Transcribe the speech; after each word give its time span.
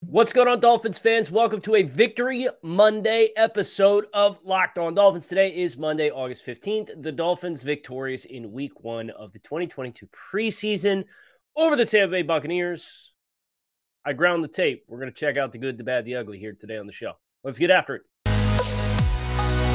What's 0.00 0.34
going 0.34 0.46
on, 0.46 0.60
Dolphins 0.60 0.98
fans? 0.98 1.30
Welcome 1.30 1.62
to 1.62 1.76
a 1.76 1.82
Victory 1.82 2.46
Monday 2.62 3.30
episode 3.34 4.06
of 4.12 4.38
Locked 4.44 4.76
On 4.76 4.94
Dolphins. 4.94 5.26
Today 5.26 5.48
is 5.56 5.78
Monday, 5.78 6.10
August 6.10 6.44
15th. 6.44 7.02
The 7.02 7.10
Dolphins 7.10 7.62
victorious 7.62 8.26
in 8.26 8.52
week 8.52 8.84
one 8.84 9.08
of 9.08 9.32
the 9.32 9.38
2022 9.38 10.06
preseason 10.08 11.04
over 11.56 11.76
the 11.76 11.86
Tampa 11.86 12.12
Bay 12.12 12.22
Buccaneers. 12.22 13.14
I 14.04 14.12
ground 14.12 14.44
the 14.44 14.48
tape. 14.48 14.84
We're 14.86 15.00
going 15.00 15.10
to 15.10 15.18
check 15.18 15.38
out 15.38 15.50
the 15.50 15.58
good, 15.58 15.78
the 15.78 15.84
bad, 15.84 16.04
the 16.04 16.16
ugly 16.16 16.38
here 16.38 16.52
today 16.52 16.76
on 16.76 16.86
the 16.86 16.92
show. 16.92 17.14
Let's 17.42 17.58
get 17.58 17.70
after 17.70 17.94
it. 17.96 18.02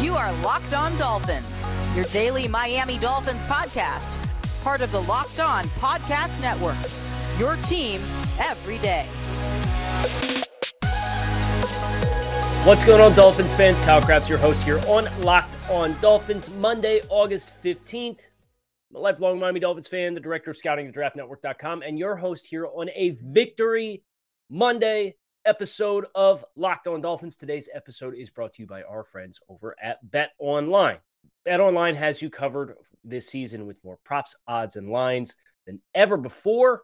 You 0.03 0.15
are 0.15 0.31
Locked 0.43 0.75
On 0.75 0.95
Dolphins, 0.97 1.65
your 1.95 2.05
daily 2.05 2.47
Miami 2.47 2.99
Dolphins 2.99 3.43
podcast, 3.45 4.23
part 4.63 4.81
of 4.81 4.91
the 4.91 5.01
Locked 5.01 5.39
On 5.39 5.63
Podcast 5.79 6.39
Network. 6.41 6.77
Your 7.39 7.55
team 7.63 8.01
every 8.39 8.77
day. 8.77 9.07
What's 12.65 12.85
going 12.85 13.01
on, 13.01 13.13
Dolphins 13.13 13.53
fans? 13.53 13.79
Kyle 13.81 14.01
Crabbs, 14.01 14.29
your 14.29 14.37
host 14.37 14.63
here 14.63 14.79
on 14.87 15.07
Locked 15.21 15.53
On 15.69 15.99
Dolphins, 15.99 16.49
Monday, 16.51 17.01
August 17.09 17.61
15th. 17.63 18.19
I'm 18.91 18.97
a 18.97 18.99
lifelong 18.99 19.39
Miami 19.39 19.59
Dolphins 19.59 19.87
fan, 19.87 20.13
the 20.13 20.19
director 20.19 20.51
of 20.51 20.57
scouting 20.57 20.87
at 20.87 20.93
draftnetwork.com, 20.93 21.81
and 21.81 21.97
your 21.97 22.15
host 22.15 22.45
here 22.45 22.67
on 22.67 22.89
a 22.95 23.17
Victory 23.23 24.03
Monday 24.49 25.15
episode 25.45 26.05
of 26.13 26.45
Locked 26.55 26.87
On 26.87 27.01
Dolphins. 27.01 27.35
Today's 27.35 27.69
episode 27.73 28.15
is 28.15 28.29
brought 28.29 28.53
to 28.53 28.61
you 28.61 28.67
by 28.67 28.83
our 28.83 29.03
friends 29.03 29.39
over 29.49 29.75
at 29.81 29.97
Bet 30.11 30.31
Online. 30.39 30.99
Bet 31.45 31.59
Online 31.59 31.95
has 31.95 32.21
you 32.21 32.29
covered 32.29 32.75
this 33.03 33.27
season 33.27 33.65
with 33.65 33.83
more 33.83 33.97
props, 34.03 34.35
odds, 34.47 34.75
and 34.75 34.89
lines 34.89 35.35
than 35.65 35.81
ever 35.95 36.17
before. 36.17 36.83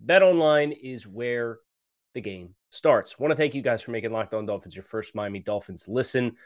Bet 0.00 0.22
Online 0.22 0.72
is 0.72 1.06
where 1.06 1.58
the 2.14 2.20
game 2.20 2.54
starts. 2.70 3.18
Want 3.18 3.30
to 3.30 3.36
thank 3.36 3.54
you 3.54 3.62
guys 3.62 3.82
for 3.82 3.90
making 3.90 4.12
Locked 4.12 4.34
On 4.34 4.46
Dolphins 4.46 4.74
your 4.74 4.84
first 4.84 5.14
Miami 5.14 5.40
Dolphins 5.40 5.86
listen 5.88 6.36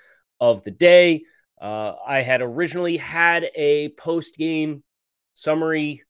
of 0.41 0.63
the 0.63 0.71
day. 0.71 1.25
Uh, 1.61 1.95
I 2.07 2.23
had 2.23 2.43
originally 2.43 2.97
had 2.97 3.49
a 3.55 3.91
post 3.91 4.37
game 4.37 4.83
summary 5.35 6.03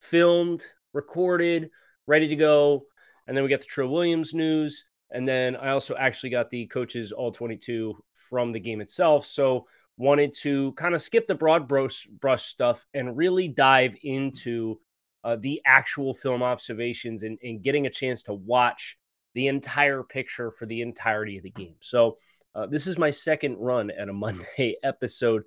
filmed, 0.00 0.64
recorded, 0.92 1.70
ready 2.06 2.28
to 2.28 2.36
go. 2.36 2.84
And 3.26 3.36
then 3.36 3.44
we 3.44 3.50
got 3.50 3.60
the 3.60 3.66
Trill 3.66 3.88
Williams 3.88 4.34
news. 4.34 4.84
And 5.10 5.26
then 5.26 5.56
I 5.56 5.70
also 5.70 5.94
actually 5.96 6.30
got 6.30 6.50
the 6.50 6.66
coaches 6.66 7.12
all 7.12 7.32
22 7.32 7.96
from 8.14 8.52
the 8.52 8.60
game 8.60 8.80
itself. 8.80 9.26
So 9.26 9.66
wanted 9.96 10.34
to 10.34 10.72
kind 10.72 10.94
of 10.94 11.02
skip 11.02 11.26
the 11.26 11.34
broad 11.34 11.68
brush, 11.68 12.06
brush 12.06 12.44
stuff 12.46 12.86
and 12.94 13.16
really 13.16 13.48
dive 13.48 13.94
into 14.02 14.80
uh, 15.24 15.36
the 15.36 15.60
actual 15.66 16.14
film 16.14 16.42
observations 16.42 17.22
and, 17.22 17.38
and 17.42 17.62
getting 17.62 17.86
a 17.86 17.90
chance 17.90 18.22
to 18.24 18.34
watch 18.34 18.96
the 19.34 19.46
entire 19.46 20.02
picture 20.02 20.50
for 20.50 20.66
the 20.66 20.80
entirety 20.80 21.36
of 21.36 21.42
the 21.42 21.50
game. 21.50 21.76
So, 21.80 22.16
uh, 22.54 22.66
this 22.66 22.88
is 22.88 22.98
my 22.98 23.10
second 23.10 23.56
run 23.58 23.90
at 23.90 24.08
a 24.08 24.12
Monday 24.12 24.76
episode 24.82 25.44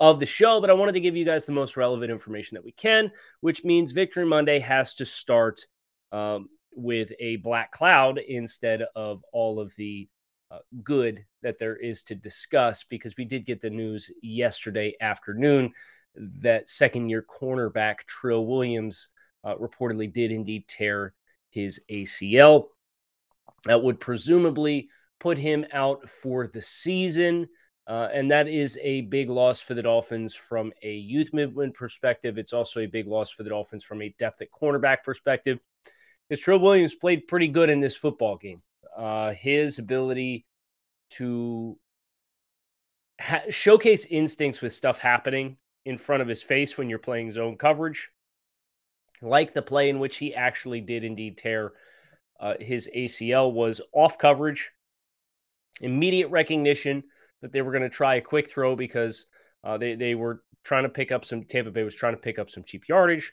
of 0.00 0.18
the 0.18 0.26
show, 0.26 0.60
but 0.60 0.70
I 0.70 0.74
wanted 0.74 0.92
to 0.92 1.00
give 1.00 1.14
you 1.14 1.24
guys 1.24 1.44
the 1.44 1.52
most 1.52 1.76
relevant 1.76 2.10
information 2.10 2.56
that 2.56 2.64
we 2.64 2.72
can, 2.72 3.12
which 3.40 3.62
means 3.62 3.92
Victory 3.92 4.26
Monday 4.26 4.58
has 4.58 4.94
to 4.94 5.04
start 5.04 5.60
um, 6.10 6.48
with 6.74 7.12
a 7.20 7.36
black 7.36 7.70
cloud 7.70 8.18
instead 8.18 8.82
of 8.96 9.22
all 9.32 9.60
of 9.60 9.74
the 9.76 10.08
uh, 10.50 10.58
good 10.82 11.24
that 11.42 11.58
there 11.58 11.76
is 11.76 12.02
to 12.02 12.14
discuss 12.14 12.84
because 12.84 13.14
we 13.16 13.24
did 13.24 13.46
get 13.46 13.60
the 13.60 13.70
news 13.70 14.10
yesterday 14.22 14.94
afternoon 15.00 15.72
that 16.14 16.68
second 16.68 17.08
year 17.08 17.24
cornerback 17.28 17.98
Trill 18.06 18.46
Williams 18.46 19.08
uh, 19.44 19.54
reportedly 19.56 20.12
did 20.12 20.30
indeed 20.30 20.66
tear 20.68 21.14
his 21.50 21.80
ACL. 21.90 22.66
That 23.64 23.82
would 23.82 24.00
presumably 24.00 24.88
put 25.20 25.38
him 25.38 25.64
out 25.72 26.08
for 26.08 26.46
the 26.46 26.62
season. 26.62 27.48
Uh, 27.86 28.08
and 28.12 28.30
that 28.30 28.46
is 28.46 28.78
a 28.82 29.02
big 29.02 29.28
loss 29.28 29.60
for 29.60 29.74
the 29.74 29.82
Dolphins 29.82 30.34
from 30.34 30.72
a 30.82 30.94
youth 30.94 31.34
movement 31.34 31.74
perspective. 31.74 32.38
It's 32.38 32.52
also 32.52 32.80
a 32.80 32.86
big 32.86 33.06
loss 33.06 33.30
for 33.30 33.42
the 33.42 33.50
Dolphins 33.50 33.84
from 33.84 34.02
a 34.02 34.14
depth 34.18 34.40
at 34.40 34.52
cornerback 34.52 34.98
perspective. 35.04 35.58
Because 36.28 36.42
Trill 36.42 36.60
Williams 36.60 36.94
played 36.94 37.26
pretty 37.26 37.48
good 37.48 37.70
in 37.70 37.80
this 37.80 37.96
football 37.96 38.36
game. 38.36 38.60
Uh, 38.96 39.32
his 39.32 39.78
ability 39.78 40.46
to 41.10 41.76
ha- 43.20 43.42
showcase 43.50 44.06
instincts 44.06 44.60
with 44.60 44.72
stuff 44.72 44.98
happening 44.98 45.56
in 45.84 45.98
front 45.98 46.22
of 46.22 46.28
his 46.28 46.42
face 46.42 46.78
when 46.78 46.88
you're 46.88 46.98
playing 46.98 47.32
zone 47.32 47.56
coverage, 47.56 48.10
like 49.20 49.52
the 49.52 49.62
play 49.62 49.88
in 49.88 49.98
which 49.98 50.16
he 50.16 50.34
actually 50.34 50.80
did 50.80 51.04
indeed 51.04 51.38
tear 51.38 51.72
uh, 52.42 52.54
his 52.60 52.90
ACL 52.94 53.52
was 53.52 53.80
off 53.92 54.18
coverage, 54.18 54.72
immediate 55.80 56.28
recognition 56.28 57.04
that 57.40 57.52
they 57.52 57.62
were 57.62 57.70
going 57.70 57.82
to 57.82 57.88
try 57.88 58.16
a 58.16 58.20
quick 58.20 58.50
throw 58.50 58.74
because 58.74 59.26
uh, 59.62 59.78
they, 59.78 59.94
they 59.94 60.16
were 60.16 60.42
trying 60.64 60.82
to 60.82 60.88
pick 60.88 61.12
up 61.12 61.24
some, 61.24 61.44
Tampa 61.44 61.70
Bay 61.70 61.84
was 61.84 61.94
trying 61.94 62.14
to 62.14 62.20
pick 62.20 62.40
up 62.40 62.50
some 62.50 62.64
cheap 62.64 62.88
yardage. 62.88 63.32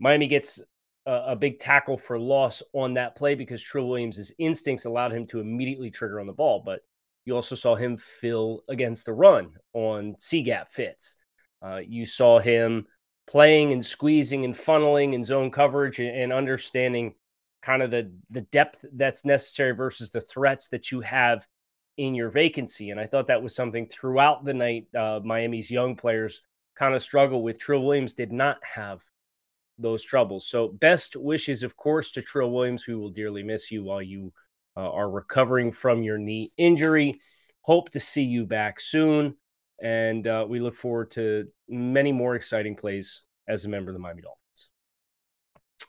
Miami 0.00 0.26
gets 0.26 0.62
a, 1.04 1.12
a 1.28 1.36
big 1.36 1.58
tackle 1.58 1.98
for 1.98 2.18
loss 2.18 2.62
on 2.72 2.94
that 2.94 3.14
play 3.14 3.34
because 3.34 3.62
Trill 3.62 3.86
Williams' 3.86 4.32
instincts 4.38 4.86
allowed 4.86 5.12
him 5.12 5.26
to 5.26 5.40
immediately 5.40 5.90
trigger 5.90 6.18
on 6.18 6.26
the 6.26 6.32
ball. 6.32 6.62
But 6.64 6.80
you 7.26 7.34
also 7.34 7.54
saw 7.54 7.76
him 7.76 7.98
fill 7.98 8.62
against 8.70 9.04
the 9.04 9.12
run 9.12 9.50
on 9.74 10.14
C 10.18 10.40
gap 10.40 10.70
fits. 10.70 11.16
Uh, 11.62 11.80
you 11.86 12.06
saw 12.06 12.38
him 12.38 12.86
playing 13.26 13.72
and 13.72 13.84
squeezing 13.84 14.44
and 14.44 14.54
funneling 14.54 15.14
and 15.14 15.26
zone 15.26 15.50
coverage 15.50 15.98
and, 15.98 16.16
and 16.16 16.32
understanding 16.32 17.14
kind 17.60 17.82
of 17.82 17.90
the 17.90 18.10
the 18.30 18.40
depth 18.42 18.84
that's 18.94 19.24
necessary 19.24 19.72
versus 19.72 20.10
the 20.10 20.20
threats 20.20 20.68
that 20.68 20.90
you 20.92 21.00
have 21.00 21.46
in 21.96 22.14
your 22.14 22.30
vacancy. 22.30 22.90
And 22.90 23.00
I 23.00 23.06
thought 23.06 23.26
that 23.26 23.42
was 23.42 23.54
something 23.54 23.86
throughout 23.86 24.44
the 24.44 24.54
night. 24.54 24.86
Uh, 24.96 25.20
Miami's 25.22 25.70
young 25.70 25.96
players 25.96 26.42
kind 26.76 26.94
of 26.94 27.02
struggle 27.02 27.42
with. 27.42 27.58
Trill 27.58 27.82
Williams 27.82 28.12
did 28.12 28.32
not 28.32 28.58
have 28.62 29.02
those 29.78 30.04
troubles. 30.04 30.48
So 30.48 30.68
best 30.68 31.16
wishes, 31.16 31.62
of 31.62 31.76
course, 31.76 32.12
to 32.12 32.22
Trill 32.22 32.50
Williams. 32.52 32.86
We 32.86 32.94
will 32.94 33.10
dearly 33.10 33.42
miss 33.42 33.70
you 33.70 33.82
while 33.82 34.02
you 34.02 34.32
uh, 34.76 34.90
are 34.90 35.10
recovering 35.10 35.72
from 35.72 36.02
your 36.02 36.18
knee 36.18 36.52
injury. 36.56 37.20
Hope 37.62 37.90
to 37.90 38.00
see 38.00 38.22
you 38.22 38.46
back 38.46 38.78
soon. 38.80 39.36
And 39.82 40.26
uh, 40.26 40.46
we 40.48 40.60
look 40.60 40.74
forward 40.74 41.10
to 41.12 41.48
many 41.68 42.12
more 42.12 42.34
exciting 42.34 42.74
plays 42.74 43.22
as 43.46 43.64
a 43.64 43.68
member 43.68 43.90
of 43.90 43.94
the 43.94 44.00
Miami 44.00 44.22
Dolphins. 44.22 44.68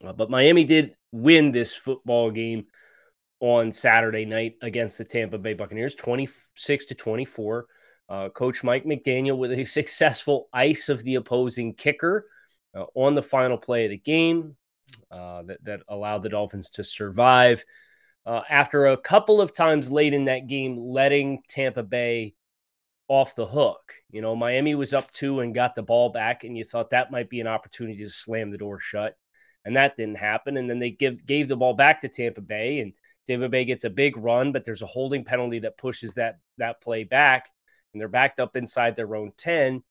Uh, 0.03 0.13
but 0.13 0.29
Miami 0.29 0.63
did 0.63 0.95
win 1.11 1.51
this 1.51 1.73
football 1.73 2.31
game 2.31 2.65
on 3.39 3.71
Saturday 3.71 4.25
night 4.25 4.55
against 4.61 4.97
the 4.97 5.05
Tampa 5.05 5.37
Bay 5.37 5.53
Buccaneers, 5.53 5.95
26 5.95 6.85
to 6.87 6.95
24. 6.95 7.65
Uh, 8.07 8.29
Coach 8.29 8.63
Mike 8.63 8.85
McDaniel 8.85 9.37
with 9.37 9.51
a 9.51 9.63
successful 9.65 10.49
ice 10.53 10.89
of 10.89 11.03
the 11.03 11.15
opposing 11.15 11.73
kicker 11.73 12.27
uh, 12.75 12.85
on 12.95 13.15
the 13.15 13.23
final 13.23 13.57
play 13.57 13.85
of 13.85 13.91
the 13.91 13.97
game 13.97 14.55
uh, 15.11 15.43
that, 15.43 15.63
that 15.63 15.81
allowed 15.87 16.23
the 16.23 16.29
Dolphins 16.29 16.69
to 16.71 16.83
survive. 16.83 17.63
Uh, 18.25 18.41
after 18.49 18.87
a 18.87 18.97
couple 18.97 19.41
of 19.41 19.53
times 19.53 19.91
late 19.91 20.13
in 20.13 20.25
that 20.25 20.47
game, 20.47 20.77
letting 20.77 21.41
Tampa 21.49 21.83
Bay 21.83 22.33
off 23.09 23.35
the 23.35 23.45
hook. 23.45 23.93
You 24.09 24.21
know, 24.21 24.35
Miami 24.35 24.75
was 24.75 24.93
up 24.93 25.11
two 25.11 25.41
and 25.41 25.53
got 25.53 25.75
the 25.75 25.83
ball 25.83 26.09
back, 26.09 26.45
and 26.45 26.57
you 26.57 26.63
thought 26.63 26.91
that 26.91 27.11
might 27.11 27.29
be 27.29 27.41
an 27.41 27.47
opportunity 27.47 27.97
to 28.03 28.09
slam 28.09 28.51
the 28.51 28.57
door 28.57 28.79
shut 28.79 29.17
and 29.65 29.75
that 29.75 29.97
didn't 29.97 30.17
happen. 30.17 30.57
And 30.57 30.69
then 30.69 30.79
they 30.79 30.91
give 30.91 31.25
gave 31.25 31.47
the 31.47 31.55
ball 31.55 31.73
back 31.73 32.01
to 32.01 32.07
Tampa 32.07 32.41
Bay, 32.41 32.79
and 32.79 32.93
Tampa 33.27 33.49
Bay 33.49 33.65
gets 33.65 33.83
a 33.83 33.89
big 33.89 34.17
run, 34.17 34.51
but 34.51 34.63
there's 34.63 34.81
a 34.81 34.87
holding 34.87 35.23
penalty 35.23 35.59
that 35.59 35.77
pushes 35.77 36.15
that 36.15 36.39
that 36.57 36.81
play 36.81 37.03
back, 37.03 37.49
and 37.93 38.01
they're 38.01 38.07
backed 38.07 38.39
up 38.39 38.55
inside 38.55 38.95
their 38.95 39.15
own 39.15 39.31
ten. 39.37 39.83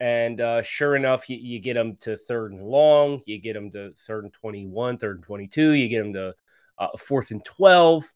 And 0.00 0.40
uh, 0.40 0.62
sure 0.62 0.96
enough, 0.96 1.30
you, 1.30 1.36
you, 1.36 1.60
get 1.60 1.74
them 1.74 1.96
to 2.00 2.16
third 2.16 2.52
and 2.52 2.60
long, 2.60 3.20
you 3.26 3.40
get 3.40 3.52
them 3.52 3.70
to 3.72 3.92
third 3.92 4.24
and 4.24 4.32
21, 4.32 4.98
third 4.98 5.16
and 5.16 5.24
22, 5.24 5.70
you 5.70 5.88
get 5.88 6.02
them 6.02 6.12
to 6.14 6.34
uh, 6.78 6.88
fourth 6.98 7.30
and 7.30 7.44
12, 7.44 8.12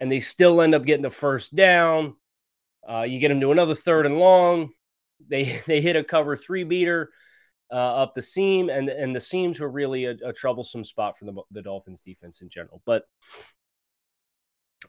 and 0.00 0.10
they 0.10 0.18
still 0.18 0.60
end 0.60 0.74
up 0.74 0.84
getting 0.84 1.04
the 1.04 1.10
first 1.10 1.54
down. 1.54 2.16
Uh, 2.88 3.02
you 3.02 3.18
get 3.18 3.28
them 3.28 3.40
to 3.40 3.52
another 3.52 3.74
third 3.74 4.06
and 4.06 4.18
long. 4.18 4.70
They 5.26 5.60
they 5.66 5.80
hit 5.80 5.96
a 5.96 6.04
cover 6.04 6.36
three 6.36 6.64
beater 6.64 7.10
uh, 7.70 8.02
up 8.02 8.14
the 8.14 8.22
seam, 8.22 8.68
and 8.68 8.88
and 8.88 9.14
the 9.14 9.20
seams 9.20 9.60
were 9.60 9.70
really 9.70 10.06
a, 10.06 10.16
a 10.24 10.32
troublesome 10.32 10.84
spot 10.84 11.18
for 11.18 11.24
the 11.24 11.34
the 11.50 11.62
Dolphins 11.62 12.00
defense 12.00 12.40
in 12.40 12.48
general. 12.48 12.82
But 12.84 13.04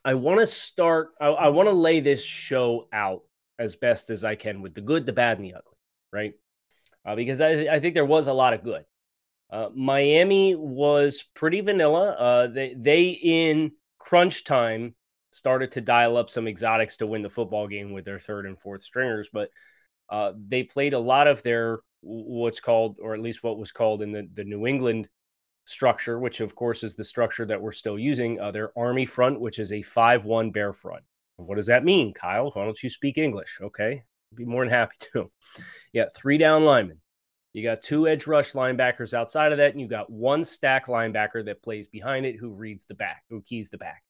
I 0.04 0.16
want 0.16 0.40
to 0.40 0.48
start. 0.48 1.10
I, 1.20 1.28
I 1.28 1.48
want 1.50 1.68
to 1.68 1.74
lay 1.74 2.00
this 2.00 2.24
show 2.24 2.88
out 2.94 3.22
as 3.60 3.76
best 3.76 4.10
as 4.10 4.24
I 4.24 4.36
can 4.36 4.62
with 4.62 4.74
the 4.74 4.82
good, 4.82 5.06
the 5.06 5.14
bad, 5.14 5.38
and 5.38 5.46
the 5.46 5.54
ugly, 5.54 5.78
right? 6.12 6.34
Uh, 7.06 7.16
because 7.16 7.42
I, 7.42 7.68
I 7.68 7.80
think 7.80 7.94
there 7.94 8.06
was 8.06 8.28
a 8.28 8.34
lot 8.34 8.54
of 8.54 8.64
good. 8.64 8.86
Uh, 9.52 9.70
Miami 9.76 10.56
was 10.56 11.24
pretty 11.36 11.62
vanilla. 11.62 12.12
Uh, 12.12 12.48
they 12.48 12.74
they 12.74 13.10
in 13.10 13.74
crunch 14.00 14.44
time 14.44 14.96
started 15.32 15.72
to 15.72 15.82
dial 15.82 16.18
up 16.18 16.30
some 16.30 16.48
exotics 16.48 16.98
to 16.98 17.08
win 17.08 17.22
the 17.22 17.30
football 17.30 17.68
game 17.68 17.92
with 17.92 18.06
their 18.06 18.20
third 18.20 18.46
and 18.46 18.60
fourth 18.60 18.84
stringers, 18.84 19.30
but 19.32 19.50
uh, 20.10 20.34
they 20.48 20.64
played 20.64 20.94
a 20.94 21.00
lot 21.00 21.28
of 21.28 21.42
their 21.44 21.80
what's 22.02 22.60
called, 22.60 22.98
or 23.02 23.14
at 23.14 23.22
least 23.22 23.44
what 23.44 23.58
was 23.58 23.72
called 23.72 24.02
in 24.02 24.12
the, 24.12 24.28
the 24.34 24.44
New 24.44 24.68
England 24.68 25.08
structure, 25.66 26.20
which 26.20 26.42
of 26.42 26.56
course 26.56 26.84
is 26.84 26.96
the 26.96 27.04
structure 27.04 27.46
that 27.46 27.62
we're 27.62 27.72
still 27.72 27.98
using, 27.98 28.40
uh, 28.40 28.52
their 28.52 28.78
Army 28.78 29.06
front, 29.06 29.40
which 29.40 29.60
is 29.60 29.72
a 29.72 29.82
5 29.82 30.26
1 30.26 30.52
bear 30.52 30.74
front. 30.74 31.04
What 31.38 31.56
does 31.56 31.68
that 31.68 31.84
mean, 31.84 32.14
Kyle? 32.14 32.52
Why 32.52 32.66
don't 32.66 32.82
you 32.84 32.90
speak 32.90 33.18
English? 33.18 33.60
Okay. 33.62 34.04
I'd 34.32 34.38
be 34.38 34.46
more 34.46 34.64
than 34.64 34.74
happy 34.74 34.96
to. 35.14 35.32
Yeah, 35.94 36.06
three 36.16 36.38
down 36.38 36.66
linemen. 36.66 37.00
You 37.54 37.64
got 37.64 37.82
two 37.82 38.08
edge 38.08 38.28
rush 38.28 38.54
linebackers 38.54 39.14
outside 39.14 39.52
of 39.52 39.58
that, 39.58 39.72
and 39.72 39.82
you 39.82 39.88
got 39.88 40.10
one 40.10 40.44
stack 40.44 40.88
linebacker 40.88 41.44
that 41.46 41.62
plays 41.62 41.88
behind 41.88 42.26
it 42.26 42.38
who 42.38 42.54
reads 42.54 42.86
the 42.86 42.96
back, 42.96 43.24
who 43.30 43.42
keys 43.42 43.70
the 43.70 43.78
back. 43.78 44.04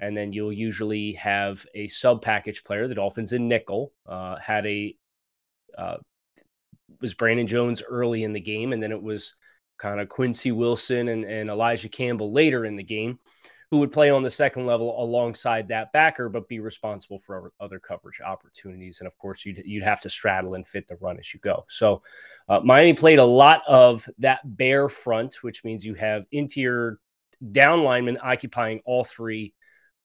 And 0.00 0.16
then 0.16 0.32
you'll 0.32 0.52
usually 0.52 1.12
have 1.14 1.64
a 1.74 1.88
sub 1.88 2.22
package 2.22 2.64
player. 2.64 2.88
The 2.88 2.96
Dolphins 2.96 3.32
in 3.32 3.48
nickel 3.48 3.92
uh, 4.06 4.36
had 4.36 4.66
a 4.66 4.96
uh, 5.76 5.96
was 7.00 7.14
Brandon 7.14 7.46
Jones 7.46 7.82
early 7.82 8.24
in 8.24 8.32
the 8.32 8.40
game, 8.40 8.72
and 8.72 8.82
then 8.82 8.92
it 8.92 9.02
was 9.02 9.34
kind 9.78 10.00
of 10.00 10.08
Quincy 10.08 10.52
Wilson 10.52 11.08
and, 11.08 11.24
and 11.24 11.50
Elijah 11.50 11.88
Campbell 11.88 12.32
later 12.32 12.64
in 12.64 12.76
the 12.76 12.82
game 12.82 13.18
who 13.70 13.78
would 13.78 13.92
play 13.92 14.08
on 14.10 14.22
the 14.22 14.30
second 14.30 14.66
level 14.66 15.02
alongside 15.02 15.66
that 15.66 15.92
backer, 15.92 16.28
but 16.28 16.46
be 16.48 16.60
responsible 16.60 17.18
for 17.18 17.50
other 17.58 17.80
coverage 17.80 18.20
opportunities. 18.20 19.00
And 19.00 19.08
of 19.08 19.18
course, 19.18 19.44
you'd, 19.44 19.62
you'd 19.64 19.82
have 19.82 20.00
to 20.02 20.10
straddle 20.10 20.54
and 20.54 20.66
fit 20.66 20.86
the 20.86 20.96
run 20.96 21.18
as 21.18 21.34
you 21.34 21.40
go. 21.40 21.64
So 21.68 22.02
uh, 22.48 22.60
Miami 22.60 22.92
played 22.92 23.18
a 23.18 23.24
lot 23.24 23.62
of 23.66 24.08
that 24.18 24.40
bear 24.44 24.88
front, 24.88 25.42
which 25.42 25.64
means 25.64 25.84
you 25.84 25.94
have 25.94 26.24
interior 26.30 27.00
down 27.50 27.82
linemen 27.82 28.18
occupying 28.22 28.80
all 28.84 29.02
three 29.02 29.54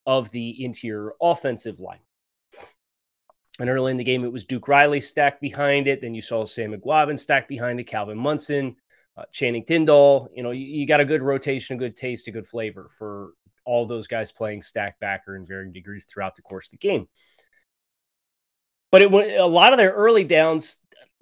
of 0.05 0.31
the 0.31 0.63
interior 0.63 1.13
offensive 1.21 1.79
line. 1.79 1.99
And 3.59 3.69
early 3.69 3.91
in 3.91 3.97
the 3.97 4.03
game, 4.03 4.23
it 4.23 4.31
was 4.31 4.45
Duke 4.45 4.67
Riley 4.67 5.01
stacked 5.01 5.41
behind 5.41 5.87
it. 5.87 6.01
Then 6.01 6.15
you 6.15 6.21
saw 6.21 6.45
Sam 6.45 6.73
Eguavoen 6.73 7.19
stacked 7.19 7.49
behind 7.49 7.79
it, 7.79 7.85
Calvin 7.85 8.17
Munson, 8.17 8.77
uh, 9.17 9.23
Channing 9.31 9.65
Tindall. 9.65 10.29
You 10.33 10.43
know, 10.43 10.51
you, 10.51 10.65
you, 10.65 10.87
got 10.87 11.01
a 11.01 11.05
good 11.05 11.21
rotation, 11.21 11.75
a 11.75 11.79
good 11.79 11.97
taste, 11.97 12.27
a 12.29 12.31
good 12.31 12.47
flavor 12.47 12.89
for 12.97 13.33
all 13.65 13.85
those 13.85 14.07
guys 14.07 14.31
playing 14.31 14.61
stack 14.61 14.99
backer 14.99 15.35
in 15.35 15.45
varying 15.45 15.73
degrees 15.73 16.05
throughout 16.05 16.35
the 16.35 16.41
course 16.41 16.67
of 16.67 16.71
the 16.71 16.77
game. 16.77 17.07
But 18.91 19.01
it 19.01 19.11
a 19.11 19.45
lot 19.45 19.73
of 19.73 19.77
their 19.77 19.91
early 19.91 20.23
downs. 20.23 20.77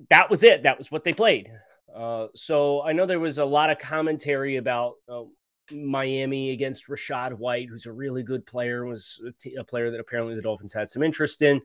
That 0.09 0.29
was 0.29 0.43
it. 0.43 0.63
That 0.63 0.77
was 0.77 0.91
what 0.91 1.03
they 1.03 1.13
played. 1.13 1.51
Uh, 1.93 2.27
so 2.35 2.83
I 2.83 2.93
know 2.93 3.07
there 3.07 3.19
was 3.19 3.39
a 3.39 3.45
lot 3.45 3.71
of 3.71 3.79
commentary 3.79 4.57
about 4.57 4.93
uh, 5.09 5.23
Miami 5.71 6.51
against 6.51 6.87
Rachaad 6.87 7.33
White, 7.33 7.69
who's 7.69 7.85
a 7.85 7.91
really 7.91 8.23
good 8.23 8.45
player, 8.45 8.85
was 8.85 9.21
a, 9.27 9.31
t- 9.31 9.55
a 9.55 9.63
player 9.63 9.91
that 9.91 9.99
apparently 9.99 10.35
the 10.35 10.41
Dolphins 10.41 10.73
had 10.73 10.89
some 10.89 11.03
interest 11.03 11.41
in. 11.41 11.61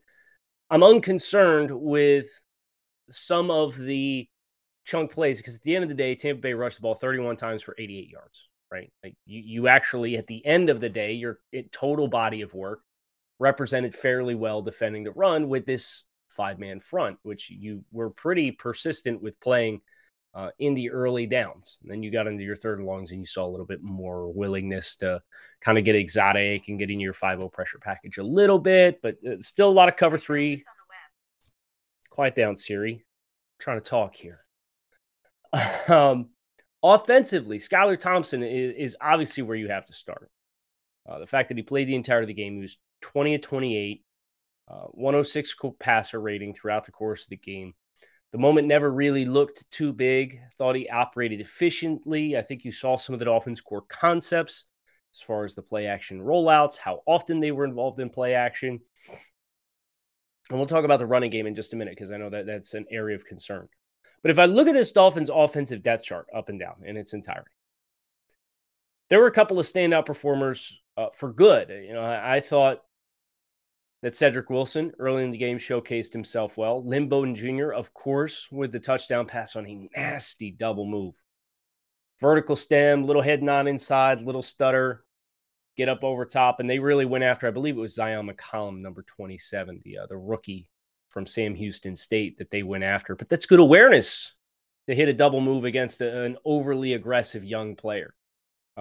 I'm 0.71 0.83
unconcerned 0.83 1.71
with 1.71 2.27
some 3.11 3.51
of 3.51 3.77
the 3.77 4.29
chunk 4.85 5.13
plays 5.13 5.39
because 5.39 5.57
at 5.57 5.63
the 5.63 5.75
end 5.75 5.83
of 5.83 5.89
the 5.89 5.95
day, 5.95 6.15
Tampa 6.15 6.41
Bay 6.41 6.55
rushed 6.55 6.77
the 6.77 6.83
ball 6.83 6.95
31 6.95 7.37
times 7.37 7.63
for 7.63 7.75
88 7.79 8.09
yards 8.09 8.49
right? 8.73 8.91
Like 9.05 9.15
you, 9.27 9.43
you 9.45 9.69
actually, 9.69 10.17
at 10.17 10.27
the 10.27 10.45
end 10.47 10.71
of 10.71 10.81
the 10.81 10.89
day, 10.89 11.13
your 11.13 11.39
total 11.71 12.09
body 12.09 12.41
of 12.41 12.55
work 12.55 12.81
represented 13.39 13.95
fairly 13.95 14.35
well 14.35 14.63
defending 14.63 15.05
the 15.05 15.13
run 15.13 15.49
with 15.49 15.67
this 15.67 16.05
five 16.29 16.59
man 16.59 16.81
front, 16.81 17.19
which 17.23 17.51
you 17.51 17.85
were 17.93 18.11
pretty 18.11 18.51
persistent 18.51 19.23
with 19.23 19.39
playing 19.41 19.83
uh, 20.34 20.50
in 20.58 20.75
the 20.75 20.90
early 20.90 21.26
downs. 21.26 21.79
And 21.82 21.90
then 21.90 22.02
you 22.02 22.11
got 22.11 22.26
into 22.26 22.44
your 22.44 22.56
third 22.56 22.79
and 22.79 22.87
longs 22.87 23.11
and 23.11 23.20
you 23.20 23.26
saw 23.26 23.46
a 23.46 23.50
little 23.50 23.67
bit 23.67 23.82
more 23.82 24.32
willingness 24.32 24.96
to 24.96 25.20
kind 25.61 25.79
of 25.79 25.84
get 25.84 25.94
exotic 25.94 26.69
and 26.69 26.79
get 26.79 26.90
in 26.90 27.00
your 27.00 27.12
5 27.12 27.38
0 27.38 27.49
pressure 27.49 27.79
package 27.79 28.19
a 28.19 28.23
little 28.23 28.58
bit, 28.58 29.00
but 29.02 29.17
uh, 29.26 29.38
still 29.38 29.69
a 29.69 29.73
lot 29.73 29.88
of 29.88 29.96
cover 29.96 30.19
three. 30.19 30.62
Quiet 32.11 32.34
down, 32.34 32.56
Siri. 32.56 32.94
I'm 32.94 33.00
trying 33.58 33.81
to 33.81 33.88
talk 33.88 34.14
here. 34.14 34.40
um, 35.88 36.29
Offensively, 36.82 37.58
Skylar 37.58 37.99
Thompson 37.99 38.43
is, 38.43 38.75
is 38.76 38.96
obviously 39.00 39.44
where 39.44 39.56
you 39.56 39.69
have 39.69 39.87
to 39.87 39.93
start. 39.93 40.31
Uh, 41.08 41.20
the 41.20 41.26
fact 41.26 41.49
that 41.49 41.56
he 41.56 41.62
played 41.62 41.87
the 41.87 41.94
entirety 41.94 42.25
of 42.25 42.29
the 42.29 42.43
game, 42.43 42.55
he 42.56 42.61
was 42.61 42.76
20 43.02 43.38
to 43.38 43.38
28, 43.38 44.05
uh, 44.69 44.75
106 44.90 45.55
passer 45.79 46.20
rating 46.20 46.55
throughout 46.55 46.84
the 46.84 46.93
course 46.93 47.23
of 47.23 47.31
the 47.31 47.37
game. 47.37 47.75
The 48.32 48.38
moment 48.38 48.67
never 48.67 48.90
really 48.90 49.26
looked 49.26 49.70
too 49.70 49.93
big. 49.93 50.40
Thought 50.56 50.76
he 50.76 50.88
operated 50.88 51.40
efficiently. 51.40 52.37
I 52.37 52.43
think 52.43 52.64
you 52.64 52.73
saw 52.73 52.96
some 52.96 53.12
of 53.12 53.19
the 53.19 53.26
Dolphins' 53.26 53.61
core 53.61 53.84
concepts 53.88 54.64
as 55.14 55.20
far 55.20 55.44
as 55.44 55.55
the 55.55 55.62
play 55.62 55.87
action 55.87 56.20
rollouts, 56.20 56.79
how 56.79 57.02
often 57.06 57.40
they 57.40 57.52
were 57.52 57.67
involved 57.67 58.00
in 58.00 58.08
play 58.08 58.34
action. 58.34 58.81
And 60.49 60.58
we'll 60.58 60.67
talk 60.67 60.84
about 60.84 60.99
the 60.99 61.06
running 61.06 61.31
game 61.31 61.46
in 61.46 61.55
just 61.55 61.75
a 61.75 61.76
minute 61.76 61.94
because 61.94 62.11
I 62.11 62.17
know 62.17 62.31
that 62.31 62.46
that's 62.46 62.75
an 62.75 62.87
area 62.90 63.14
of 63.14 63.26
concern. 63.26 63.69
But 64.23 64.31
if 64.31 64.38
I 64.38 64.46
look 64.46 64.69
at 64.69 64.75
this 64.75 64.93
Dolphins 64.93 65.31
offensive 65.32 65.82
depth 65.82 66.05
chart 66.05 66.26
up 66.34 66.49
and 66.49 66.58
down 66.58 66.76
in 66.84 66.96
its 66.96 67.12
entirety, 67.12 67.50
there 69.11 69.20
were 69.20 69.26
a 69.26 69.32
couple 69.32 69.58
of 69.58 69.67
standout 69.67 70.06
performers 70.06 70.81
uh, 70.96 71.08
for 71.14 71.32
good. 71.32 71.69
You 71.69 71.93
know, 71.93 72.02
I, 72.02 72.37
I, 72.37 72.40
thought 72.40 72.82
that 74.03 74.17
Cedric 74.17 74.51
Wilson 74.51 74.93
early 74.99 75.23
in 75.23 75.31
the 75.31 75.39
game 75.39 75.59
showcased 75.59 76.13
himself 76.13 76.57
well. 76.57 76.85
Lynn 76.85 77.09
Bowden 77.09 77.37
Jr., 77.37 77.73
of 77.73 77.95
course, 77.95 78.49
with 78.51 78.73
the 78.73 78.81
touchdown 78.81 79.27
pass 79.27 79.55
on 79.55 79.67
a 79.67 79.89
nasty 79.97 80.51
double 80.51 80.87
move. 80.87 81.15
Vertical 82.21 82.57
stem, 82.57 83.05
little 83.05 83.23
head 83.23 83.43
nod 83.43 83.69
inside, 83.69 84.21
little 84.21 84.43
stutter, 84.43 85.05
get 85.77 85.89
up 85.89 86.03
over 86.03 86.25
top. 86.25 86.59
And 86.59 86.69
they 86.69 86.81
really 86.81 87.05
went 87.05 87.25
after, 87.25 87.47
I 87.47 87.53
believe 87.53 87.77
it 87.77 87.81
was 87.81 87.97
Zyon 87.97 88.31
McCollum, 88.31 88.81
number 88.81 89.03
27, 89.03 89.81
the, 89.85 89.99
uh, 89.99 90.07
the 90.07 90.17
rookie 90.17 90.69
from 91.09 91.27
Sam 91.27 91.55
Houston 91.55 91.95
State 91.95 92.39
that 92.39 92.51
they 92.51 92.63
went 92.65 92.85
after. 92.85 93.15
But 93.15 93.29
that's 93.29 93.47
good 93.47 93.61
awareness 93.61 94.35
to 94.89 94.95
hit 94.97 95.09
a 95.09 95.15
double 95.15 95.41
move 95.41 95.65
against 95.65 96.01
a, 96.01 96.23
an 96.23 96.39
overly 96.45 96.95
aggressive 96.95 97.45
young 97.45 97.77
player, 97.77 98.15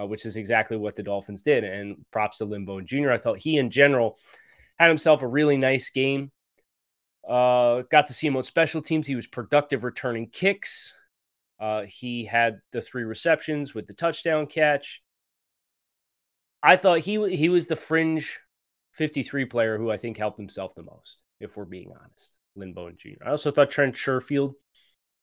uh, 0.00 0.06
which 0.06 0.26
is 0.26 0.36
exactly 0.36 0.76
what 0.76 0.96
the 0.96 1.02
Dolphins 1.04 1.42
did. 1.42 1.62
And 1.62 2.04
props 2.10 2.38
to 2.38 2.46
Bowden 2.46 2.86
Jr. 2.86 3.12
I 3.12 3.18
thought 3.18 3.38
he, 3.38 3.58
in 3.58 3.70
general, 3.70 4.18
had 4.82 4.88
himself 4.88 5.22
a 5.22 5.26
really 5.26 5.56
nice 5.56 5.90
game. 5.90 6.30
Uh, 7.28 7.82
got 7.90 8.06
to 8.06 8.12
see 8.12 8.26
him 8.26 8.36
on 8.36 8.42
special 8.42 8.82
teams. 8.82 9.06
He 9.06 9.14
was 9.14 9.26
productive 9.26 9.84
returning 9.84 10.28
kicks. 10.28 10.92
Uh, 11.60 11.82
he 11.82 12.24
had 12.24 12.60
the 12.72 12.80
three 12.80 13.04
receptions 13.04 13.74
with 13.74 13.86
the 13.86 13.94
touchdown 13.94 14.46
catch. 14.46 15.02
I 16.62 16.76
thought 16.76 17.00
he 17.00 17.36
he 17.36 17.48
was 17.48 17.66
the 17.66 17.76
fringe 17.76 18.40
53 18.92 19.46
player 19.46 19.78
who 19.78 19.90
I 19.90 19.96
think 19.96 20.16
helped 20.16 20.38
himself 20.38 20.74
the 20.74 20.82
most 20.82 21.22
if 21.40 21.56
we're 21.56 21.64
being 21.64 21.92
honest. 22.00 22.36
Lynn 22.56 22.72
Bowden 22.72 22.98
Jr. 22.98 23.24
I 23.24 23.30
also 23.30 23.50
thought 23.50 23.70
Trent 23.70 23.94
Sherfield 23.94 24.54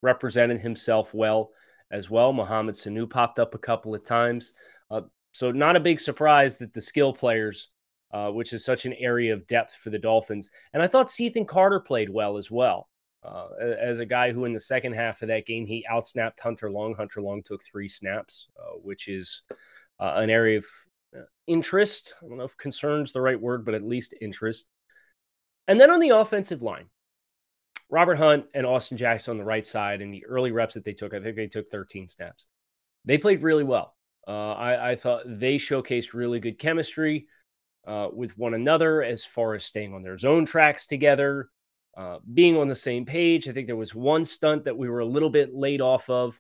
represented 0.02 0.60
himself 0.60 1.14
well 1.14 1.52
as 1.92 2.10
well. 2.10 2.34
Mohamed 2.34 2.76
Sanu 2.76 3.10
popped 3.10 3.40
up 3.40 3.54
a 3.54 3.60
couple 3.60 3.94
of 3.94 4.04
times. 4.04 4.54
Uh, 4.90 5.02
so, 5.32 5.52
not 5.52 5.76
a 5.76 5.82
big 5.82 6.00
surprise 6.00 6.58
that 6.58 6.74
the 6.74 6.82
skill 6.82 7.14
players, 7.14 7.70
uh, 8.12 8.30
which 8.32 8.54
is 8.54 8.66
such 8.66 8.86
an 8.86 8.94
area 8.94 9.34
of 9.34 9.48
depth 9.48 9.76
for 9.76 9.90
the 9.90 10.00
Dolphins. 10.00 10.50
And 10.74 10.82
I 10.82 10.88
thought 10.88 11.12
Cethan 11.12 11.46
Carter 11.46 11.80
played 11.80 12.10
well 12.10 12.38
as 12.38 12.50
well. 12.50 12.90
Uh, 13.24 13.48
as 13.60 14.00
a 14.00 14.06
guy 14.06 14.32
who, 14.32 14.46
in 14.46 14.54
the 14.54 14.60
second 14.60 14.94
half 14.94 15.22
of 15.22 15.28
that 15.28 15.46
game, 15.46 15.66
he 15.66 15.86
outsnapped 15.92 16.40
Hunter 16.40 16.72
Long. 16.72 16.96
Hunter 16.96 17.22
Long 17.22 17.44
took 17.44 17.62
three 17.64 17.90
snaps, 17.90 18.48
uh, 18.58 18.78
which 18.82 19.08
is 19.08 19.42
uh, 20.00 20.14
an 20.16 20.30
area 20.30 20.60
of 20.60 20.66
uh, 21.16 21.24
interest. 21.46 22.14
I 22.24 22.28
don't 22.28 22.38
know 22.38 22.46
if 22.46 22.58
concern's 22.58 23.12
the 23.12 23.22
right 23.22 23.40
word, 23.40 23.66
but 23.66 23.74
at 23.74 23.84
least 23.84 24.14
interest. 24.22 24.66
And 25.68 25.80
then 25.80 25.92
on 25.92 26.00
the 26.00 26.10
offensive 26.10 26.62
line, 26.62 26.86
Robert 27.90 28.18
Hunt 28.18 28.46
and 28.54 28.66
Austin 28.66 28.98
Jackson 28.98 29.32
on 29.32 29.38
the 29.38 29.44
right 29.44 29.68
side 29.68 30.02
and 30.02 30.14
the 30.14 30.26
early 30.26 30.52
reps 30.52 30.76
that 30.76 30.86
they 30.86 30.94
took, 30.94 31.14
I 31.14 31.20
think 31.20 31.36
they 31.36 31.48
took 31.48 31.68
13 31.68 32.08
snaps. 32.08 32.48
They 33.06 33.18
played 33.18 33.44
really 33.44 33.64
well. 33.64 33.96
Uh, 34.28 34.54
I, 34.54 34.92
I, 34.92 34.96
thought 34.96 35.24
they 35.26 35.56
showcased 35.56 36.14
really 36.14 36.40
good 36.40 36.60
chemistry 36.60 37.28
uh, 37.88 38.10
with 38.14 38.38
one 38.38 38.54
another 38.54 39.04
as 39.04 39.24
far 39.24 39.56
as 39.56 39.66
staying 39.66 39.94
on 39.94 40.04
their 40.04 40.18
zone 40.18 40.46
tracks 40.46 40.86
together, 40.86 41.50
uh, 41.98 42.20
being 42.34 42.58
on 42.58 42.68
the 42.68 42.76
same 42.76 43.06
page. 43.06 43.48
I 43.48 43.52
think 43.52 43.68
there 43.68 43.76
was 43.76 43.96
one 43.96 44.26
stunt 44.26 44.66
that 44.66 44.78
we 44.78 44.90
were 44.90 45.00
a 45.00 45.06
little 45.06 45.30
bit 45.30 45.54
late 45.54 45.82
off 45.82 46.10
of 46.10 46.40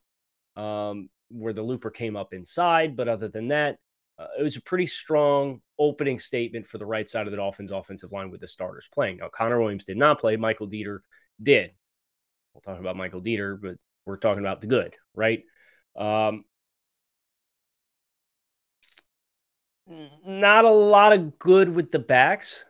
um, 0.55 1.09
where 1.29 1.53
the 1.53 1.63
looper 1.63 1.89
came 1.89 2.15
up 2.15 2.33
inside. 2.33 2.95
But 2.95 3.07
other 3.07 3.27
than 3.27 3.49
that, 3.49 3.77
uh, 4.17 4.27
it 4.37 4.43
was 4.43 4.57
a 4.57 4.61
pretty 4.61 4.87
strong 4.87 5.61
opening 5.77 6.19
statement 6.19 6.67
for 6.67 6.77
the 6.77 6.85
right 6.85 7.07
side 7.07 7.25
of 7.25 7.31
the 7.31 7.37
Dolphins 7.37 7.71
offensive 7.71 8.11
line 8.11 8.29
with 8.29 8.41
the 8.41 8.47
starters 8.47 8.89
playing. 8.93 9.17
Now, 9.17 9.29
Connor 9.29 9.59
Williams 9.59 9.85
did 9.85 9.97
not 9.97 10.19
play. 10.19 10.35
Michael 10.35 10.67
Deiter 10.67 10.99
did. 11.41 11.71
We'll 12.53 12.61
talk 12.61 12.79
about 12.79 12.97
Michael 12.97 13.21
Deiter, 13.21 13.59
but 13.61 13.75
we're 14.05 14.17
talking 14.17 14.41
about 14.41 14.59
the 14.59 14.67
good, 14.67 14.95
right? 15.15 15.43
Um, 15.95 16.43
not 20.25 20.65
a 20.65 20.71
lot 20.71 21.13
of 21.13 21.39
good 21.39 21.69
with 21.69 21.91
the 21.91 21.99
backs. 21.99 22.65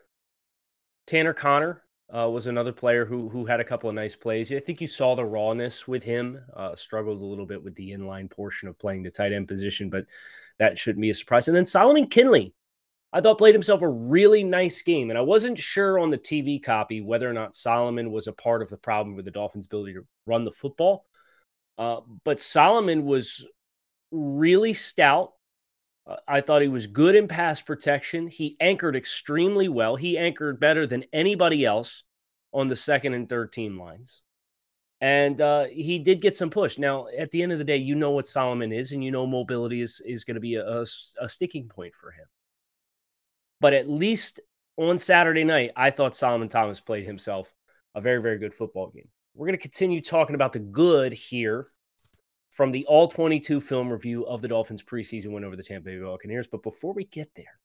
Tanner 1.07 1.33
Conner 1.33 1.83
uh, 2.15 2.29
was 2.29 2.47
another 2.47 2.71
player 2.71 3.05
who 3.05 3.29
who 3.29 3.45
had 3.45 3.59
a 3.59 3.65
couple 3.65 3.89
of 3.89 3.95
nice 3.95 4.15
plays. 4.15 4.51
I 4.51 4.59
think 4.59 4.81
you 4.81 4.88
saw 4.88 5.15
the 5.15 5.25
rawness 5.25 5.88
with 5.88 6.03
him. 6.03 6.41
Uh, 6.55 6.75
struggled 6.75 7.21
a 7.21 7.25
little 7.25 7.45
bit 7.45 7.63
with 7.63 7.75
the 7.75 7.91
inline 7.91 8.29
portion 8.29 8.67
of 8.67 8.79
playing 8.79 9.03
the 9.03 9.11
tight 9.11 9.33
end 9.33 9.47
position, 9.47 9.89
but 9.89 10.05
that 10.59 10.77
shouldn't 10.77 11.01
be 11.01 11.09
a 11.09 11.13
surprise. 11.13 11.47
And 11.47 11.55
then 11.55 11.65
Solomon 11.65 12.07
Kindley, 12.07 12.53
I 13.11 13.21
thought 13.21 13.38
played 13.38 13.55
himself 13.55 13.81
a 13.81 13.89
really 13.89 14.43
nice 14.43 14.81
game. 14.81 15.09
And 15.09 15.17
I 15.17 15.21
wasn't 15.21 15.57
sure 15.57 15.99
on 15.99 16.09
the 16.09 16.17
TV 16.17 16.61
copy 16.61 17.01
whether 17.01 17.29
or 17.29 17.33
not 17.33 17.55
Solomon 17.55 18.11
was 18.11 18.27
a 18.27 18.33
part 18.33 18.61
of 18.61 18.69
the 18.69 18.77
problem 18.77 19.15
with 19.15 19.25
the 19.25 19.31
Dolphins' 19.31 19.65
ability 19.65 19.93
to 19.93 20.05
run 20.25 20.45
the 20.45 20.51
football. 20.51 21.05
Uh, 21.77 22.01
but 22.23 22.39
Solomon 22.39 23.05
was 23.05 23.45
really 24.11 24.73
stout. 24.73 25.33
I 26.27 26.41
thought 26.41 26.61
he 26.61 26.67
was 26.67 26.87
good 26.87 27.15
in 27.15 27.27
pass 27.27 27.61
protection. 27.61 28.27
He 28.27 28.57
anchored 28.59 28.95
extremely 28.95 29.69
well. 29.69 29.95
He 29.95 30.17
anchored 30.17 30.59
better 30.59 30.87
than 30.87 31.05
anybody 31.13 31.65
else 31.65 32.03
on 32.53 32.67
the 32.67 32.75
second 32.75 33.13
and 33.13 33.29
third 33.29 33.51
team 33.51 33.79
lines. 33.79 34.21
And 35.01 35.39
uh, 35.39 35.65
he 35.65 35.99
did 35.99 36.21
get 36.21 36.35
some 36.35 36.49
push. 36.49 36.77
Now, 36.77 37.07
at 37.17 37.31
the 37.31 37.41
end 37.41 37.51
of 37.51 37.57
the 37.57 37.63
day, 37.63 37.77
you 37.77 37.95
know 37.95 38.11
what 38.11 38.27
Solomon 38.27 38.73
is, 38.73 38.91
and 38.91 39.03
you 39.03 39.11
know 39.11 39.25
mobility 39.25 39.81
is, 39.81 40.01
is 40.05 40.25
going 40.25 40.35
to 40.35 40.41
be 40.41 40.55
a, 40.55 40.65
a, 40.65 40.85
a 41.21 41.29
sticking 41.29 41.69
point 41.69 41.95
for 41.95 42.11
him. 42.11 42.25
But 43.61 43.73
at 43.73 43.89
least 43.89 44.41
on 44.77 44.97
Saturday 44.97 45.43
night, 45.43 45.71
I 45.75 45.91
thought 45.91 46.15
Solomon 46.15 46.49
Thomas 46.49 46.79
played 46.79 47.05
himself 47.05 47.53
a 47.95 48.01
very, 48.01 48.21
very 48.21 48.39
good 48.39 48.53
football 48.53 48.89
game. 48.89 49.07
We're 49.35 49.47
going 49.47 49.57
to 49.57 49.61
continue 49.61 50.01
talking 50.01 50.35
about 50.35 50.53
the 50.53 50.59
good 50.59 51.13
here 51.13 51.67
from 52.50 52.72
the 52.72 52.86
all 52.86 53.08
22 53.08 53.62
film 53.62 53.91
review 53.91 54.25
of 54.25 54.41
the 54.41 54.48
Dolphins 54.48 54.84
preseason 54.84 55.32
win 55.32 55.44
over 55.44 55.56
the 55.56 55.63
Tampa 55.63 55.89
Bay 55.89 56.00
Buccaneers. 56.00 56.48
But 56.48 56.63
before 56.63 56.94
we 56.94 57.06
get 57.06 57.29
there, 57.36 57.60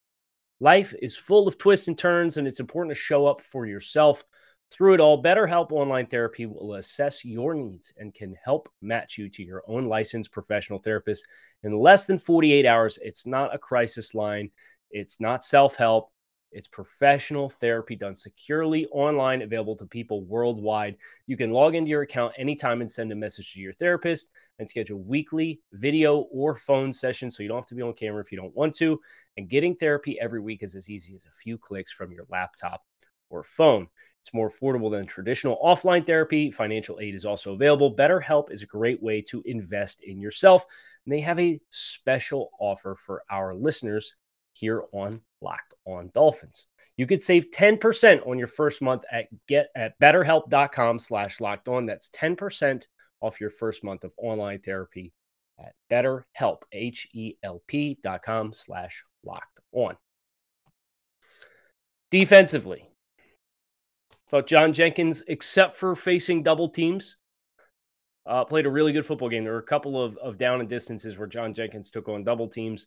life 0.61 0.95
is 1.00 1.17
full 1.17 1.49
of 1.49 1.59
twists 1.59 1.88
and 1.88 1.97
turns, 1.97 2.37
and 2.37 2.47
it's 2.47 2.61
important 2.61 2.95
to 2.95 3.00
show 3.00 3.26
up 3.26 3.41
for 3.41 3.67
yourself. 3.67 4.25
Through 4.71 4.95
it 4.95 5.00
all, 5.00 5.23
BetterHelp 5.23 5.71
Online 5.73 6.07
Therapy 6.07 6.47
will 6.47 6.75
assess 6.75 7.25
your 7.25 7.55
needs 7.55 7.93
and 7.97 8.14
can 8.14 8.35
help 8.45 8.69
match 8.83 9.19
you 9.19 9.29
to 9.31 9.43
your 9.43 9.62
own 9.69 9.87
licensed 9.87 10.33
professional 10.33 10.81
therapist 10.81 11.26
in 11.62 11.79
less 11.79 12.07
than 12.07 12.19
48 12.19 12.67
hours. 12.67 12.99
It's 13.03 13.26
not 13.26 13.55
a 13.55 13.59
crisis 13.59 14.14
line, 14.14 14.50
it's 14.91 15.21
not 15.21 15.45
self 15.45 15.76
help. 15.76 16.11
It's 16.54 16.68
professional 16.68 17.50
therapy 17.50 17.96
done 17.96 18.14
securely 18.14 18.87
online, 18.92 19.42
available 19.42 19.76
to 19.76 19.87
people 19.87 20.23
worldwide. 20.23 20.96
You 21.26 21.37
can 21.37 21.50
log 21.50 21.75
into 21.75 21.90
your 21.90 22.02
account 22.02 22.32
anytime 22.38 22.80
and 22.80 22.90
send 22.90 23.11
a 23.11 23.16
message 23.16 23.52
to 23.52 23.61
your 23.61 23.73
therapist 23.73 24.30
and 24.61 24.68
schedule 24.68 25.00
weekly 25.00 25.61
video 25.73 26.20
or 26.32 26.54
phone 26.54 26.92
sessions 26.92 27.37
so 27.37 27.42
you 27.42 27.49
don't 27.49 27.58
have 27.58 27.66
to 27.66 27.75
be 27.75 27.82
on 27.82 27.92
camera 27.92 28.23
if 28.23 28.30
you 28.30 28.38
don't 28.38 28.54
want 28.54 28.75
to. 28.76 29.00
And 29.37 29.49
getting 29.49 29.75
therapy 29.75 30.18
every 30.20 30.40
week 30.40 30.62
is 30.62 30.76
as 30.76 30.88
easy 30.88 31.16
as 31.16 31.25
a 31.25 31.37
few 31.37 31.58
clicks 31.58 31.90
from 31.90 32.12
your 32.12 32.25
laptop 32.30 32.84
or 33.30 33.42
phone. 33.42 33.88
It's 34.20 34.32
more 34.32 34.49
affordable 34.49 34.90
than 34.90 35.04
traditional 35.06 35.58
offline 35.62 36.06
therapy. 36.06 36.52
Financial 36.52 37.00
aid 37.00 37.16
is 37.16 37.25
also 37.25 37.52
available. 37.52 37.94
BetterHelp 37.94 38.52
is 38.52 38.62
a 38.62 38.66
great 38.66 39.02
way 39.02 39.20
to 39.23 39.42
invest 39.44 40.02
in 40.02 40.20
yourself. 40.20 40.64
And 41.04 41.12
they 41.12 41.20
have 41.20 41.40
a 41.40 41.61
special 41.68 42.50
offer 42.61 42.94
for 42.94 43.25
our 43.28 43.54
listeners 43.54 44.14
here 44.52 44.84
on 44.92 45.20
Locked 45.44 45.74
On 45.84 46.10
Dolphins. 46.12 46.66
You 46.96 47.06
could 47.06 47.22
save 47.22 47.50
10% 47.50 48.26
on 48.26 48.38
your 48.38 48.46
first 48.46 48.80
month 48.80 49.04
at 49.10 49.26
get 49.46 49.68
at 49.76 49.98
betterhelp.com 50.00 50.98
slash 50.98 51.40
locked 51.40 51.68
on. 51.68 51.86
That's 51.86 52.08
10% 52.10 52.84
off 53.20 53.40
your 53.40 53.50
first 53.50 53.82
month 53.84 54.04
of 54.04 54.12
online 54.16 54.60
therapy 54.60 55.12
at 55.58 55.74
betterhelp, 55.90 56.58
H-E-L-P 56.72 57.98
dot 58.02 58.22
com 58.22 58.52
slash 58.52 59.04
locked 59.24 59.60
on. 59.72 59.96
Defensively, 62.10 62.88
thought 64.28 64.46
John 64.46 64.72
Jenkins, 64.72 65.22
except 65.26 65.74
for 65.74 65.96
facing 65.96 66.42
double 66.44 66.68
teams, 66.68 67.16
uh, 68.26 68.44
played 68.44 68.66
a 68.66 68.70
really 68.70 68.92
good 68.92 69.04
football 69.04 69.28
game. 69.28 69.42
There 69.42 69.52
were 69.52 69.58
a 69.58 69.62
couple 69.62 70.02
of, 70.02 70.16
of 70.18 70.38
down 70.38 70.60
and 70.60 70.68
distances 70.68 71.18
where 71.18 71.26
John 71.26 71.54
Jenkins 71.54 71.90
took 71.90 72.08
on 72.08 72.22
double 72.24 72.48
teams 72.48 72.86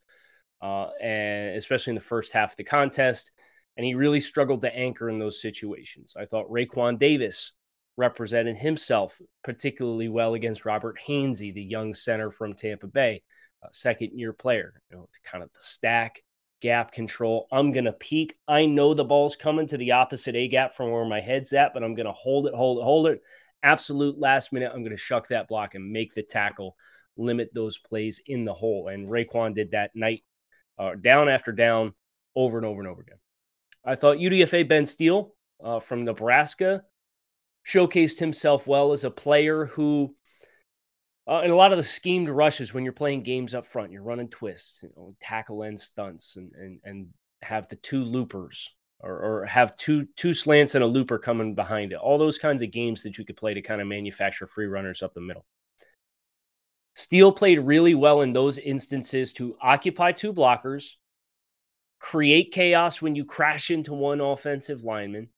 uh, 0.61 0.89
and 1.01 1.55
especially 1.55 1.91
in 1.91 1.95
the 1.95 2.01
first 2.01 2.31
half 2.31 2.51
of 2.51 2.57
the 2.57 2.63
contest. 2.63 3.31
And 3.75 3.85
he 3.85 3.93
really 3.93 4.21
struggled 4.21 4.61
to 4.61 4.75
anchor 4.75 5.09
in 5.09 5.19
those 5.19 5.41
situations. 5.41 6.15
I 6.19 6.25
thought 6.25 6.49
Raekwon 6.49 6.97
Davis 6.97 7.53
represented 7.95 8.57
himself 8.57 9.19
particularly 9.43 10.07
well 10.07 10.33
against 10.35 10.65
Robert 10.65 10.97
Hainsey, 11.07 11.53
the 11.53 11.63
young 11.63 11.93
center 11.93 12.31
from 12.31 12.53
Tampa 12.53 12.87
Bay, 12.87 13.23
second 13.71 14.11
year 14.13 14.33
player. 14.33 14.81
You 14.89 14.97
know, 14.97 15.09
kind 15.23 15.43
of 15.43 15.51
the 15.53 15.61
stack, 15.61 16.23
gap 16.61 16.91
control. 16.91 17.47
I'm 17.51 17.71
going 17.71 17.85
to 17.85 17.93
peek. 17.93 18.37
I 18.47 18.65
know 18.65 18.93
the 18.93 19.03
ball's 19.03 19.35
coming 19.35 19.67
to 19.67 19.77
the 19.77 19.91
opposite 19.91 20.35
A 20.35 20.47
gap 20.47 20.73
from 20.73 20.91
where 20.91 21.05
my 21.05 21.21
head's 21.21 21.53
at, 21.53 21.73
but 21.73 21.83
I'm 21.83 21.95
going 21.95 22.05
to 22.07 22.13
hold 22.13 22.47
it, 22.47 22.53
hold 22.53 22.79
it, 22.79 22.83
hold 22.83 23.07
it. 23.07 23.21
Absolute 23.63 24.19
last 24.19 24.53
minute, 24.53 24.71
I'm 24.73 24.81
going 24.81 24.91
to 24.91 24.97
shuck 24.97 25.27
that 25.27 25.47
block 25.47 25.75
and 25.75 25.91
make 25.91 26.13
the 26.13 26.23
tackle, 26.23 26.75
limit 27.15 27.49
those 27.53 27.77
plays 27.77 28.21
in 28.25 28.45
the 28.45 28.53
hole. 28.53 28.87
And 28.87 29.07
Raekwon 29.07 29.55
did 29.55 29.71
that 29.71 29.91
night 29.95 30.23
uh, 30.77 30.95
down 30.95 31.29
after 31.29 31.51
down, 31.51 31.93
over 32.35 32.57
and 32.57 32.65
over 32.65 32.79
and 32.79 32.89
over 32.89 33.01
again. 33.01 33.17
I 33.83 33.95
thought 33.95 34.17
UDFA 34.17 34.67
Ben 34.67 34.85
Steele 34.85 35.33
uh, 35.63 35.79
from 35.79 36.03
Nebraska 36.03 36.83
showcased 37.65 38.19
himself 38.19 38.67
well 38.67 38.91
as 38.91 39.03
a 39.03 39.11
player 39.11 39.65
who, 39.65 40.15
uh, 41.27 41.41
in 41.43 41.51
a 41.51 41.55
lot 41.55 41.71
of 41.71 41.77
the 41.77 41.83
schemed 41.83 42.29
rushes, 42.29 42.73
when 42.73 42.83
you're 42.83 42.93
playing 42.93 43.23
games 43.23 43.53
up 43.53 43.65
front, 43.65 43.91
you're 43.91 44.03
running 44.03 44.29
twists, 44.29 44.83
you 44.83 44.89
know, 44.95 45.15
tackle 45.19 45.63
end 45.63 45.79
stunts, 45.79 46.35
and 46.37 46.51
and 46.53 46.79
and 46.83 47.07
have 47.41 47.67
the 47.67 47.75
two 47.77 48.03
loopers 48.03 48.69
or, 48.99 49.19
or 49.19 49.45
have 49.45 49.75
two 49.77 50.07
two 50.15 50.33
slants 50.33 50.75
and 50.75 50.83
a 50.83 50.87
looper 50.87 51.17
coming 51.17 51.55
behind 51.55 51.91
it. 51.91 51.99
All 51.99 52.17
those 52.17 52.37
kinds 52.37 52.61
of 52.61 52.71
games 52.71 53.03
that 53.03 53.17
you 53.17 53.25
could 53.25 53.37
play 53.37 53.53
to 53.53 53.61
kind 53.61 53.81
of 53.81 53.87
manufacture 53.87 54.47
free 54.47 54.67
runners 54.67 55.03
up 55.03 55.13
the 55.13 55.21
middle. 55.21 55.45
Steele 56.97 57.31
played 57.31 57.59
really 57.59 57.93
well 57.93 58.21
in 58.21 58.31
those 58.31 58.57
instances 58.57 59.31
to 59.33 59.55
occupy 59.61 60.11
two 60.11 60.33
blockers, 60.33 60.93
create 61.99 62.51
chaos 62.51 63.03
when 63.03 63.13
you 63.13 63.23
crash 63.23 63.69
into 63.69 63.93
one 63.93 64.19
offensive 64.19 64.83
lineman, 64.83 65.29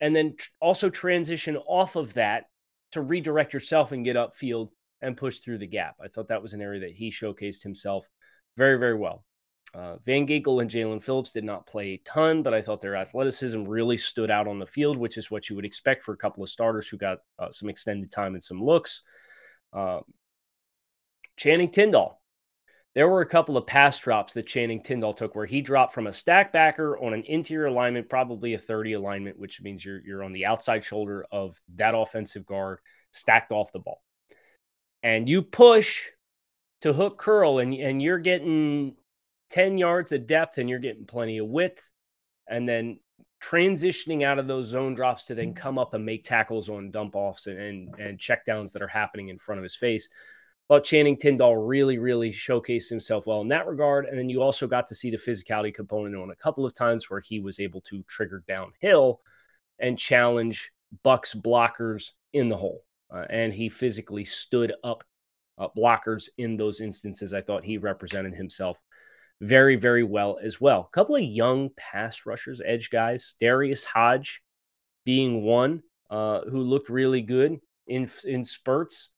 and 0.00 0.14
then 0.14 0.36
tr- 0.36 0.48
also 0.60 0.88
transition 0.88 1.56
off 1.66 1.96
of 1.96 2.14
that 2.14 2.44
to 2.92 3.02
redirect 3.02 3.52
yourself 3.52 3.90
and 3.90 4.04
get 4.04 4.14
upfield 4.14 4.68
and 5.02 5.16
push 5.16 5.40
through 5.40 5.58
the 5.58 5.66
gap. 5.66 5.96
I 6.00 6.06
thought 6.06 6.28
that 6.28 6.42
was 6.42 6.52
an 6.52 6.62
area 6.62 6.78
that 6.82 6.92
he 6.92 7.10
showcased 7.10 7.64
himself 7.64 8.08
very, 8.56 8.78
very 8.78 8.96
well. 8.96 9.24
Uh, 9.74 9.96
Van 10.06 10.28
Ginkel 10.28 10.62
and 10.62 10.70
Jaelan 10.70 11.02
Phillips 11.02 11.32
did 11.32 11.42
not 11.42 11.66
play 11.66 11.94
a 11.94 12.02
ton, 12.04 12.44
but 12.44 12.54
I 12.54 12.62
thought 12.62 12.80
their 12.80 12.94
athleticism 12.94 13.64
really 13.64 13.98
stood 13.98 14.30
out 14.30 14.46
on 14.46 14.60
the 14.60 14.66
field, 14.66 14.96
which 14.96 15.18
is 15.18 15.28
what 15.28 15.50
you 15.50 15.56
would 15.56 15.64
expect 15.64 16.04
for 16.04 16.12
a 16.12 16.16
couple 16.16 16.44
of 16.44 16.50
starters 16.50 16.86
who 16.86 16.98
got 16.98 17.18
uh, 17.36 17.50
some 17.50 17.68
extended 17.68 18.12
time 18.12 18.34
and 18.34 18.44
some 18.44 18.62
looks. 18.62 19.02
Uh, 19.72 20.00
Channing 21.40 21.70
Tindall. 21.70 22.20
There 22.94 23.08
were 23.08 23.22
a 23.22 23.26
couple 23.26 23.56
of 23.56 23.66
pass 23.66 23.98
drops 23.98 24.34
that 24.34 24.46
Channing 24.46 24.82
Tindall 24.82 25.14
took 25.14 25.34
where 25.34 25.46
he 25.46 25.62
dropped 25.62 25.94
from 25.94 26.06
a 26.06 26.12
stack 26.12 26.52
backer 26.52 26.98
on 26.98 27.14
an 27.14 27.22
interior 27.22 27.66
alignment, 27.66 28.10
probably 28.10 28.52
a 28.52 28.58
30 28.58 28.92
alignment, 28.92 29.38
which 29.38 29.62
means 29.62 29.82
you're, 29.82 30.02
you're 30.04 30.22
on 30.22 30.34
the 30.34 30.44
outside 30.44 30.84
shoulder 30.84 31.24
of 31.32 31.58
that 31.76 31.94
offensive 31.94 32.44
guard, 32.44 32.80
stacked 33.10 33.52
off 33.52 33.72
the 33.72 33.78
ball. 33.78 34.02
And 35.02 35.30
you 35.30 35.40
push 35.40 36.08
to 36.82 36.92
hook 36.92 37.16
curl, 37.16 37.58
and, 37.58 37.72
and 37.72 38.02
you're 38.02 38.18
getting 38.18 38.96
10 39.48 39.78
yards 39.78 40.12
of 40.12 40.26
depth 40.26 40.58
and 40.58 40.68
you're 40.68 40.78
getting 40.78 41.06
plenty 41.06 41.38
of 41.38 41.46
width. 41.46 41.90
And 42.48 42.68
then 42.68 43.00
transitioning 43.42 44.24
out 44.24 44.38
of 44.38 44.46
those 44.46 44.66
zone 44.66 44.94
drops 44.94 45.24
to 45.26 45.34
then 45.34 45.54
mm. 45.54 45.56
come 45.56 45.78
up 45.78 45.94
and 45.94 46.04
make 46.04 46.22
tackles 46.22 46.68
on 46.68 46.90
dump 46.90 47.16
offs 47.16 47.46
and, 47.46 47.58
and, 47.58 47.94
and 47.98 48.20
check 48.20 48.44
downs 48.44 48.72
that 48.72 48.82
are 48.82 48.88
happening 48.88 49.28
in 49.28 49.38
front 49.38 49.58
of 49.58 49.62
his 49.62 49.76
face 49.76 50.10
but 50.70 50.84
Channing 50.84 51.16
Tindall 51.16 51.56
really, 51.56 51.98
really 51.98 52.30
showcased 52.30 52.88
himself 52.88 53.26
well 53.26 53.40
in 53.40 53.48
that 53.48 53.66
regard. 53.66 54.06
And 54.06 54.16
then 54.16 54.28
you 54.28 54.40
also 54.40 54.68
got 54.68 54.86
to 54.86 54.94
see 54.94 55.10
the 55.10 55.16
physicality 55.16 55.74
component 55.74 56.14
on 56.14 56.30
a 56.30 56.36
couple 56.36 56.64
of 56.64 56.74
times 56.74 57.10
where 57.10 57.18
he 57.18 57.40
was 57.40 57.58
able 57.58 57.80
to 57.82 58.04
trigger 58.04 58.44
downhill 58.46 59.20
and 59.80 59.98
challenge 59.98 60.70
Bucs 61.04 61.34
blockers 61.34 62.12
in 62.32 62.46
the 62.48 62.56
hole. 62.56 62.84
Uh, 63.12 63.24
and 63.28 63.52
he 63.52 63.68
physically 63.68 64.24
stood 64.24 64.72
up 64.84 65.02
uh, 65.58 65.66
blockers 65.76 66.28
in 66.38 66.56
those 66.56 66.80
instances. 66.80 67.34
I 67.34 67.40
thought 67.40 67.64
he 67.64 67.76
represented 67.76 68.36
himself 68.36 68.80
very, 69.40 69.74
very 69.74 70.04
well 70.04 70.38
as 70.40 70.60
well. 70.60 70.82
A 70.82 70.94
couple 70.94 71.16
of 71.16 71.22
young 71.22 71.70
pass 71.76 72.26
rushers, 72.26 72.60
edge 72.64 72.90
guys, 72.90 73.34
Darius 73.40 73.84
Hodge 73.84 74.40
being 75.04 75.42
one 75.42 75.82
uh, 76.10 76.42
who 76.42 76.60
looked 76.60 76.90
really 76.90 77.22
good 77.22 77.58
in 77.88 78.08
in 78.24 78.44
spurts. 78.44 79.10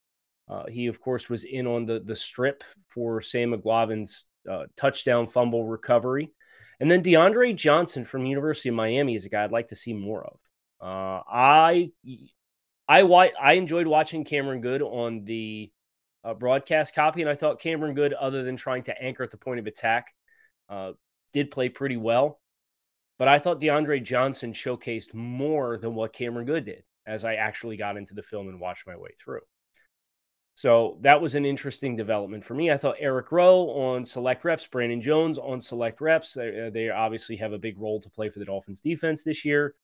Uh, 0.53 0.67
he, 0.67 0.87
of 0.87 1.01
course, 1.01 1.31
was 1.31 1.45
in 1.45 1.67
on 1.67 1.87
the 1.87 2.01
the 2.01 2.17
strip 2.17 2.63
for 2.89 3.23
Sam 3.23 3.53
Eguavoen's 3.53 4.27
uh, 4.51 4.65
touchdown 4.77 5.27
fumble 5.27 5.65
recovery, 5.65 6.31
and 6.79 6.91
then 6.91 7.03
DeAndre 7.03 7.57
Johnson 7.57 8.05
from 8.05 8.27
University 8.27 8.69
of 8.69 8.75
Miami 8.75 9.15
is 9.15 9.25
a 9.25 9.31
guy 9.31 9.45
I'd 9.45 9.53
like 9.53 9.69
to 9.69 9.77
see 9.77 9.95
more 9.95 10.25
of. 10.25 10.39
Uh, 10.81 11.23
I 11.27 11.93
I 12.87 13.03
I 13.41 13.53
enjoyed 13.55 13.87
watching 13.87 14.25
Cameron 14.25 14.61
Goode 14.61 14.83
on 14.83 15.25
the 15.25 15.73
uh, 16.23 16.35
broadcast 16.35 16.95
copy, 16.95 17.23
and 17.23 17.31
I 17.31 17.35
thought 17.35 17.61
Cameron 17.61 17.95
Goode, 17.95 18.13
other 18.13 18.43
than 18.43 18.57
trying 18.57 18.83
to 18.85 19.03
anchor 19.03 19.23
at 19.23 19.31
the 19.31 19.39
point 19.39 19.61
of 19.61 19.67
attack, 19.67 20.13
uh, 20.69 20.93
did 21.33 21.51
play 21.51 21.71
pretty 21.71 21.97
well. 21.97 22.41
But 23.19 23.29
I 23.29 23.39
thought 23.39 23.61
DeAndre 23.61 24.03
Johnson 24.03 24.53
showcased 24.53 25.15
more 25.15 25.79
than 25.79 25.95
what 25.95 26.13
Cameron 26.13 26.45
Goode 26.45 26.67
did 26.67 26.83
as 27.07 27.25
I 27.25 27.35
actually 27.35 27.77
got 27.77 27.97
into 27.97 28.15
the 28.15 28.23
film 28.23 28.49
and 28.49 28.61
watched 28.61 28.87
my 28.87 28.97
way 28.97 29.11
through. 29.19 29.41
So 30.55 30.99
that 31.01 31.21
was 31.21 31.35
an 31.35 31.47
interesting 31.47 31.97
development 31.97 32.45
for 32.45 32.55
me. 32.55 32.71
I 32.71 32.77
thought 32.77 32.97
Eric 32.99 33.33
Rowe 33.33 33.71
on 33.71 34.05
select 34.05 34.45
reps, 34.45 34.67
Brandon 34.67 35.01
Jones 35.01 35.39
on 35.39 35.61
select 35.61 36.01
reps. 36.01 36.35
They, 36.35 36.67
uh, 36.67 36.71
they 36.71 36.91
obviously 36.91 37.37
have 37.37 37.53
a 37.53 37.59
big 37.59 37.79
role 37.79 38.01
to 38.01 38.11
play 38.11 38.29
for 38.29 38.39
the 38.39 38.45
Dolphins 38.45 38.81
defense 38.81 39.25
this 39.25 39.45
year. 39.45 39.75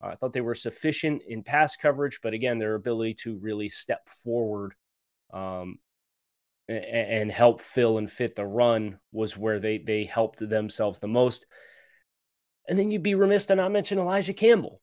I 0.00 0.14
thought 0.14 0.32
they 0.32 0.40
were 0.40 0.54
sufficient 0.54 1.22
in 1.26 1.42
pass 1.42 1.76
coverage, 1.76 2.20
but 2.22 2.34
again, 2.34 2.58
their 2.58 2.74
ability 2.74 3.14
to 3.22 3.38
really 3.38 3.68
step 3.68 4.08
forward 4.08 4.74
um, 5.32 5.78
and 6.68 7.32
help 7.32 7.60
fill 7.60 7.98
and 7.98 8.10
fit 8.10 8.36
the 8.36 8.46
run 8.46 8.98
was 9.10 9.36
where 9.36 9.58
they 9.58 9.78
they 9.78 10.04
helped 10.04 10.46
themselves 10.46 10.98
the 10.98 11.08
most. 11.08 11.46
And 12.68 12.78
then 12.78 12.90
you'd 12.90 13.02
be 13.02 13.14
remiss 13.14 13.46
to 13.46 13.56
not 13.56 13.72
mention 13.72 13.98
Elijah 13.98 14.34
Campbell, 14.34 14.80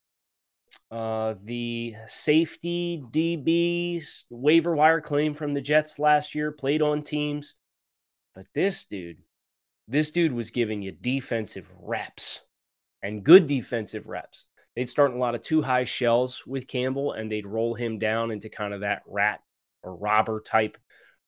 uh, 0.91 1.35
the 1.43 1.95
safety 2.05 3.03
DBs 3.11 4.23
waiver 4.29 4.75
wire 4.75 5.01
claim 5.01 5.33
from 5.33 5.51
the 5.51 5.61
Jets 5.61 5.99
last 5.99 6.35
year, 6.35 6.51
played 6.51 6.81
on 6.81 7.01
teams. 7.01 7.55
But 8.33 8.47
this 8.53 8.85
dude, 8.85 9.17
this 9.87 10.11
dude 10.11 10.33
was 10.33 10.51
giving 10.51 10.81
you 10.81 10.91
defensive 10.91 11.69
reps 11.79 12.41
and 13.01 13.23
good 13.23 13.47
defensive 13.47 14.07
reps. 14.07 14.45
They'd 14.75 14.89
start 14.89 15.13
a 15.13 15.17
lot 15.17 15.35
of 15.35 15.41
two 15.41 15.61
high 15.61 15.85
shells 15.85 16.43
with 16.45 16.67
Campbell 16.67 17.13
and 17.13 17.31
they'd 17.31 17.47
roll 17.47 17.75
him 17.75 17.97
down 17.97 18.31
into 18.31 18.49
kind 18.49 18.73
of 18.73 18.81
that 18.81 19.03
rat 19.07 19.39
or 19.83 19.95
robber 19.95 20.41
type 20.41 20.77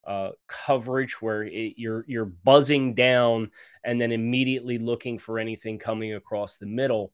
uh, 0.06 0.32
coverage 0.48 1.22
where 1.22 1.44
it, 1.44 1.74
you're 1.78 2.06
you're 2.08 2.26
buzzing 2.26 2.94
down 2.94 3.52
and 3.84 4.00
then 4.00 4.12
immediately 4.12 4.78
looking 4.78 5.18
for 5.18 5.38
anything 5.38 5.78
coming 5.78 6.14
across 6.14 6.58
the 6.58 6.66
middle. 6.66 7.12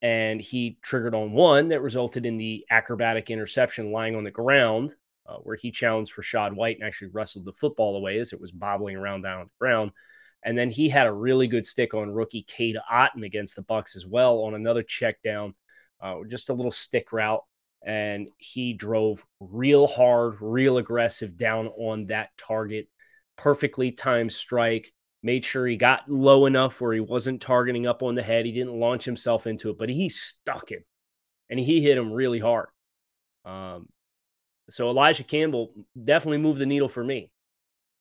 And 0.00 0.40
he 0.40 0.78
triggered 0.82 1.14
on 1.14 1.32
one 1.32 1.68
that 1.68 1.82
resulted 1.82 2.24
in 2.24 2.38
the 2.38 2.64
acrobatic 2.70 3.30
interception 3.30 3.90
lying 3.90 4.14
on 4.14 4.24
the 4.24 4.30
ground, 4.30 4.94
uh, 5.26 5.36
where 5.36 5.56
he 5.56 5.70
challenged 5.70 6.14
Rachaad 6.14 6.54
White 6.54 6.78
and 6.78 6.86
actually 6.86 7.08
wrestled 7.08 7.44
the 7.44 7.52
football 7.52 7.96
away 7.96 8.18
as 8.18 8.32
it 8.32 8.40
was 8.40 8.52
bobbling 8.52 8.96
around 8.96 9.22
down 9.22 9.40
on 9.40 9.46
the 9.46 9.58
ground. 9.58 9.90
And 10.44 10.56
then 10.56 10.70
he 10.70 10.88
had 10.88 11.08
a 11.08 11.12
really 11.12 11.48
good 11.48 11.66
stick 11.66 11.94
on 11.94 12.10
rookie 12.10 12.44
Cade 12.44 12.76
Otton 12.90 13.24
against 13.24 13.56
the 13.56 13.62
Bucs 13.62 13.96
as 13.96 14.06
well 14.06 14.38
on 14.42 14.54
another 14.54 14.84
check 14.84 15.20
down, 15.22 15.54
uh, 16.00 16.16
just 16.28 16.48
a 16.48 16.54
little 16.54 16.70
stick 16.70 17.12
route 17.12 17.42
and 17.82 18.28
he 18.38 18.72
drove 18.72 19.24
real 19.40 19.86
hard, 19.86 20.36
real 20.40 20.78
aggressive 20.78 21.36
down 21.36 21.68
on 21.68 22.06
that 22.06 22.30
target. 22.36 22.88
Perfectly 23.36 23.92
timed 23.92 24.32
strike. 24.32 24.92
Made 25.22 25.44
sure 25.44 25.66
he 25.66 25.76
got 25.76 26.08
low 26.08 26.46
enough 26.46 26.80
where 26.80 26.92
he 26.92 27.00
wasn't 27.00 27.40
targeting 27.40 27.86
up 27.86 28.02
on 28.02 28.14
the 28.14 28.22
head. 28.22 28.46
He 28.46 28.52
didn't 28.52 28.78
launch 28.78 29.04
himself 29.04 29.46
into 29.46 29.70
it, 29.70 29.78
but 29.78 29.88
he 29.88 30.08
stuck 30.08 30.70
him 30.70 30.84
and 31.50 31.58
he 31.58 31.82
hit 31.82 31.98
him 31.98 32.12
really 32.12 32.38
hard. 32.38 32.68
Um, 33.44 33.88
so 34.70 34.90
Elijah 34.90 35.24
Campbell 35.24 35.72
definitely 36.04 36.38
moved 36.38 36.60
the 36.60 36.66
needle 36.66 36.88
for 36.88 37.02
me 37.02 37.30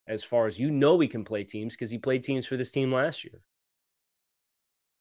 as 0.08 0.24
far 0.24 0.48
as 0.48 0.60
you 0.60 0.70
know 0.70 1.00
he 1.00 1.08
can 1.08 1.24
play 1.24 1.44
teams 1.44 1.76
because 1.76 1.90
he 1.90 1.98
played 1.98 2.24
teams 2.24 2.46
for 2.46 2.58
this 2.58 2.72
team 2.72 2.92
last 2.92 3.24
year. 3.24 3.42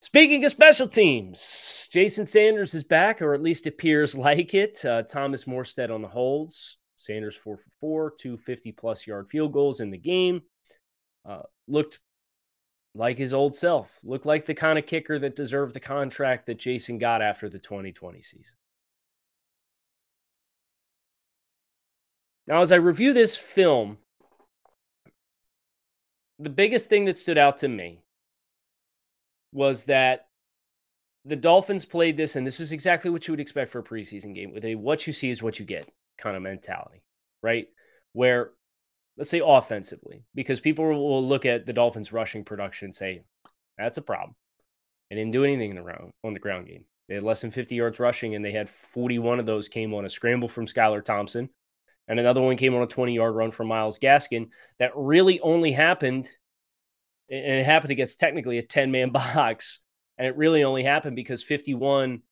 Speaking 0.01 0.45
of 0.45 0.51
special 0.51 0.87
teams, 0.87 1.89
Jason 1.91 2.27
Sanders 2.27 2.75
is 2.75 2.85
back, 2.85 3.23
or 3.23 3.35
at 3.35 3.43
least 3.43 3.67
appears 3.67 4.15
like 4.17 4.55
it. 4.55 4.85
Uh, 4.85 5.03
Thomas 5.03 5.45
Morstead 5.45 5.91
on 5.91 6.03
the 6.03 6.09
holds. 6.09 6.79
Sanders 6.97 7.37
four 7.37 7.59
for 7.59 7.71
four, 7.81 8.15
250 8.19 8.73
plus 8.73 9.07
yard 9.07 9.29
field 9.29 9.53
goals 9.53 9.81
in 9.81 9.91
the 9.91 9.99
game. 9.99 10.43
Uh, 11.29 11.43
looked 11.69 12.01
like 12.97 13.19
his 13.19 13.35
old 13.35 13.55
self. 13.55 14.01
Looked 14.03 14.27
like 14.27 14.47
the 14.47 14.55
kind 14.55 14.79
of 14.79 14.87
kicker 14.87 15.19
that 15.19 15.37
deserved 15.37 15.75
the 15.75 15.81
contract 15.81 16.47
that 16.47 16.59
Jason 16.59 16.99
got 16.99 17.23
after 17.23 17.49
the 17.49 17.59
2020 17.59 18.21
season. 18.23 18.57
Now, 22.47 22.63
as 22.63 22.73
I 22.73 22.77
review 22.77 23.13
this 23.13 23.37
film, 23.37 23.99
the 26.39 26.51
biggest 26.51 26.89
thing 26.89 27.07
that 27.07 27.19
stood 27.19 27.39
out 27.39 27.59
to 27.59 27.69
me 27.69 28.03
was 29.53 29.85
that 29.85 30.29
the 31.25 31.37
Dolphins 31.37 31.85
played 31.85 32.17
this, 32.17 32.37
and 32.37 32.47
this 32.47 32.61
is 32.61 32.71
exactly 32.71 33.11
what 33.11 33.27
you 33.27 33.33
would 33.33 33.41
expect 33.41 33.71
for 33.71 33.81
a 33.81 33.85
preseason 33.85 34.35
game 34.35 34.53
with 34.53 34.65
a 34.65 34.77
what 34.77 35.07
you 35.07 35.13
see 35.13 35.29
is 35.29 35.43
what 35.43 35.59
you 35.59 35.67
get 35.67 35.91
kind 36.19 36.37
of 36.37 36.43
mentality, 36.43 37.03
right? 37.43 37.67
Where, 38.13 38.53
let's 39.17 39.31
say 39.31 39.43
offensively, 39.45 40.25
because 40.35 40.61
people 40.61 40.85
will 40.85 41.27
look 41.27 41.47
at 41.47 41.67
the 41.67 41.73
Dolphins' 41.73 42.13
rushing 42.13 42.45
production 42.45 42.87
and 42.87 42.95
say, 42.95 43.23
that's 43.79 43.97
a 43.97 44.03
problem. 44.03 44.35
They 45.11 45.17
didn't 45.17 45.33
do 45.33 45.45
anything 45.45 45.71
in 45.71 45.77
the 45.77 45.83
round, 45.83 46.13
on 46.25 46.35
the 46.35 46.41
ground 46.41 46.67
game. 46.67 46.85
They 47.09 47.15
had 47.15 47.23
less 47.23 47.41
than 47.41 47.51
50 47.51 47.75
yards 47.75 48.01
rushing, 48.01 48.35
and 48.35 48.45
they 48.45 48.53
had 48.53 48.69
41 48.69 49.39
of 49.39 49.47
those 49.47 49.69
came 49.69 49.95
on 49.95 50.05
a 50.05 50.11
scramble 50.11 50.49
from 50.49 50.67
Skylar 50.67 51.05
Thompson. 51.05 51.49
And 52.09 52.21
another 52.21 52.41
one 52.41 52.57
came 52.57 52.75
on 52.75 52.83
a 52.83 52.87
20 52.87 53.15
yard 53.15 53.35
run 53.35 53.51
from 53.51 53.69
Myles 53.69 53.99
Gaskin 53.99 54.49
that 54.79 54.93
really 54.95 55.41
only 55.41 55.73
happened 55.73 56.29
and 57.29 57.61
it 57.61 57.67
happened 57.67 57.91
against 57.91 58.21
technically 58.21 58.59
a 58.59 58.63
10 58.63 58.91
man 58.91 59.11
box 59.13 59.81
and 60.19 60.27
it 60.27 60.37
really 60.37 60.65
only 60.65 60.85
happened 60.85 61.17
because 61.17 61.43
51 61.43 62.23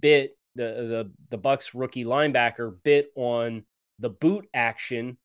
bit 0.00 0.36
the 0.54 0.62
the 0.62 1.12
the 1.30 1.38
Bucs 1.38 1.70
rookie 1.74 2.04
linebacker 2.04 2.76
bit 2.82 3.10
on 3.16 3.64
the 3.98 4.10
boot 4.10 4.46
action 4.52 5.16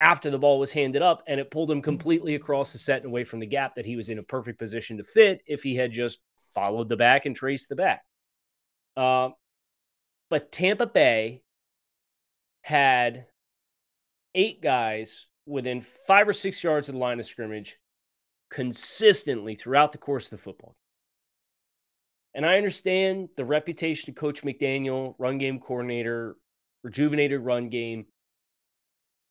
after 0.00 0.30
the 0.30 0.38
ball 0.38 0.58
was 0.58 0.72
handed 0.72 1.02
up 1.02 1.22
and 1.26 1.40
it 1.40 1.50
pulled 1.50 1.70
him 1.70 1.82
completely 1.82 2.34
across 2.34 2.72
the 2.72 2.78
set 2.78 2.98
and 2.98 3.06
away 3.06 3.24
from 3.24 3.40
the 3.40 3.46
gap 3.46 3.74
that 3.74 3.86
he 3.86 3.96
was 3.96 4.08
in 4.08 4.18
a 4.18 4.22
perfect 4.22 4.58
position 4.58 4.96
to 4.96 5.04
fit 5.04 5.42
if 5.46 5.62
he 5.62 5.74
had 5.74 5.92
just 5.92 6.18
followed 6.54 6.88
the 6.88 6.96
back 6.96 7.26
and 7.26 7.34
traced 7.34 7.68
the 7.68 7.76
back. 7.76 8.04
Uh, 8.96 9.30
but 10.30 10.52
Tampa 10.52 10.86
Bay 10.86 11.42
had 12.62 13.26
eight 14.34 14.62
guys 14.62 15.26
within 15.46 15.80
five 15.80 16.28
or 16.28 16.32
six 16.32 16.62
yards 16.62 16.88
of 16.88 16.94
the 16.94 16.98
line 17.00 17.18
of 17.18 17.26
scrimmage 17.26 17.78
consistently 18.50 19.54
throughout 19.54 19.92
the 19.92 19.98
course 19.98 20.26
of 20.26 20.30
the 20.30 20.38
football. 20.38 20.76
And 22.34 22.44
I 22.44 22.56
understand 22.56 23.30
the 23.36 23.44
reputation 23.44 24.10
of 24.10 24.16
Coach 24.16 24.42
McDaniel, 24.42 25.14
run 25.18 25.38
game 25.38 25.58
coordinator, 25.58 26.36
rejuvenated 26.82 27.40
run 27.40 27.68
game. 27.68 28.06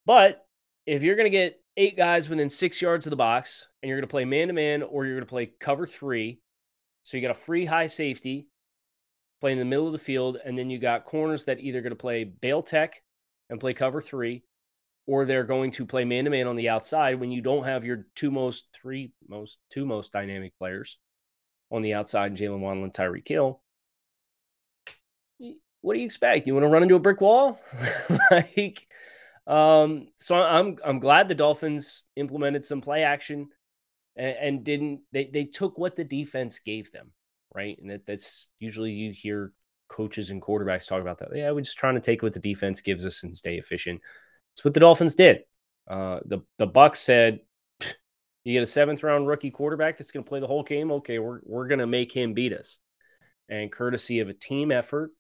But 0.06 0.47
if 0.88 1.04
you're 1.04 1.16
going 1.16 1.26
to 1.26 1.30
get 1.30 1.62
eight 1.76 1.98
guys 1.98 2.30
within 2.30 2.50
six 2.50 2.82
yards 2.82 3.06
of 3.06 3.12
the 3.12 3.18
box 3.18 3.68
and 3.84 3.90
you're 3.90 3.98
going 3.98 4.08
to 4.08 4.12
play 4.12 4.26
man 4.26 4.48
to 4.48 4.54
man 4.54 4.82
or 4.82 5.06
you're 5.06 5.16
going 5.16 5.26
to 5.26 5.30
play 5.30 5.46
cover 5.60 5.86
three, 5.86 6.40
so 7.04 7.18
you 7.18 7.22
got 7.22 7.32
a 7.32 7.36
free 7.36 7.66
high 7.66 7.88
safety 7.88 8.48
playing 9.40 9.60
in 9.60 9.68
the 9.68 9.70
middle 9.70 9.86
of 9.86 9.94
the 9.94 10.00
field, 10.00 10.38
and 10.44 10.58
then 10.58 10.70
you 10.70 10.80
got 10.80 11.06
corners 11.06 11.46
that 11.46 11.60
either 11.60 11.82
going 11.82 11.92
to 11.92 11.96
play 11.96 12.24
bail 12.24 12.64
tech 12.64 13.04
and 13.50 13.60
play 13.60 13.74
cover 13.74 14.02
three, 14.02 14.44
or 15.06 15.26
they're 15.26 15.44
going 15.44 15.72
to 15.72 15.86
play 15.86 16.06
man 16.06 16.24
to 16.24 16.32
man 16.32 16.48
on 16.48 16.56
the 16.56 16.70
outside 16.70 17.20
when 17.20 17.32
you 17.32 17.42
don't 17.42 17.66
have 17.66 17.86
your 17.86 18.08
two 18.16 18.32
most, 18.32 18.66
three 18.74 19.12
most, 19.28 19.58
two 19.70 19.86
most 19.86 20.12
dynamic 20.12 20.58
players 20.58 20.98
on 21.70 21.82
the 21.82 21.94
outside, 21.94 22.36
Jaylen 22.36 22.60
Waddle 22.60 22.84
and 22.84 22.94
Tyreek 22.94 23.28
Hill. 23.28 23.62
What 25.82 25.94
do 25.94 26.00
you 26.00 26.06
expect? 26.06 26.48
You 26.48 26.54
want 26.54 26.64
to 26.64 26.70
run 26.70 26.84
into 26.84 26.96
a 26.96 27.00
brick 27.00 27.22
wall? 27.22 27.60
like, 28.32 28.87
um, 29.48 30.08
so 30.18 30.36
I'm 30.36 30.78
I'm 30.84 31.00
glad 31.00 31.30
the 31.30 31.36
Dolphins 31.36 32.06
implemented 32.16 32.66
some 32.66 32.82
play 32.82 33.04
action 33.04 33.50
and, 34.18 34.36
and 34.42 34.64
didn't 34.64 35.02
they 35.14 35.30
they 35.32 35.46
took 35.46 35.78
what 35.78 35.96
the 35.96 36.04
defense 36.04 36.60
gave 36.60 36.92
them, 36.92 37.12
right? 37.56 37.78
And 37.80 37.90
that, 37.90 38.06
that's 38.06 38.50
usually 38.60 38.92
you 38.92 39.14
hear 39.14 39.54
coaches 39.88 40.32
and 40.32 40.42
quarterbacks 40.42 40.88
talk 40.88 41.02
about 41.02 41.20
that. 41.20 41.30
Yeah, 41.34 41.52
we're 41.52 41.62
just 41.62 41.78
trying 41.78 41.96
to 41.96 42.02
take 42.02 42.22
what 42.22 42.34
the 42.34 42.40
defense 42.40 42.82
gives 42.82 43.06
us 43.06 43.24
and 43.24 43.36
stay 43.36 43.58
efficient. 43.58 44.02
It's 44.54 44.66
what 44.66 44.74
the 44.74 44.82
Dolphins 44.82 45.16
did. 45.16 45.44
Uh, 45.88 46.20
the 46.26 46.40
the 46.58 46.68
Bucs 46.68 46.98
said, 46.98 47.40
"You 48.44 48.54
get 48.54 48.64
a 48.64 48.68
seventh 48.68 49.02
round 49.02 49.28
rookie 49.28 49.52
quarterback 49.52 49.98
that's 49.98 50.12
going 50.12 50.26
to 50.26 50.30
play 50.30 50.42
the 50.42 50.48
whole 50.48 50.64
game. 50.64 50.92
Okay, 50.92 51.20
we're 51.20 51.40
we're 51.44 51.68
going 51.68 51.80
to 51.80 51.88
make 51.88 52.12
him 52.12 52.34
beat 52.34 52.52
us." 52.52 52.80
And 53.48 53.72
courtesy 53.72 54.20
of 54.20 54.28
a 54.28 54.34
team 54.34 54.74
effort, 54.74 55.12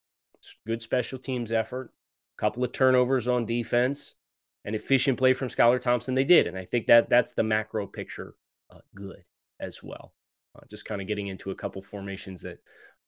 good 0.66 0.82
special 0.82 1.18
teams 1.18 1.54
effort, 1.54 1.94
a 2.38 2.42
couple 2.42 2.66
of 2.66 2.74
turnovers 2.74 3.30
on 3.30 3.46
defense, 3.46 4.16
and 4.68 4.76
efficient 4.76 5.18
play 5.18 5.34
from 5.34 5.48
Skylar 5.48 5.80
Thompson, 5.80 6.14
they 6.14 6.26
did. 6.26 6.46
And 6.46 6.58
I 6.58 6.66
think 6.66 6.88
that 6.88 7.10
that's 7.10 7.32
the 7.32 7.42
macro 7.42 7.88
picture 7.88 8.36
uh, 8.70 8.80
good 8.94 9.24
as 9.62 9.82
well. 9.82 10.14
Uh, 10.54 10.60
just 10.70 10.84
kind 10.84 11.02
of 11.02 11.08
getting 11.08 11.28
into 11.28 11.52
a 11.52 11.56
couple 11.56 11.82
formations 11.82 12.42
that 12.42 12.60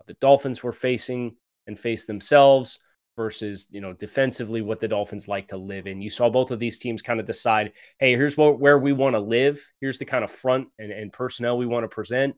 the 0.07 0.13
Dolphins 0.15 0.63
were 0.63 0.71
facing 0.71 1.35
and 1.67 1.77
faced 1.77 2.07
themselves 2.07 2.79
versus 3.17 3.67
you 3.71 3.81
know 3.81 3.91
defensively 3.91 4.61
what 4.61 4.79
the 4.79 4.87
Dolphins 4.87 5.27
like 5.27 5.49
to 5.49 5.57
live 5.57 5.85
in. 5.85 6.01
You 6.01 6.09
saw 6.09 6.29
both 6.29 6.51
of 6.51 6.59
these 6.59 6.79
teams 6.79 7.01
kind 7.01 7.19
of 7.19 7.25
decide, 7.25 7.73
hey, 7.99 8.11
here's 8.11 8.37
what, 8.37 8.57
where 8.57 8.79
we 8.79 8.93
want 8.93 9.15
to 9.15 9.19
live. 9.19 9.61
Here's 9.81 9.99
the 9.99 10.05
kind 10.05 10.23
of 10.23 10.31
front 10.31 10.69
and, 10.79 10.93
and 10.93 11.11
personnel 11.11 11.57
we 11.57 11.65
want 11.65 11.83
to 11.83 11.89
present. 11.89 12.37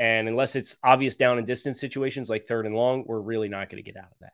And 0.00 0.26
unless 0.26 0.56
it's 0.56 0.76
obvious 0.82 1.14
down 1.14 1.38
and 1.38 1.46
distance 1.46 1.78
situations 1.78 2.28
like 2.28 2.48
third 2.48 2.66
and 2.66 2.74
long, 2.74 3.04
we're 3.06 3.20
really 3.20 3.48
not 3.48 3.70
going 3.70 3.82
to 3.82 3.88
get 3.88 3.96
out 3.96 4.10
of 4.10 4.18
that. 4.22 4.32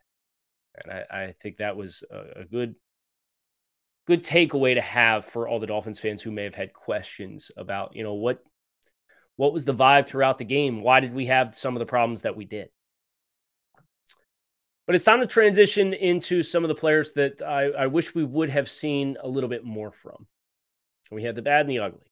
And 0.82 0.92
I, 0.92 1.24
I 1.24 1.34
think 1.42 1.58
that 1.58 1.76
was 1.76 2.02
a, 2.10 2.40
a 2.40 2.44
good 2.44 2.74
good 4.06 4.22
takeaway 4.22 4.74
to 4.74 4.80
have 4.80 5.24
for 5.24 5.48
all 5.48 5.60
the 5.60 5.66
Dolphins 5.66 5.98
fans 5.98 6.22
who 6.22 6.30
may 6.30 6.44
have 6.44 6.54
had 6.54 6.72
questions 6.72 7.50
about, 7.56 7.96
you 7.96 8.02
know, 8.02 8.14
what 8.14 8.42
what 9.36 9.52
was 9.52 9.64
the 9.64 9.74
vibe 9.74 10.06
throughout 10.06 10.38
the 10.38 10.44
game? 10.44 10.82
Why 10.82 11.00
did 11.00 11.12
we 11.12 11.26
have 11.26 11.54
some 11.54 11.74
of 11.74 11.80
the 11.80 11.86
problems 11.86 12.22
that 12.22 12.36
we 12.36 12.44
did? 12.44 12.68
But 14.86 14.94
it's 14.94 15.04
time 15.04 15.20
to 15.20 15.26
transition 15.26 15.92
into 15.92 16.42
some 16.42 16.62
of 16.62 16.68
the 16.68 16.74
players 16.74 17.12
that 17.12 17.42
I, 17.42 17.64
I 17.70 17.86
wish 17.86 18.14
we 18.14 18.22
would 18.22 18.50
have 18.50 18.70
seen 18.70 19.16
a 19.20 19.28
little 19.28 19.48
bit 19.48 19.64
more 19.64 19.90
from. 19.90 20.26
We 21.10 21.24
had 21.24 21.34
the 21.34 21.42
bad 21.42 21.62
and 21.62 21.70
the 21.70 21.80
ugly. 21.80 22.06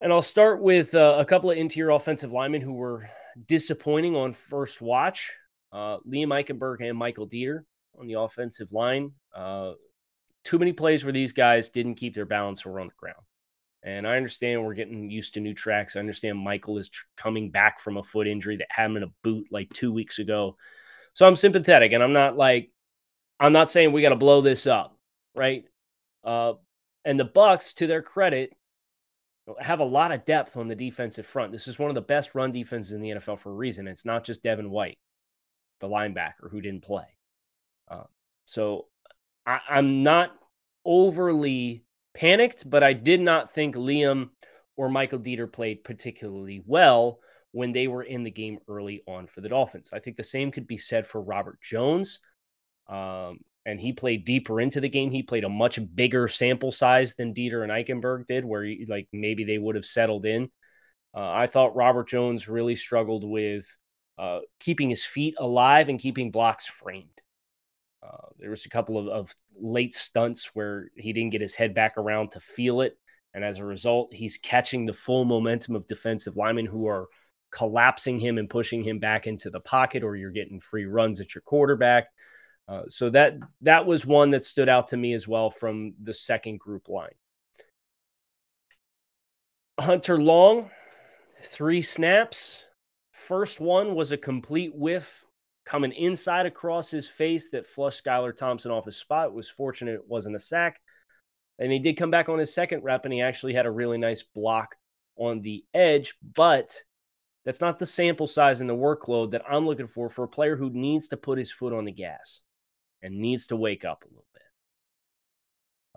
And 0.00 0.12
I'll 0.12 0.20
start 0.20 0.60
with 0.60 0.94
uh, 0.94 1.16
a 1.18 1.24
couple 1.24 1.50
of 1.50 1.56
interior 1.56 1.90
offensive 1.90 2.32
linemen 2.32 2.60
who 2.60 2.72
were 2.72 3.08
disappointing 3.46 4.16
on 4.16 4.32
first 4.32 4.80
watch 4.80 5.30
uh, 5.72 5.98
Liam 6.06 6.28
Eichenberg 6.28 6.86
and 6.86 6.98
Michael 6.98 7.28
Deiter 7.28 7.60
on 7.98 8.06
the 8.06 8.20
offensive 8.20 8.72
line. 8.72 9.12
Uh, 9.34 9.72
too 10.44 10.58
many 10.58 10.72
plays 10.72 11.04
where 11.04 11.12
these 11.12 11.32
guys 11.32 11.68
didn't 11.68 11.96
keep 11.96 12.14
their 12.14 12.26
balance 12.26 12.64
or 12.66 12.80
on 12.80 12.88
the 12.88 12.94
ground. 12.96 13.22
And 13.84 14.06
I 14.06 14.16
understand 14.16 14.64
we're 14.64 14.74
getting 14.74 15.10
used 15.10 15.34
to 15.34 15.40
new 15.40 15.54
tracks. 15.54 15.96
I 15.96 16.00
understand 16.00 16.38
Michael 16.38 16.78
is 16.78 16.88
tr- 16.88 17.04
coming 17.16 17.50
back 17.50 17.80
from 17.80 17.96
a 17.96 18.02
foot 18.02 18.28
injury 18.28 18.56
that 18.58 18.68
had 18.70 18.86
him 18.86 18.96
in 18.96 19.02
a 19.02 19.12
boot 19.24 19.48
like 19.50 19.70
two 19.70 19.92
weeks 19.92 20.18
ago. 20.18 20.56
So 21.14 21.26
I'm 21.26 21.36
sympathetic 21.36 21.92
and 21.92 22.02
I'm 22.02 22.12
not 22.12 22.36
like, 22.36 22.70
I'm 23.40 23.52
not 23.52 23.70
saying 23.70 23.92
we 23.92 24.02
got 24.02 24.10
to 24.10 24.16
blow 24.16 24.40
this 24.40 24.66
up, 24.68 24.96
right? 25.34 25.64
Uh, 26.22 26.54
and 27.04 27.18
the 27.18 27.26
Bucs, 27.26 27.74
to 27.74 27.88
their 27.88 28.02
credit, 28.02 28.54
have 29.58 29.80
a 29.80 29.84
lot 29.84 30.12
of 30.12 30.24
depth 30.24 30.56
on 30.56 30.68
the 30.68 30.76
defensive 30.76 31.26
front. 31.26 31.50
This 31.50 31.66
is 31.66 31.78
one 31.78 31.90
of 31.90 31.96
the 31.96 32.00
best 32.00 32.34
run 32.34 32.52
defenses 32.52 32.92
in 32.92 33.00
the 33.00 33.10
NFL 33.10 33.40
for 33.40 33.50
a 33.50 33.54
reason. 33.54 33.88
It's 33.88 34.04
not 34.04 34.22
just 34.22 34.44
Devin 34.44 34.70
White, 34.70 34.98
the 35.80 35.88
linebacker 35.88 36.50
who 36.50 36.60
didn't 36.60 36.84
play. 36.84 37.06
Uh, 37.88 38.04
so 38.44 38.86
I, 39.46 39.60
I'm 39.68 40.02
not 40.02 40.32
overly 40.84 41.84
panicked, 42.14 42.68
but 42.68 42.82
I 42.82 42.92
did 42.92 43.20
not 43.20 43.54
think 43.54 43.74
Liam 43.74 44.30
or 44.76 44.88
Michael 44.88 45.18
Deiter 45.18 45.50
played 45.50 45.84
particularly 45.84 46.62
well 46.64 47.20
when 47.52 47.72
they 47.72 47.86
were 47.86 48.02
in 48.02 48.24
the 48.24 48.30
game 48.30 48.58
early 48.68 49.02
on 49.06 49.26
for 49.26 49.40
the 49.40 49.48
Dolphins. 49.48 49.90
I 49.92 49.98
think 49.98 50.16
the 50.16 50.24
same 50.24 50.50
could 50.50 50.66
be 50.66 50.78
said 50.78 51.06
for 51.06 51.20
Robert 51.20 51.60
Jones. 51.60 52.20
Um, 52.88 53.40
and 53.64 53.80
he 53.80 53.92
played 53.92 54.24
deeper 54.24 54.60
into 54.60 54.80
the 54.80 54.88
game. 54.88 55.10
He 55.10 55.22
played 55.22 55.44
a 55.44 55.48
much 55.48 55.78
bigger 55.94 56.26
sample 56.28 56.72
size 56.72 57.14
than 57.14 57.34
Deiter 57.34 57.62
and 57.62 57.70
Eichenberg 57.70 58.26
did, 58.26 58.44
where 58.44 58.64
he, 58.64 58.86
like 58.88 59.08
maybe 59.12 59.44
they 59.44 59.58
would 59.58 59.76
have 59.76 59.86
settled 59.86 60.26
in. 60.26 60.50
Uh, 61.14 61.30
I 61.30 61.46
thought 61.46 61.76
Robert 61.76 62.08
Jones 62.08 62.48
really 62.48 62.74
struggled 62.74 63.22
with 63.22 63.76
uh, 64.18 64.40
keeping 64.58 64.90
his 64.90 65.04
feet 65.04 65.34
alive 65.38 65.88
and 65.88 66.00
keeping 66.00 66.30
blocks 66.30 66.66
framed. 66.66 67.21
Uh, 68.02 68.26
there 68.38 68.50
was 68.50 68.66
a 68.66 68.70
couple 68.70 68.98
of, 68.98 69.08
of 69.08 69.34
late 69.60 69.94
stunts 69.94 70.50
where 70.54 70.90
he 70.96 71.12
didn't 71.12 71.30
get 71.30 71.40
his 71.40 71.54
head 71.54 71.74
back 71.74 71.96
around 71.96 72.32
to 72.32 72.40
feel 72.40 72.80
it. 72.80 72.98
And 73.34 73.44
as 73.44 73.58
a 73.58 73.64
result, 73.64 74.12
he's 74.12 74.38
catching 74.38 74.84
the 74.84 74.92
full 74.92 75.24
momentum 75.24 75.76
of 75.76 75.86
defensive 75.86 76.36
linemen 76.36 76.66
who 76.66 76.86
are 76.88 77.08
collapsing 77.50 78.18
him 78.18 78.38
and 78.38 78.50
pushing 78.50 78.82
him 78.82 78.98
back 78.98 79.26
into 79.26 79.50
the 79.50 79.60
pocket, 79.60 80.02
or 80.02 80.16
you're 80.16 80.30
getting 80.30 80.58
free 80.58 80.86
runs 80.86 81.20
at 81.20 81.34
your 81.34 81.42
quarterback. 81.42 82.08
Uh, 82.68 82.82
so 82.88 83.10
that 83.10 83.34
that 83.60 83.86
was 83.86 84.06
one 84.06 84.30
that 84.30 84.44
stood 84.44 84.68
out 84.68 84.88
to 84.88 84.96
me 84.96 85.14
as 85.14 85.26
well 85.28 85.50
from 85.50 85.94
the 86.02 86.14
second 86.14 86.58
group 86.58 86.88
line. 86.88 87.10
Hunter 89.80 90.18
Long, 90.18 90.70
three 91.42 91.82
snaps. 91.82 92.64
First 93.10 93.60
one 93.60 93.94
was 93.94 94.12
a 94.12 94.16
complete 94.16 94.74
whiff 94.74 95.24
coming 95.64 95.92
inside 95.92 96.46
across 96.46 96.90
his 96.90 97.08
face 97.08 97.50
that 97.50 97.66
flushed 97.66 98.04
Skylar 98.04 98.36
Thompson 98.36 98.70
off 98.70 98.86
his 98.86 98.96
spot. 98.96 99.32
Was 99.32 99.48
fortunate 99.48 99.94
it 99.94 100.08
wasn't 100.08 100.36
a 100.36 100.40
sack. 100.40 100.80
And 101.58 101.70
he 101.70 101.78
did 101.78 101.96
come 101.96 102.10
back 102.10 102.28
on 102.28 102.38
his 102.38 102.52
second 102.52 102.82
rep 102.82 103.04
and 103.04 103.12
he 103.12 103.20
actually 103.20 103.54
had 103.54 103.66
a 103.66 103.70
really 103.70 103.98
nice 103.98 104.22
block 104.22 104.74
on 105.16 105.40
the 105.40 105.64
edge, 105.74 106.14
but 106.34 106.74
that's 107.44 107.60
not 107.60 107.78
the 107.78 107.86
sample 107.86 108.26
size 108.26 108.60
and 108.60 108.70
the 108.70 108.74
workload 108.74 109.32
that 109.32 109.42
I'm 109.48 109.66
looking 109.66 109.86
for 109.86 110.08
for 110.08 110.24
a 110.24 110.28
player 110.28 110.56
who 110.56 110.70
needs 110.70 111.08
to 111.08 111.16
put 111.16 111.38
his 111.38 111.52
foot 111.52 111.72
on 111.72 111.84
the 111.84 111.92
gas 111.92 112.40
and 113.02 113.18
needs 113.18 113.46
to 113.48 113.56
wake 113.56 113.84
up 113.84 114.04
a 114.04 114.08
little 114.08 114.24
bit. 114.32 114.42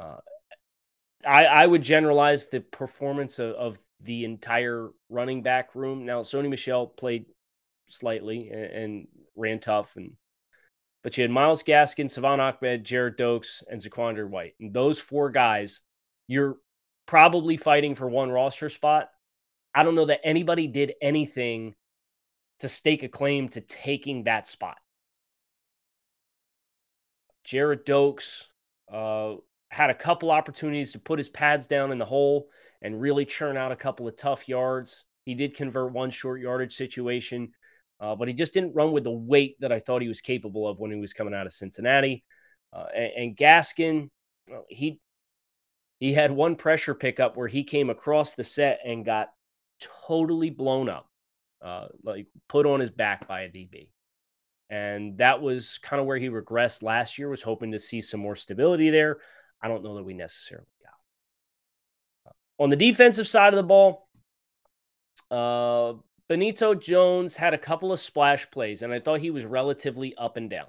Uh, 0.05 0.17
I, 1.27 1.45
I 1.45 1.65
would 1.65 1.81
generalize 1.81 2.47
the 2.47 2.59
performance 2.59 3.39
of, 3.39 3.55
of, 3.55 3.79
the 4.01 4.25
entire 4.25 4.89
running 5.09 5.41
back 5.41 5.73
room. 5.73 6.05
Now, 6.05 6.21
Sony 6.21 6.49
Michel 6.49 6.85
played 6.85 7.25
slightly 7.89 8.49
and, 8.49 8.63
and, 8.63 9.07
ran 9.35 9.59
tough, 9.59 9.95
and 9.97 10.13
but 11.03 11.17
you 11.17 11.21
had 11.21 11.31
Myles 11.31 11.61
Gaskin, 11.61 12.09
Salvon 12.09 12.39
Ahmed, 12.39 12.83
Gerrid 12.83 13.17
Doaks, 13.17 13.61
and 13.69 13.79
ZaQuandre 13.79 14.27
White. 14.27 14.55
And 14.59 14.73
those 14.73 14.97
four 14.97 15.29
guys, 15.29 15.81
you're 16.27 16.57
probably 17.05 17.57
fighting 17.57 17.93
for 17.93 18.09
one 18.09 18.31
roster 18.31 18.69
spot. 18.69 19.09
I 19.75 19.83
don't 19.83 19.93
know 19.93 20.05
that 20.05 20.21
anybody 20.23 20.65
did 20.65 20.93
anything 21.01 21.75
to 22.59 22.67
stake 22.67 23.03
a 23.03 23.07
claim 23.07 23.49
to 23.49 23.61
taking 23.61 24.23
that 24.23 24.47
spot. 24.47 24.77
Gerrid 27.45 27.85
Doaks 27.85 28.49
uh, 28.91 29.35
had 29.69 29.89
a 29.89 29.95
couple 29.95 30.31
opportunities 30.31 30.93
to 30.93 30.99
put 30.99 31.19
his 31.19 31.29
pads 31.29 31.67
down 31.67 31.91
in 31.91 31.97
the 31.97 32.05
hole 32.05 32.47
and 32.81 32.99
really 32.99 33.25
churn 33.25 33.57
out 33.57 33.71
a 33.71 33.75
couple 33.75 34.07
of 34.07 34.15
tough 34.15 34.47
yards. 34.47 35.05
He 35.25 35.35
did 35.35 35.55
convert 35.55 35.91
one 35.91 36.09
short 36.09 36.41
yardage 36.41 36.75
situation, 36.75 37.51
uh, 37.99 38.15
but 38.15 38.27
he 38.27 38.33
just 38.33 38.53
didn't 38.53 38.75
run 38.75 38.91
with 38.91 39.03
the 39.03 39.11
weight 39.11 39.55
that 39.59 39.71
I 39.71 39.79
thought 39.79 40.01
he 40.01 40.07
was 40.07 40.21
capable 40.21 40.67
of 40.67 40.79
when 40.79 40.91
he 40.91 40.99
was 40.99 41.13
coming 41.13 41.33
out 41.33 41.45
of 41.45 41.53
Cincinnati. 41.53 42.23
Uh, 42.73 42.85
and, 42.93 43.11
and, 43.17 43.37
Gaskin, 43.37 44.09
he 44.67 44.99
he 45.99 46.13
had 46.13 46.31
one 46.31 46.55
pressure 46.55 46.93
pickup 46.93 47.37
where 47.37 47.47
he 47.47 47.63
came 47.63 47.89
across 47.89 48.33
the 48.33 48.43
set 48.43 48.79
and 48.85 49.05
got 49.05 49.29
totally 50.07 50.49
blown 50.49 50.89
up, 50.89 51.09
uh, 51.61 51.87
like 52.03 52.27
put 52.49 52.65
on 52.65 52.81
his 52.81 52.89
back 52.89 53.27
by 53.27 53.41
a 53.41 53.49
DB 53.49 53.87
and 54.69 55.17
that 55.19 55.41
was 55.41 55.77
kind 55.79 55.99
of 55.99 56.07
where 56.07 56.17
he 56.17 56.29
regressed 56.29 56.81
last 56.81 57.17
year 57.17 57.29
was 57.29 57.41
hoping 57.41 57.71
to 57.71 57.79
see 57.79 58.01
some 58.01 58.19
more 58.19 58.35
stability 58.35 58.89
there. 58.89 59.17
I 59.61 59.67
don't 59.67 59.83
know 59.83 59.95
that 59.95 60.03
we 60.03 60.13
necessarily 60.13 60.67
got. 60.81 62.33
On 62.57 62.69
the 62.69 62.75
defensive 62.75 63.27
side 63.27 63.53
of 63.53 63.57
the 63.57 63.63
ball 63.63 64.07
uh, 65.29 65.93
benito 66.27 66.73
jones 66.73 67.35
had 67.35 67.53
a 67.53 67.57
couple 67.57 67.91
of 67.91 67.99
splash 67.99 68.49
plays 68.51 68.81
and 68.81 68.93
i 68.93 68.99
thought 68.99 69.19
he 69.19 69.31
was 69.31 69.45
relatively 69.45 70.15
up 70.15 70.37
and 70.37 70.49
down. 70.49 70.67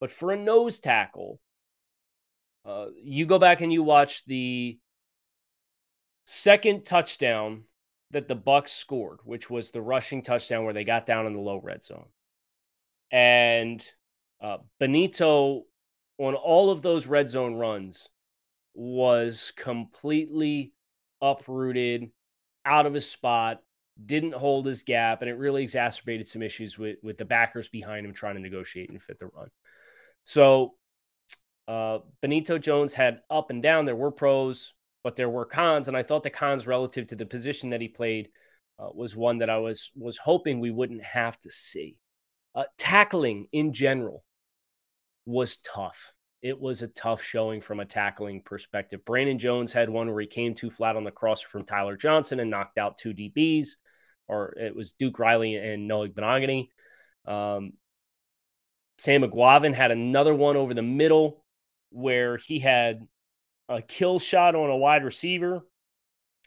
But 0.00 0.10
for 0.10 0.32
a 0.32 0.36
nose 0.36 0.80
tackle 0.80 1.40
uh, 2.64 2.86
you 3.02 3.26
go 3.26 3.38
back 3.38 3.60
and 3.60 3.72
you 3.72 3.82
watch 3.82 4.24
the 4.26 4.78
second 6.26 6.84
touchdown 6.84 7.62
that 8.10 8.28
the 8.28 8.36
Bucs 8.36 8.70
scored 8.70 9.20
which 9.24 9.48
was 9.48 9.70
the 9.70 9.80
rushing 9.80 10.22
touchdown 10.22 10.64
where 10.64 10.74
they 10.74 10.84
got 10.84 11.06
down 11.06 11.26
in 11.26 11.32
the 11.32 11.40
low 11.40 11.60
red 11.62 11.82
zone. 11.82 12.06
And 13.10 13.84
uh, 14.40 14.58
Benito, 14.78 15.64
on 16.18 16.34
all 16.34 16.70
of 16.70 16.82
those 16.82 17.06
red 17.06 17.28
zone 17.28 17.54
runs, 17.54 18.08
was 18.74 19.52
completely 19.56 20.72
uprooted, 21.22 22.10
out 22.64 22.86
of 22.86 22.94
his 22.94 23.10
spot, 23.10 23.62
didn't 24.04 24.34
hold 24.34 24.66
his 24.66 24.82
gap, 24.82 25.22
and 25.22 25.30
it 25.30 25.38
really 25.38 25.62
exacerbated 25.62 26.28
some 26.28 26.42
issues 26.42 26.78
with, 26.78 26.98
with 27.02 27.16
the 27.16 27.24
backers 27.24 27.68
behind 27.68 28.04
him 28.04 28.12
trying 28.12 28.34
to 28.34 28.40
negotiate 28.40 28.90
and 28.90 29.02
fit 29.02 29.18
the 29.18 29.26
run. 29.26 29.48
So 30.24 30.74
uh, 31.68 32.00
Benito 32.20 32.58
Jones 32.58 32.94
had 32.94 33.20
up 33.30 33.50
and 33.50 33.62
down. 33.62 33.84
There 33.84 33.96
were 33.96 34.10
pros, 34.10 34.74
but 35.02 35.16
there 35.16 35.30
were 35.30 35.44
cons, 35.44 35.88
and 35.88 35.96
I 35.96 36.02
thought 36.02 36.22
the 36.22 36.30
cons 36.30 36.66
relative 36.66 37.06
to 37.08 37.16
the 37.16 37.26
position 37.26 37.70
that 37.70 37.80
he 37.80 37.88
played 37.88 38.28
uh, 38.78 38.88
was 38.94 39.16
one 39.16 39.38
that 39.38 39.50
I 39.50 39.58
was 39.58 39.90
was 39.96 40.18
hoping 40.18 40.60
we 40.60 40.70
wouldn't 40.70 41.02
have 41.02 41.38
to 41.40 41.50
see. 41.50 41.96
Uh, 42.54 42.64
tackling 42.78 43.48
in 43.52 43.72
general 43.72 44.24
was 45.24 45.56
tough. 45.58 46.12
It 46.42 46.60
was 46.60 46.82
a 46.82 46.88
tough 46.88 47.22
showing 47.22 47.60
from 47.60 47.80
a 47.80 47.84
tackling 47.84 48.42
perspective. 48.42 49.04
Brandon 49.04 49.38
Jones 49.38 49.72
had 49.72 49.88
one 49.88 50.10
where 50.10 50.20
he 50.20 50.26
came 50.26 50.54
too 50.54 50.70
flat 50.70 50.96
on 50.96 51.04
the 51.04 51.10
crosser 51.10 51.48
from 51.48 51.64
Tyler 51.64 51.96
Johnson 51.96 52.40
and 52.40 52.50
knocked 52.50 52.78
out 52.78 52.98
two 52.98 53.14
DBs, 53.14 53.70
or 54.28 54.54
it 54.56 54.74
was 54.74 54.92
Duke 54.92 55.18
Riley 55.18 55.56
and 55.56 55.88
Noah 55.88 56.08
Igbinoghene. 56.08 56.68
Um, 57.26 57.72
Sam 58.98 59.22
Eguavoen 59.22 59.74
had 59.74 59.90
another 59.90 60.34
one 60.34 60.56
over 60.56 60.74
the 60.74 60.82
middle 60.82 61.44
where 61.90 62.36
he 62.36 62.58
had 62.58 63.06
a 63.68 63.82
kill 63.82 64.18
shot 64.18 64.54
on 64.54 64.70
a 64.70 64.76
wide 64.76 65.04
receiver. 65.04 65.62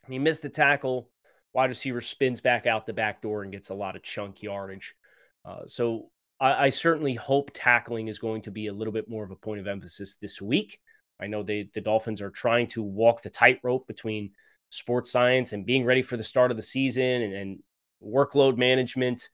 He 0.07 0.19
missed 0.19 0.41
the 0.41 0.49
tackle. 0.49 1.09
Wide 1.53 1.69
receiver 1.69 2.01
spins 2.01 2.41
back 2.41 2.67
out 2.67 2.85
the 2.85 2.93
back 2.93 3.21
door 3.21 3.43
and 3.43 3.51
gets 3.51 3.69
a 3.69 3.75
lot 3.75 3.95
of 3.95 4.03
chunk 4.03 4.41
yardage. 4.41 4.95
Uh, 5.43 5.65
so 5.65 6.11
I, 6.39 6.65
I, 6.65 6.69
certainly 6.69 7.15
hope 7.15 7.51
tackling 7.53 8.07
is 8.07 8.19
going 8.19 8.41
to 8.43 8.51
be 8.51 8.67
a 8.67 8.73
little 8.73 8.93
bit 8.93 9.09
more 9.09 9.23
of 9.23 9.31
a 9.31 9.35
point 9.35 9.59
of 9.59 9.67
emphasis 9.67 10.15
this 10.15 10.41
week. 10.41 10.79
I 11.19 11.27
know 11.27 11.43
they, 11.43 11.69
the 11.73 11.81
Dolphins 11.81 12.21
are 12.21 12.29
trying 12.29 12.67
to 12.67 12.81
walk 12.81 13.21
the 13.21 13.29
tightrope 13.29 13.87
between 13.87 14.31
sports 14.69 15.11
science 15.11 15.53
and 15.53 15.65
being 15.65 15.83
ready 15.85 16.01
for 16.01 16.17
the 16.17 16.23
start 16.23 16.51
of 16.51 16.57
the 16.57 16.63
season 16.63 17.21
and, 17.21 17.33
and 17.33 17.59
workload 18.03 18.57
management 18.57 19.29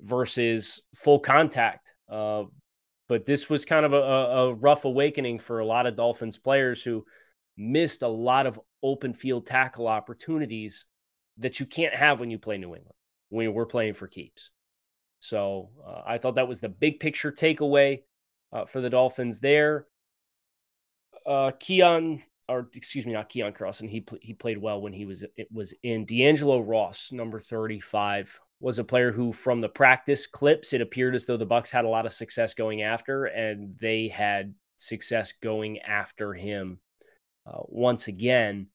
versus 0.00 0.82
full 0.94 1.18
contact. 1.18 1.92
Uh, 2.08 2.44
but 3.08 3.26
this 3.26 3.50
was 3.50 3.64
kind 3.64 3.84
of 3.84 3.92
a, 3.92 3.96
a, 3.96 4.54
rough 4.54 4.84
awakening 4.84 5.38
for 5.38 5.58
a 5.58 5.66
lot 5.66 5.86
of 5.86 5.96
Dolphins 5.96 6.38
players 6.38 6.82
who 6.82 7.04
missed 7.56 8.02
a 8.02 8.08
lot 8.08 8.46
of 8.46 8.58
open 8.82 9.12
field 9.12 9.46
tackle 9.46 9.86
opportunities 9.86 10.86
that 11.38 11.60
you 11.60 11.66
can't 11.66 11.94
have 11.94 12.20
when 12.20 12.30
you 12.30 12.38
play 12.38 12.56
New 12.56 12.74
England, 12.74 12.96
when 13.28 13.52
we're 13.52 13.66
playing 13.66 13.94
for 13.94 14.06
keeps. 14.06 14.50
So 15.22 15.70
uh, 15.86 16.02
I 16.04 16.18
thought 16.18 16.34
that 16.34 16.48
was 16.48 16.60
the 16.60 16.68
big 16.68 16.98
picture 16.98 17.30
takeaway 17.30 18.02
uh, 18.52 18.64
for 18.64 18.80
the 18.80 18.90
Dolphins 18.90 19.38
there. 19.38 19.86
Uh, 21.24 21.52
Keon, 21.60 22.20
or 22.48 22.68
excuse 22.74 23.06
me, 23.06 23.12
not 23.12 23.28
Keon 23.28 23.52
Carlson. 23.52 23.86
He 23.86 24.00
pl- 24.00 24.18
he 24.20 24.34
played 24.34 24.58
well 24.58 24.80
when 24.80 24.92
he 24.92 25.04
was 25.04 25.24
it 25.36 25.46
was 25.52 25.74
in. 25.84 26.06
D'Angelo 26.06 26.58
Ross, 26.58 27.12
number 27.12 27.38
thirty 27.38 27.78
five, 27.78 28.36
was 28.58 28.80
a 28.80 28.84
player 28.84 29.12
who, 29.12 29.32
from 29.32 29.60
the 29.60 29.68
practice 29.68 30.26
clips, 30.26 30.72
it 30.72 30.80
appeared 30.80 31.14
as 31.14 31.24
though 31.24 31.36
the 31.36 31.46
Bucs 31.46 31.70
had 31.70 31.84
a 31.84 31.88
lot 31.88 32.04
of 32.04 32.12
success 32.12 32.52
going 32.52 32.82
after, 32.82 33.26
and 33.26 33.78
they 33.78 34.08
had 34.08 34.52
success 34.76 35.34
going 35.40 35.78
after 35.82 36.34
him. 36.34 36.80
Uh, 37.46 37.60
once 37.68 38.08
again, 38.08 38.66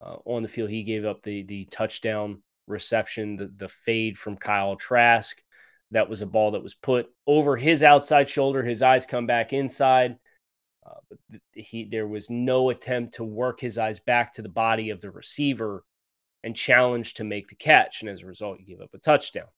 uh, 0.00 0.16
on 0.24 0.42
the 0.42 0.48
field, 0.48 0.70
he 0.70 0.82
gave 0.82 1.04
up 1.04 1.20
the 1.20 1.42
the 1.42 1.66
touchdown 1.66 2.42
reception, 2.66 3.36
the 3.36 3.52
the 3.54 3.68
fade 3.68 4.16
from 4.16 4.38
Kyle 4.38 4.76
Trask. 4.76 5.42
That 5.92 6.08
was 6.08 6.22
a 6.22 6.26
ball 6.26 6.52
that 6.52 6.62
was 6.62 6.74
put 6.74 7.10
over 7.26 7.56
his 7.56 7.82
outside 7.82 8.28
shoulder. 8.28 8.62
His 8.62 8.82
eyes 8.82 9.06
come 9.06 9.26
back 9.26 9.52
inside. 9.52 10.16
Uh, 10.86 10.94
but 11.10 11.40
he 11.52 11.84
there 11.84 12.08
was 12.08 12.30
no 12.30 12.70
attempt 12.70 13.14
to 13.14 13.24
work 13.24 13.60
his 13.60 13.76
eyes 13.76 14.00
back 14.00 14.32
to 14.34 14.42
the 14.42 14.48
body 14.48 14.90
of 14.90 15.00
the 15.00 15.10
receiver 15.10 15.84
and 16.42 16.56
challenge 16.56 17.14
to 17.14 17.24
make 17.24 17.48
the 17.48 17.54
catch. 17.54 18.00
And 18.00 18.10
as 18.10 18.22
a 18.22 18.26
result, 18.26 18.58
you 18.60 18.66
give 18.66 18.80
up 18.80 18.94
a 18.94 18.98
touchdown. 18.98 19.48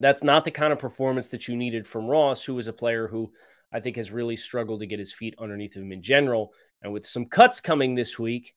That's 0.00 0.22
not 0.22 0.44
the 0.44 0.50
kind 0.50 0.72
of 0.72 0.78
performance 0.78 1.28
that 1.28 1.48
you 1.48 1.56
needed 1.56 1.86
from 1.86 2.06
Ross, 2.06 2.44
who 2.44 2.54
was 2.54 2.68
a 2.68 2.72
player 2.72 3.08
who 3.08 3.32
I 3.72 3.80
think 3.80 3.96
has 3.96 4.10
really 4.10 4.36
struggled 4.36 4.80
to 4.80 4.86
get 4.86 4.98
his 4.98 5.12
feet 5.12 5.34
underneath 5.38 5.74
him 5.74 5.92
in 5.92 6.02
general. 6.02 6.52
And 6.82 6.92
with 6.92 7.06
some 7.06 7.26
cuts 7.26 7.60
coming 7.60 7.94
this 7.94 8.18
week, 8.18 8.54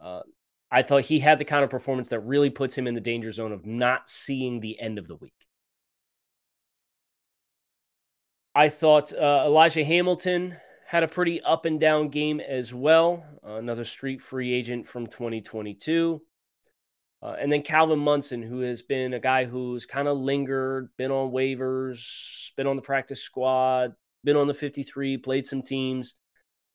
uh, 0.00 0.22
I 0.70 0.82
thought 0.82 1.04
he 1.04 1.18
had 1.18 1.38
the 1.38 1.44
kind 1.44 1.64
of 1.64 1.70
performance 1.70 2.08
that 2.08 2.20
really 2.20 2.50
puts 2.50 2.76
him 2.76 2.86
in 2.86 2.94
the 2.94 3.00
danger 3.00 3.32
zone 3.32 3.52
of 3.52 3.66
not 3.66 4.08
seeing 4.08 4.60
the 4.60 4.78
end 4.80 4.98
of 4.98 5.08
the 5.08 5.16
week. 5.16 5.34
I 8.54 8.68
thought 8.68 9.12
uh, 9.12 9.44
Elijah 9.46 9.84
Hamilton 9.84 10.56
had 10.86 11.04
a 11.04 11.08
pretty 11.08 11.40
up 11.42 11.66
and 11.66 11.78
down 11.78 12.08
game 12.08 12.40
as 12.40 12.74
well. 12.74 13.24
Uh, 13.46 13.54
another 13.54 13.84
street 13.84 14.20
free 14.20 14.52
agent 14.52 14.88
from 14.88 15.06
2022. 15.06 16.20
Uh, 17.22 17.36
and 17.38 17.52
then 17.52 17.62
Calvin 17.62 17.98
Munson, 17.98 18.42
who 18.42 18.60
has 18.60 18.82
been 18.82 19.14
a 19.14 19.20
guy 19.20 19.44
who's 19.44 19.86
kind 19.86 20.08
of 20.08 20.18
lingered, 20.18 20.88
been 20.96 21.12
on 21.12 21.30
waivers, 21.30 22.50
been 22.56 22.66
on 22.66 22.76
the 22.76 22.82
practice 22.82 23.22
squad, 23.22 23.92
been 24.24 24.36
on 24.36 24.46
the 24.46 24.54
53, 24.54 25.18
played 25.18 25.46
some 25.46 25.62
teams. 25.62 26.14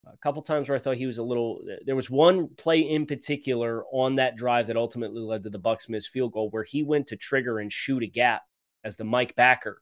A 0.08 0.18
couple 0.18 0.42
times 0.44 0.70
where 0.70 0.76
I 0.76 0.80
thought 0.80 0.98
he 0.98 1.08
was 1.08 1.18
a 1.18 1.24
little. 1.24 1.62
There 1.86 1.96
was 1.96 2.12
one 2.12 2.48
play 2.56 2.82
in 2.82 3.08
particular 3.08 3.84
on 3.92 4.16
that 4.16 4.36
drive 4.36 4.68
that 4.68 4.78
ultimately 4.78 5.20
led 5.20 5.44
to 5.44 5.50
the 5.50 5.60
Bucs' 5.60 5.90
missed 5.90 6.10
field 6.10 6.32
goal, 6.32 6.52
where 6.52 6.64
he 6.64 6.84
went 6.84 7.08
to 7.08 7.16
trigger 7.16 7.58
and 7.58 7.74
shoot 7.74 8.04
a 8.04 8.08
gap 8.08 8.44
as 8.84 8.98
the 8.98 9.04
Mike 9.04 9.36
backer, 9.36 9.82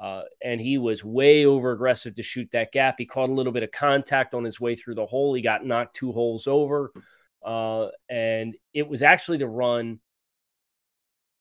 uh, 0.00 0.22
and 0.42 0.60
he 0.60 0.78
was 0.78 1.04
way 1.04 1.46
over 1.46 1.72
aggressive 1.72 2.14
to 2.16 2.22
shoot 2.22 2.48
that 2.52 2.72
gap. 2.72 2.96
He 2.98 3.06
caught 3.06 3.28
a 3.28 3.32
little 3.32 3.52
bit 3.52 3.62
of 3.62 3.70
contact 3.70 4.34
on 4.34 4.44
his 4.44 4.60
way 4.60 4.74
through 4.74 4.96
the 4.96 5.06
hole. 5.06 5.34
He 5.34 5.42
got 5.42 5.64
knocked 5.64 5.94
two 5.94 6.12
holes 6.12 6.46
over. 6.46 6.92
Uh, 7.44 7.88
and 8.08 8.56
it 8.72 8.88
was 8.88 9.02
actually 9.02 9.38
the 9.38 9.46
run. 9.46 10.00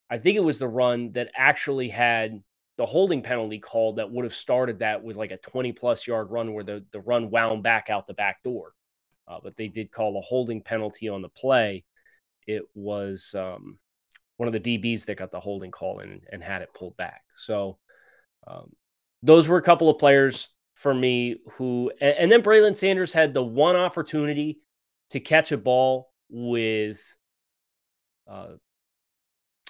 I 0.10 0.20
think 0.20 0.36
it 0.38 0.44
was 0.44 0.60
the 0.60 0.68
run 0.68 1.14
that 1.14 1.32
actually 1.36 1.90
had 1.90 2.44
the 2.78 2.86
holding 2.86 3.22
penalty 3.22 3.60
called 3.60 3.96
that 3.96 4.12
would 4.12 4.26
have 4.26 4.36
started 4.36 4.80
that 4.80 5.04
with 5.04 5.16
like 5.16 5.32
a 5.32 5.38
20 5.38 5.72
plus 5.74 6.06
yard 6.06 6.30
run 6.30 6.54
where 6.54 6.64
the, 6.64 6.86
the 6.92 7.00
run 7.00 7.30
wound 7.30 7.64
back 7.64 7.90
out 7.90 8.06
the 8.06 8.14
back 8.14 8.44
door. 8.44 8.74
Uh, 9.28 9.40
but 9.42 9.56
they 9.56 9.68
did 9.68 9.92
call 9.92 10.18
a 10.18 10.22
holding 10.22 10.62
penalty 10.62 11.08
on 11.10 11.22
the 11.22 11.30
play. 11.30 11.86
It 12.46 12.64
was 12.76 13.34
um, 13.38 13.80
one 14.38 14.48
of 14.48 14.54
the 14.54 14.60
DBs 14.60 15.06
that 15.06 15.18
got 15.18 15.32
the 15.32 15.40
holding 15.40 15.72
call 15.72 16.00
and, 16.00 16.22
and 16.32 16.44
had 16.44 16.62
it 16.62 16.74
pulled 16.76 16.98
back. 16.98 17.22
So 17.34 17.78
um, 18.48 18.72
those 19.22 19.48
were 19.48 19.58
a 19.58 19.64
couple 19.64 19.90
of 19.90 20.00
players 20.00 20.50
for 20.74 20.94
me 20.94 21.38
who, 21.54 21.92
and, 22.02 22.16
and 22.18 22.32
then 22.32 22.42
Braylon 22.42 22.76
Sanders 22.76 23.14
had 23.14 23.34
the 23.34 23.44
one 23.44 23.76
opportunity 23.76 24.60
to 25.12 25.20
catch 25.20 25.52
a 25.52 25.58
ball 25.58 26.12
with 26.30 27.02
uh, 28.28 28.54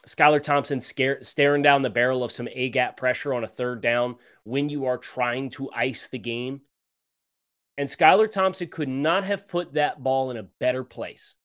Skylar 0.07 0.41
Thompson 0.41 0.81
scare, 0.81 1.21
staring 1.21 1.61
down 1.61 1.81
the 1.81 1.89
barrel 1.89 2.23
of 2.23 2.31
some 2.31 2.47
A 2.51 2.69
gap 2.69 2.97
pressure 2.97 3.33
on 3.33 3.43
a 3.43 3.47
third 3.47 3.81
down 3.81 4.15
when 4.43 4.69
you 4.69 4.85
are 4.85 4.97
trying 4.97 5.49
to 5.51 5.71
ice 5.71 6.09
the 6.09 6.19
game. 6.19 6.61
And 7.77 7.87
Skylar 7.87 8.29
Thompson 8.29 8.67
could 8.67 8.89
not 8.89 9.23
have 9.23 9.47
put 9.47 9.73
that 9.73 10.01
ball 10.03 10.31
in 10.31 10.37
a 10.37 10.47
better 10.59 10.83
place. 10.83 11.35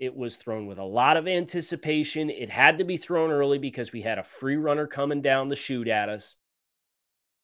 It 0.00 0.16
was 0.16 0.36
thrown 0.36 0.66
with 0.66 0.78
a 0.78 0.84
lot 0.84 1.18
of 1.18 1.28
anticipation. 1.28 2.30
It 2.30 2.48
had 2.48 2.78
to 2.78 2.84
be 2.84 2.96
thrown 2.96 3.30
early 3.30 3.58
because 3.58 3.92
we 3.92 4.00
had 4.00 4.18
a 4.18 4.24
free 4.24 4.56
runner 4.56 4.86
coming 4.86 5.20
down 5.20 5.48
the 5.48 5.56
chute 5.56 5.88
at 5.88 6.08
us. 6.08 6.36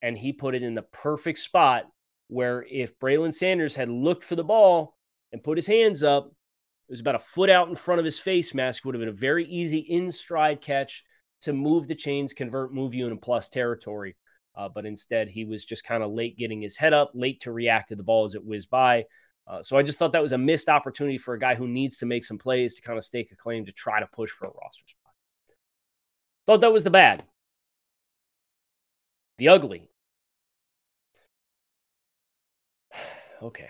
And 0.01 0.17
he 0.17 0.33
put 0.33 0.55
it 0.55 0.63
in 0.63 0.75
the 0.75 0.83
perfect 0.83 1.39
spot 1.39 1.85
where 2.29 2.65
if 2.69 2.99
Braylon 2.99 3.33
Sanders 3.33 3.75
had 3.75 3.91
looked 3.91 4.25
for 4.25 4.37
the 4.37 4.43
ball 4.43 4.97
and 5.33 5.45
put 5.45 5.59
his 5.59 5.67
hands 5.67 6.03
up, 6.03 6.33
it 6.89 6.93
was 6.93 7.01
about 7.01 7.15
a 7.15 7.21
foot 7.21 7.51
out 7.51 7.69
in 7.69 7.75
front 7.75 7.99
of 7.99 8.07
his 8.07 8.19
face 8.19 8.55
mask. 8.55 8.85
Would 8.85 8.95
have 8.95 9.01
been 9.01 9.09
a 9.11 9.13
very 9.13 9.45
easy 9.45 9.79
in 9.79 10.11
stride 10.11 10.63
catch 10.63 11.05
to 11.43 11.53
move 11.53 11.89
the 11.89 11.95
chains, 11.95 12.33
convert, 12.33 12.73
move 12.73 12.95
you 12.95 13.05
into 13.05 13.17
plus 13.17 13.51
territory. 13.51 14.17
Uh, 14.57 14.71
but 14.71 14.87
instead, 14.87 15.29
he 15.29 15.45
was 15.45 15.67
just 15.67 15.85
kind 15.85 16.03
of 16.03 16.11
late 16.11 16.39
getting 16.39 16.63
his 16.63 16.79
head 16.79 16.95
up, 16.95 17.11
late 17.13 17.41
to 17.41 17.53
react 17.53 17.91
to 17.91 17.97
the 17.97 18.03
ball 18.03 18.25
as 18.25 18.35
it 18.35 18.45
whizzed 18.45 18.71
by. 18.71 19.05
Uh, 19.49 19.63
so 19.63 19.77
I 19.77 19.83
just 19.83 19.99
thought 19.99 20.13
that 20.13 20.23
was 20.23 20.33
a 20.33 20.39
missed 20.39 20.69
opportunity 20.69 21.19
for 21.19 21.35
a 21.35 21.39
guy 21.39 21.55
who 21.55 21.69
needs 21.69 21.99
to 21.99 22.07
make 22.07 22.25
some 22.25 22.39
plays 22.39 22.75
to 22.75 22.83
kind 22.83 22.99
of 22.99 23.05
stake 23.05 23.31
a 23.31 23.37
claim 23.37 23.65
to 23.67 23.73
try 23.73 24.01
to 24.01 24.07
push 24.07 24.31
for 24.31 24.47
a 24.47 24.51
roster 24.51 24.85
spot. 24.87 25.13
Thought 26.47 26.61
that 26.63 26.73
was 26.73 26.85
the 26.85 26.91
bad. 26.91 27.25
The 29.39 29.49
ugly. 29.49 29.91
okay. 33.43 33.69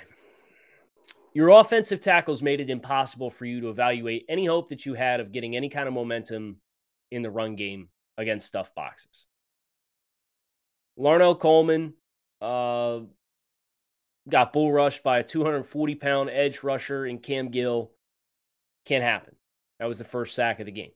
Your 1.34 1.50
offensive 1.50 2.00
tackles 2.00 2.42
made 2.42 2.60
it 2.60 2.70
impossible 2.70 3.30
for 3.30 3.44
you 3.44 3.60
to 3.60 3.68
evaluate 3.68 4.24
any 4.30 4.46
hope 4.46 4.70
that 4.70 4.86
you 4.86 4.94
had 4.94 5.20
of 5.20 5.32
getting 5.32 5.54
any 5.54 5.68
kind 5.68 5.86
of 5.86 5.92
momentum 5.92 6.56
in 7.10 7.20
the 7.20 7.30
run 7.30 7.56
game 7.56 7.90
against 8.16 8.46
stuff 8.46 8.74
boxes. 8.74 9.26
Larnell 10.98 11.38
Coleman 11.38 11.92
uh, 12.40 13.00
got 14.28 14.52
bull 14.52 14.72
rushed 14.72 15.02
by 15.02 15.18
a 15.18 15.24
240 15.24 15.94
pound 15.94 16.30
edge 16.30 16.62
rusher 16.62 17.06
in 17.06 17.18
Cam 17.18 17.48
Gill. 17.50 17.92
Can't 18.84 19.04
happen. 19.04 19.34
That 19.78 19.86
was 19.86 19.98
the 19.98 20.04
first 20.04 20.34
sack 20.34 20.60
of 20.60 20.66
the 20.66 20.72
game. 20.72 20.92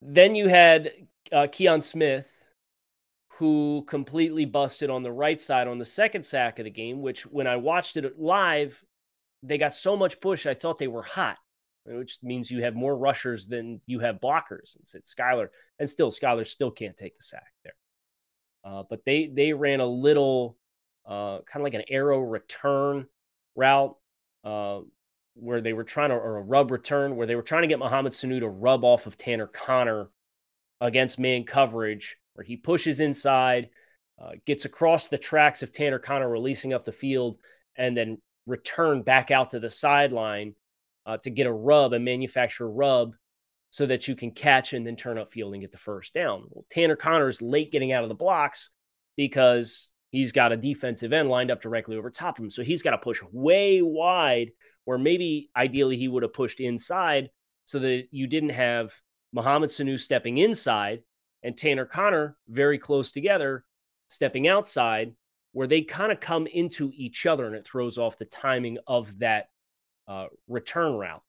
Then 0.00 0.34
you 0.34 0.48
had 0.48 0.92
uh, 1.30 1.46
Kion 1.46 1.82
Smith 1.82 2.42
who 3.38 3.84
completely 3.88 4.44
busted 4.44 4.90
on 4.90 5.02
the 5.02 5.12
right 5.12 5.40
side 5.40 5.66
on 5.66 5.78
the 5.78 5.84
second 5.84 6.24
sack 6.24 6.58
of 6.58 6.64
the 6.64 6.70
game, 6.70 7.00
which 7.00 7.22
when 7.22 7.46
I 7.46 7.56
watched 7.56 7.96
it 7.96 8.18
live, 8.18 8.84
they 9.42 9.58
got 9.58 9.74
so 9.74 9.96
much 9.96 10.20
push, 10.20 10.46
I 10.46 10.54
thought 10.54 10.78
they 10.78 10.88
were 10.88 11.02
hot, 11.02 11.38
which 11.84 12.18
means 12.22 12.50
you 12.50 12.62
have 12.62 12.74
more 12.74 12.96
rushers 12.96 13.46
than 13.46 13.80
you 13.86 14.00
have 14.00 14.20
blockers. 14.20 14.76
And 14.76 14.86
said 14.86 15.04
Skylar, 15.04 15.48
and 15.78 15.88
still 15.88 16.10
Skylar 16.10 16.46
still 16.46 16.70
can't 16.70 16.96
take 16.96 17.16
the 17.16 17.24
sack 17.24 17.46
there. 17.64 17.74
Uh, 18.64 18.82
but 18.88 19.04
they 19.04 19.26
they 19.26 19.52
ran 19.52 19.80
a 19.80 19.86
little 19.86 20.56
uh, 21.06 21.38
kind 21.46 21.56
of 21.56 21.62
like 21.62 21.74
an 21.74 21.84
arrow 21.88 22.20
return 22.20 23.06
route 23.56 23.96
uh, 24.44 24.80
where 25.34 25.60
they 25.60 25.72
were 25.72 25.84
trying 25.84 26.10
to, 26.10 26.16
or 26.16 26.38
a 26.38 26.42
rub 26.42 26.70
return, 26.70 27.16
where 27.16 27.26
they 27.26 27.34
were 27.36 27.42
trying 27.42 27.62
to 27.62 27.68
get 27.68 27.78
Mohamed 27.78 28.12
Sanu 28.12 28.40
to 28.40 28.48
rub 28.48 28.84
off 28.84 29.06
of 29.06 29.16
Tanner 29.16 29.46
Conner 29.46 30.10
against 30.80 31.18
man 31.18 31.44
coverage 31.44 32.16
where 32.34 32.44
he 32.44 32.56
pushes 32.56 33.00
inside, 33.00 33.68
uh, 34.20 34.32
gets 34.46 34.64
across 34.64 35.08
the 35.08 35.18
tracks 35.18 35.62
of 35.62 35.72
Tanner 35.72 35.98
Conner 35.98 36.28
releasing 36.28 36.72
up 36.72 36.84
the 36.84 36.92
field, 36.92 37.38
and 37.76 37.96
then 37.96 38.18
return 38.46 39.02
back 39.02 39.30
out 39.30 39.50
to 39.50 39.60
the 39.60 39.70
sideline 39.70 40.54
uh, 41.06 41.16
to 41.18 41.30
get 41.30 41.46
a 41.46 41.52
rub, 41.52 41.92
and 41.92 42.04
manufacture 42.04 42.64
a 42.64 42.68
rub, 42.68 43.14
so 43.72 43.86
that 43.86 44.06
you 44.06 44.14
can 44.14 44.30
catch 44.30 44.74
and 44.74 44.86
then 44.86 44.94
turn 44.94 45.16
up 45.16 45.32
field 45.32 45.54
and 45.54 45.62
get 45.62 45.72
the 45.72 45.78
first 45.78 46.12
down. 46.12 46.44
Well, 46.50 46.66
Tanner 46.68 46.94
Conner 46.94 47.30
is 47.30 47.40
late 47.40 47.72
getting 47.72 47.90
out 47.90 48.02
of 48.02 48.10
the 48.10 48.14
blocks 48.14 48.68
because 49.16 49.90
he's 50.10 50.30
got 50.30 50.52
a 50.52 50.58
defensive 50.58 51.14
end 51.14 51.30
lined 51.30 51.50
up 51.50 51.62
directly 51.62 51.96
over 51.96 52.10
top 52.10 52.38
of 52.38 52.44
him. 52.44 52.50
So 52.50 52.62
he's 52.62 52.82
got 52.82 52.90
to 52.90 52.98
push 52.98 53.22
way 53.32 53.80
wide, 53.80 54.50
where 54.84 54.98
maybe 54.98 55.48
ideally 55.56 55.96
he 55.96 56.06
would 56.06 56.22
have 56.22 56.34
pushed 56.34 56.60
inside 56.60 57.30
so 57.64 57.78
that 57.78 58.08
you 58.10 58.26
didn't 58.26 58.50
have 58.50 58.92
Mohamed 59.32 59.70
Sanu 59.70 59.98
stepping 59.98 60.36
inside 60.36 61.02
and 61.42 61.56
Tanner 61.56 61.86
Conner 61.86 62.36
very 62.48 62.76
close 62.76 63.10
together, 63.10 63.64
stepping 64.08 64.48
outside, 64.48 65.14
where 65.52 65.66
they 65.66 65.80
kind 65.80 66.12
of 66.12 66.20
come 66.20 66.46
into 66.46 66.90
each 66.94 67.24
other 67.24 67.46
and 67.46 67.56
it 67.56 67.66
throws 67.66 67.96
off 67.96 68.18
the 68.18 68.26
timing 68.26 68.76
of 68.86 69.18
that 69.20 69.46
uh, 70.06 70.26
return 70.46 70.92
route. 70.92 71.22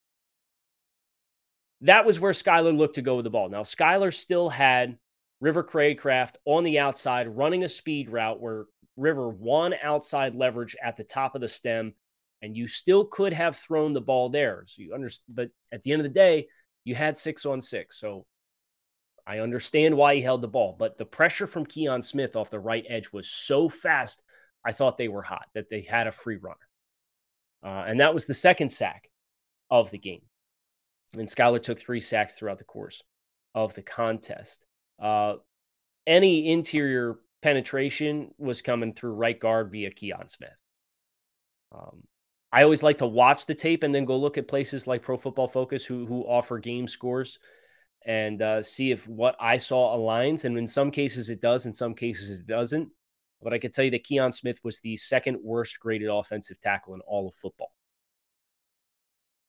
That 1.83 2.05
was 2.05 2.19
where 2.19 2.31
Skylar 2.31 2.75
looked 2.75 2.95
to 2.95 3.01
go 3.01 3.15
with 3.15 3.25
the 3.25 3.29
ball. 3.29 3.49
Now, 3.49 3.63
Skylar 3.63 4.13
still 4.13 4.49
had 4.49 4.97
River 5.41 5.63
Cracraft 5.63 6.35
on 6.45 6.63
the 6.63 6.79
outside 6.79 7.27
running 7.27 7.63
a 7.63 7.69
speed 7.69 8.09
route 8.09 8.39
where 8.39 8.65
River 8.95 9.29
won 9.29 9.73
outside 9.81 10.35
leverage 10.35 10.75
at 10.81 10.95
the 10.95 11.03
top 11.03 11.35
of 11.35 11.41
the 11.41 11.47
stem, 11.47 11.93
and 12.41 12.55
you 12.55 12.67
still 12.67 13.05
could 13.05 13.33
have 13.33 13.57
thrown 13.57 13.91
the 13.91 14.01
ball 14.01 14.29
there. 14.29 14.63
So 14.67 14.81
you 14.81 14.93
understand, 14.93 15.35
but 15.35 15.49
at 15.73 15.83
the 15.83 15.91
end 15.91 15.99
of 15.99 16.03
the 16.03 16.13
day, 16.13 16.47
you 16.85 16.95
had 16.95 17.17
six 17.17 17.45
on 17.45 17.61
six. 17.61 17.99
So 17.99 18.25
I 19.27 19.39
understand 19.39 19.97
why 19.97 20.15
he 20.15 20.21
held 20.21 20.41
the 20.41 20.47
ball, 20.47 20.75
but 20.77 20.97
the 20.97 21.05
pressure 21.05 21.47
from 21.47 21.65
Kion 21.65 22.03
Smith 22.03 22.35
off 22.35 22.49
the 22.49 22.59
right 22.59 22.85
edge 22.87 23.11
was 23.11 23.29
so 23.29 23.67
fast. 23.67 24.21
I 24.65 24.71
thought 24.71 24.95
they 24.95 25.09
were 25.09 25.21
hot, 25.21 25.47
that 25.53 25.69
they 25.69 25.81
had 25.81 26.07
a 26.07 26.11
free 26.13 26.37
runner. 26.37 26.55
Uh, 27.61 27.83
and 27.87 27.99
that 27.99 28.13
was 28.13 28.25
the 28.25 28.33
second 28.33 28.69
sack 28.69 29.09
of 29.69 29.91
the 29.91 29.97
game. 29.97 30.21
And 31.17 31.27
Skylar 31.27 31.61
took 31.61 31.79
three 31.79 31.99
sacks 31.99 32.35
throughout 32.35 32.57
the 32.57 32.63
course 32.63 33.03
of 33.53 33.73
the 33.75 33.83
contest. 33.83 34.65
Uh, 35.01 35.35
any 36.07 36.51
interior 36.51 37.17
penetration 37.41 38.33
was 38.37 38.61
coming 38.61 38.93
through 38.93 39.13
right 39.13 39.39
guard 39.39 39.71
via 39.71 39.91
Kion 39.91 40.29
Smith. 40.29 40.49
Um, 41.71 42.03
I 42.51 42.63
always 42.63 42.83
like 42.83 42.97
to 42.97 43.07
watch 43.07 43.45
the 43.45 43.55
tape 43.55 43.83
and 43.83 43.93
then 43.93 44.05
go 44.05 44.17
look 44.17 44.37
at 44.37 44.47
places 44.47 44.87
like 44.87 45.01
Pro 45.01 45.17
Football 45.17 45.47
Focus 45.47 45.83
who 45.83 46.05
who 46.05 46.21
offer 46.21 46.59
game 46.59 46.87
scores 46.87 47.39
and 48.05 48.41
uh, 48.41 48.61
see 48.61 48.91
if 48.91 49.07
what 49.07 49.35
I 49.39 49.57
saw 49.57 49.97
aligns. 49.97 50.45
And 50.45 50.57
in 50.57 50.67
some 50.67 50.91
cases 50.91 51.29
it 51.29 51.41
does, 51.41 51.65
in 51.65 51.73
some 51.73 51.95
cases 51.95 52.39
it 52.39 52.47
doesn't. 52.47 52.89
But 53.41 53.53
I 53.53 53.57
can 53.57 53.71
tell 53.71 53.85
you 53.85 53.91
that 53.91 54.05
Kion 54.05 54.33
Smith 54.33 54.59
was 54.63 54.79
the 54.79 54.95
second 54.97 55.39
worst 55.43 55.79
graded 55.79 56.09
offensive 56.09 56.59
tackle 56.59 56.93
in 56.93 57.01
all 57.01 57.27
of 57.27 57.35
football, 57.35 57.73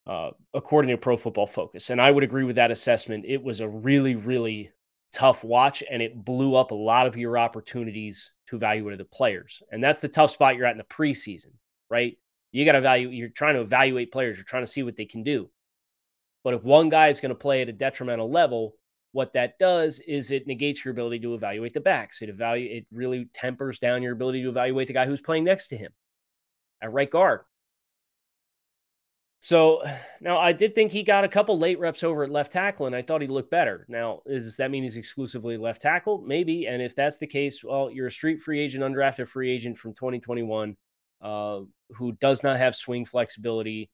uh, 0.07 0.31
according 0.53 0.89
to 0.89 0.97
Pro 0.97 1.17
Football 1.17 1.47
Focus. 1.47 1.89
And 1.89 2.01
I 2.01 2.11
would 2.11 2.23
agree 2.23 2.43
with 2.43 2.57
that 2.57 2.71
assessment. 2.71 3.25
It 3.27 3.43
was 3.43 3.59
a 3.59 3.67
really, 3.67 4.15
really 4.15 4.71
tough 5.13 5.43
watch, 5.43 5.83
and 5.89 6.01
it 6.01 6.23
blew 6.23 6.55
up 6.55 6.71
a 6.71 6.75
lot 6.75 7.07
of 7.07 7.17
your 7.17 7.37
opportunities 7.37 8.31
to 8.49 8.55
evaluate 8.57 8.97
the 8.97 9.05
players. 9.05 9.63
And 9.71 9.83
that's 9.83 9.99
the 9.99 10.07
tough 10.07 10.31
spot 10.31 10.55
you're 10.55 10.65
at 10.65 10.73
in 10.73 10.77
the 10.77 10.83
preseason, 10.83 11.53
right? 11.89 12.17
You 12.51 12.65
got 12.65 12.73
to 12.73 12.81
value. 12.81 13.09
You're 13.09 13.29
trying 13.29 13.55
to 13.55 13.61
evaluate 13.61 14.11
players. 14.11 14.37
You're 14.37 14.45
trying 14.45 14.63
to 14.63 14.71
see 14.71 14.83
what 14.83 14.95
they 14.95 15.05
can 15.05 15.23
do. 15.23 15.49
But 16.43 16.53
if 16.53 16.63
one 16.63 16.89
guy 16.89 17.07
is 17.07 17.19
going 17.19 17.29
to 17.29 17.35
play 17.35 17.61
at 17.63 17.69
a 17.69 17.73
detrimental 17.73 18.29
level, 18.29 18.75
what 19.13 19.33
that 19.33 19.57
does 19.57 19.99
is 19.99 20.29
it 20.29 20.45
negates 20.45 20.85
your 20.85 20.91
ability 20.91 21.19
to 21.21 21.33
evaluate 21.33 21.73
the 21.73 21.79
backs. 21.79 22.21
It 22.21 22.29
evaluate 22.29 22.71
it 22.71 22.85
really 22.91 23.29
tempers 23.33 23.79
down 23.79 24.03
your 24.03 24.13
ability 24.13 24.43
to 24.43 24.49
evaluate 24.49 24.87
the 24.87 24.93
guy 24.93 25.05
who's 25.05 25.21
playing 25.21 25.45
next 25.45 25.69
to 25.69 25.77
him 25.77 25.91
at 26.81 26.91
right 26.91 27.09
guard. 27.09 27.41
So 29.45 29.83
now 30.21 30.39
I 30.39 30.53
did 30.53 30.73
think 30.73 30.91
he 30.91 31.03
got 31.03 31.23
a 31.23 31.27
couple 31.29 31.59
late 31.59 31.77
reps 31.77 32.03
over 32.03 32.23
at 32.23 32.31
left 32.31 32.51
tackle, 32.51 32.87
and 32.87 32.95
I 32.95 33.03
thought 33.03 33.21
he 33.21 33.27
looked 33.27 33.51
better. 33.51 33.85
Now, 33.87 34.21
does 34.27 34.57
that 34.57 34.71
mean 34.71 34.81
he's 34.81 34.97
exclusively 34.97 35.55
left 35.55 35.83
tackle? 35.83 36.23
Maybe. 36.25 36.65
And 36.65 36.81
if 36.81 36.95
that's 36.95 37.17
the 37.17 37.27
case, 37.27 37.63
well, 37.63 37.91
you're 37.91 38.07
a 38.07 38.11
street 38.11 38.41
free 38.41 38.59
agent, 38.59 38.83
undrafted 38.83 39.27
free 39.27 39.51
agent 39.51 39.77
from 39.77 39.93
2021 39.93 40.75
uh, 41.21 41.59
who 41.91 42.13
does 42.13 42.41
not 42.41 42.57
have 42.57 42.75
swing 42.75 43.05
flexibility. 43.05 43.91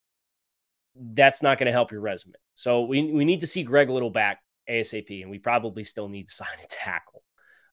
That's 0.96 1.44
not 1.44 1.58
going 1.58 1.66
to 1.66 1.74
help 1.74 1.92
your 1.92 2.02
resume. 2.02 2.36
So 2.54 2.84
we, 2.84 3.12
we 3.12 3.26
need 3.26 3.42
to 3.42 3.48
see 3.48 3.64
Greg 3.64 3.90
Little 3.90 4.10
back 4.10 4.40
ASAP, 4.70 5.22
and 5.22 5.30
we 5.30 5.40
probably 5.40 5.84
still 5.84 6.08
need 6.08 6.28
to 6.28 6.34
sign 6.34 6.48
a 6.64 6.68
tackle. 6.70 7.24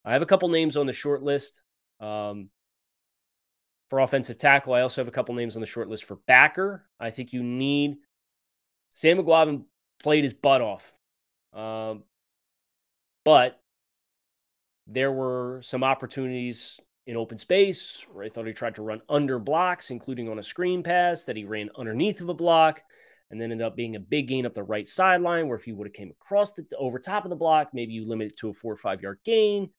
I 0.05 0.15
have 0.15 0.23
a 0.23 0.27
couple 0.27 0.49
names 0.49 0.77
on 0.77 0.87
the 0.87 0.93
short 0.93 1.23
list 1.23 1.63
um, 2.01 2.51
for 3.89 4.01
offensive 4.01 4.39
tackle. 4.39 4.75
I 4.75 4.83
also 4.83 5.01
have 5.01 5.09
a 5.09 5.13
couple 5.13 5.35
names 5.35 5.57
on 5.57 5.61
the 5.61 5.67
short 5.67 5.89
list 5.89 6.05
for 6.05 6.17
backer. 6.27 6.85
I 7.01 7.11
think 7.11 7.33
you 7.33 7.43
need 7.43 7.97
Sam 8.95 9.19
Eguavoen 9.19 9.65
played 10.03 10.25
his 10.25 10.33
butt 10.33 10.61
off, 10.61 10.93
um, 11.53 12.05
but 13.25 13.61
there 14.87 15.13
were 15.13 15.61
some 15.63 15.85
opportunities 15.85 16.81
in 17.07 17.17
open 17.17 17.39
space 17.39 18.05
where 18.13 18.25
I 18.25 18.29
thought 18.29 18.47
he 18.47 18.53
tried 18.53 18.75
to 18.77 18.83
run 18.83 19.01
under 19.09 19.39
blocks, 19.39 19.91
including 19.91 20.29
on 20.29 20.39
a 20.39 20.43
screen 20.43 20.83
pass 20.83 21.25
that 21.25 21.37
he 21.37 21.45
ran 21.45 21.71
underneath 21.77 22.21
of 22.21 22.29
a 22.29 22.35
block 22.35 22.83
and 23.31 23.41
then 23.41 23.53
ended 23.53 23.67
up 23.67 23.77
being 23.77 23.97
a 23.97 24.01
big 24.01 24.29
gain 24.29 24.47
up 24.47 24.55
the 24.55 24.63
right 24.63 24.87
sideline 24.87 25.49
where 25.49 25.59
if 25.59 25.65
he 25.65 25.73
would 25.73 25.87
have 25.87 25.95
came 25.95 26.11
across 26.11 26.53
the 26.53 26.67
over 26.79 26.99
top 26.99 27.25
of 27.25 27.31
the 27.31 27.37
block, 27.37 27.71
maybe 27.73 27.93
you 27.93 28.07
limit 28.07 28.29
it 28.29 28.37
to 28.39 28.51
a 28.51 28.55
four 28.55 28.73
or 28.73 28.77
five 28.77 29.03
yard 29.03 29.19
gain. 29.25 29.71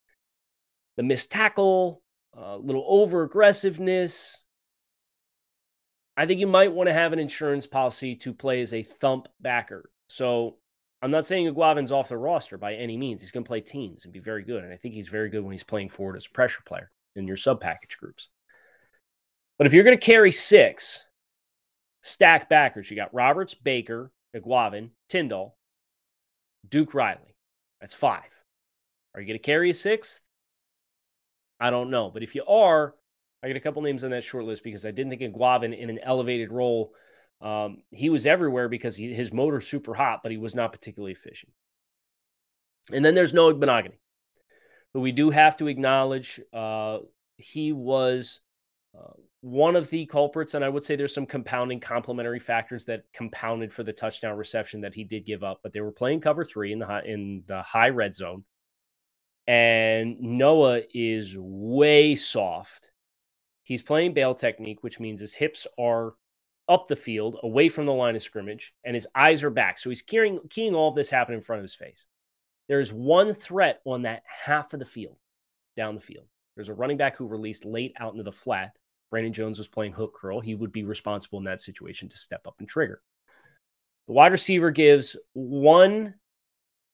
The 0.97 1.03
missed 1.03 1.31
tackle, 1.31 2.01
a 2.35 2.41
uh, 2.41 2.57
little 2.57 2.85
over 2.87 3.23
aggressiveness. 3.23 4.43
I 6.15 6.25
think 6.25 6.39
you 6.39 6.47
might 6.47 6.73
want 6.73 6.87
to 6.87 6.93
have 6.93 7.13
an 7.13 7.19
insurance 7.19 7.65
policy 7.65 8.15
to 8.17 8.33
play 8.33 8.61
as 8.61 8.73
a 8.73 8.83
thump 8.83 9.27
backer. 9.39 9.89
So 10.09 10.57
I'm 11.01 11.11
not 11.11 11.25
saying 11.25 11.53
Eguavoen's 11.53 11.91
off 11.91 12.09
the 12.09 12.17
roster 12.17 12.57
by 12.57 12.73
any 12.73 12.97
means. 12.97 13.21
He's 13.21 13.31
going 13.31 13.43
to 13.43 13.47
play 13.47 13.61
teams 13.61 14.03
and 14.03 14.13
be 14.13 14.19
very 14.19 14.43
good. 14.43 14.63
And 14.63 14.73
I 14.73 14.77
think 14.77 14.93
he's 14.93 15.07
very 15.07 15.29
good 15.29 15.43
when 15.43 15.53
he's 15.53 15.63
playing 15.63 15.89
forward 15.89 16.17
as 16.17 16.25
a 16.25 16.31
pressure 16.31 16.61
player 16.65 16.91
in 17.15 17.27
your 17.27 17.37
sub 17.37 17.61
package 17.61 17.97
groups. 17.97 18.29
But 19.57 19.67
if 19.67 19.73
you're 19.73 19.83
going 19.83 19.97
to 19.97 20.05
carry 20.05 20.31
six, 20.31 21.03
stack 22.01 22.49
backers. 22.49 22.89
You 22.89 22.97
got 22.97 23.13
Roberts, 23.13 23.53
Baker, 23.53 24.11
Eguavoen, 24.35 24.89
Tindall, 25.09 25.57
Duke 26.67 26.93
Riley. 26.93 27.35
That's 27.81 27.93
five. 27.93 28.29
Are 29.13 29.21
you 29.21 29.27
going 29.27 29.39
to 29.39 29.43
carry 29.43 29.69
a 29.69 29.73
sixth? 29.73 30.21
I 31.59 31.69
don't 31.69 31.89
know. 31.89 32.09
But 32.09 32.23
if 32.23 32.35
you 32.35 32.43
are, 32.45 32.95
I 33.43 33.47
got 33.47 33.57
a 33.57 33.61
couple 33.61 33.81
names 33.81 34.03
on 34.03 34.11
that 34.11 34.23
short 34.23 34.45
list 34.45 34.63
because 34.63 34.85
I 34.85 34.91
didn't 34.91 35.09
think 35.09 35.21
Eguavoen 35.21 35.77
in 35.77 35.89
an 35.89 35.99
elevated 36.03 36.51
role. 36.51 36.91
Um, 37.41 37.83
he 37.91 38.09
was 38.09 38.25
everywhere 38.25 38.67
because 38.67 38.95
he, 38.95 39.13
his 39.13 39.31
motor's 39.31 39.67
super 39.67 39.93
hot, 39.93 40.19
but 40.23 40.31
he 40.31 40.37
was 40.37 40.55
not 40.55 40.73
particularly 40.73 41.13
efficient. 41.13 41.51
And 42.91 43.05
then 43.05 43.15
there's 43.15 43.33
Noah 43.33 43.53
Igbinoghene, 43.53 43.97
who 44.93 44.99
we 45.01 45.11
do 45.11 45.29
have 45.29 45.55
to 45.57 45.67
acknowledge. 45.67 46.39
Uh, 46.51 46.99
he 47.37 47.71
was 47.71 48.41
uh, 48.97 49.13
one 49.41 49.75
of 49.75 49.89
the 49.89 50.05
culprits, 50.05 50.53
and 50.53 50.65
I 50.65 50.69
would 50.69 50.83
say 50.83 50.95
there's 50.95 51.13
some 51.13 51.25
compounding 51.25 51.79
complementary 51.79 52.39
factors 52.39 52.85
that 52.85 53.03
compounded 53.13 53.71
for 53.71 53.83
the 53.83 53.93
touchdown 53.93 54.37
reception 54.37 54.81
that 54.81 54.95
he 54.95 55.03
did 55.03 55.25
give 55.25 55.43
up. 55.43 55.59
But 55.63 55.71
they 55.71 55.81
were 55.81 55.91
playing 55.91 56.21
cover 56.21 56.43
three 56.43 56.73
in 56.73 56.79
the 56.79 56.87
high, 56.87 57.03
in 57.05 57.43
the 57.47 57.61
high 57.61 57.89
red 57.89 58.15
zone, 58.15 58.43
and 59.49 60.21
Noah 60.21 60.81
is 60.93 61.35
way 61.35 62.13
soft. 62.13 62.91
He's 63.63 63.81
playing 63.81 64.13
bail 64.13 64.35
technique, 64.35 64.83
which 64.83 64.99
means 64.99 65.19
his 65.19 65.33
hips 65.33 65.65
are 65.79 66.13
up 66.67 66.87
the 66.87 66.95
field, 66.95 67.37
away 67.41 67.67
from 67.67 67.87
the 67.87 67.93
line 67.93 68.15
of 68.15 68.21
scrimmage, 68.21 68.75
and 68.85 68.93
his 68.93 69.07
eyes 69.15 69.43
are 69.43 69.49
back. 69.49 69.79
So 69.79 69.89
he's 69.89 70.03
keying, 70.03 70.39
keying 70.51 70.75
all 70.75 70.89
of 70.89 70.95
this 70.95 71.09
happen 71.09 71.33
in 71.33 71.41
front 71.41 71.61
of 71.61 71.63
his 71.63 71.73
face. 71.73 72.05
There's 72.67 72.93
one 72.93 73.33
threat 73.33 73.81
on 73.85 74.03
that 74.03 74.21
half 74.25 74.73
of 74.73 74.79
the 74.79 74.85
field, 74.85 75.17
down 75.75 75.95
the 75.95 76.01
field. 76.01 76.27
There's 76.55 76.69
a 76.69 76.73
running 76.73 76.97
back 76.97 77.17
who 77.17 77.25
released 77.25 77.65
late 77.65 77.95
out 77.99 78.11
into 78.11 78.21
the 78.21 78.31
flat 78.31 78.75
Brandon 79.09 79.33
Jones 79.33 79.57
was 79.57 79.67
playing 79.67 79.93
hook 79.93 80.15
curl, 80.15 80.39
he 80.39 80.53
would 80.53 80.71
be 80.71 80.83
responsible 80.83 81.39
in 81.39 81.45
that 81.45 81.61
situation 81.61 82.07
to 82.09 82.17
step 82.17 82.45
up 82.45 82.55
and 82.59 82.67
trigger. 82.67 83.01
The 84.07 84.13
wide 84.13 84.31
receiver 84.31 84.69
gives 84.71 85.15
one 85.33 86.13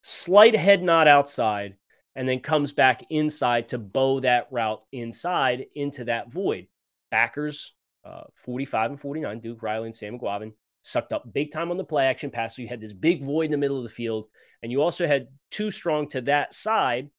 slight 0.01 0.55
head 0.55 0.81
nod 0.81 1.07
outside 1.07 1.75
and 2.15 2.27
then 2.27 2.39
comes 2.39 2.71
back 2.71 3.03
inside 3.09 3.67
to 3.69 3.77
bow 3.77 4.21
that 4.21 4.47
route 4.51 4.83
inside 4.91 5.65
into 5.75 6.05
that 6.05 6.31
void. 6.31 6.67
Backers, 7.11 7.73
uh, 8.03 8.23
45 8.35 8.91
and 8.91 8.99
49, 8.99 9.39
Duke 9.39 9.61
Riley 9.61 9.87
and 9.87 9.95
Sam 9.95 10.17
Eguavoen, 10.17 10.53
sucked 10.81 11.13
up 11.13 11.31
big 11.33 11.51
time 11.51 11.71
on 11.71 11.77
the 11.77 11.83
play 11.83 12.05
action 12.05 12.29
pass. 12.29 12.55
So 12.55 12.61
you 12.61 12.67
had 12.67 12.79
this 12.79 12.93
big 12.93 13.23
void 13.23 13.45
in 13.45 13.51
the 13.51 13.57
middle 13.57 13.77
of 13.77 13.83
the 13.83 13.89
field. 13.89 14.27
And 14.63 14.71
you 14.71 14.81
also 14.81 15.07
had 15.07 15.27
two 15.51 15.71
strong 15.71 16.07
to 16.09 16.21
that 16.21 16.53
side, 16.53 17.09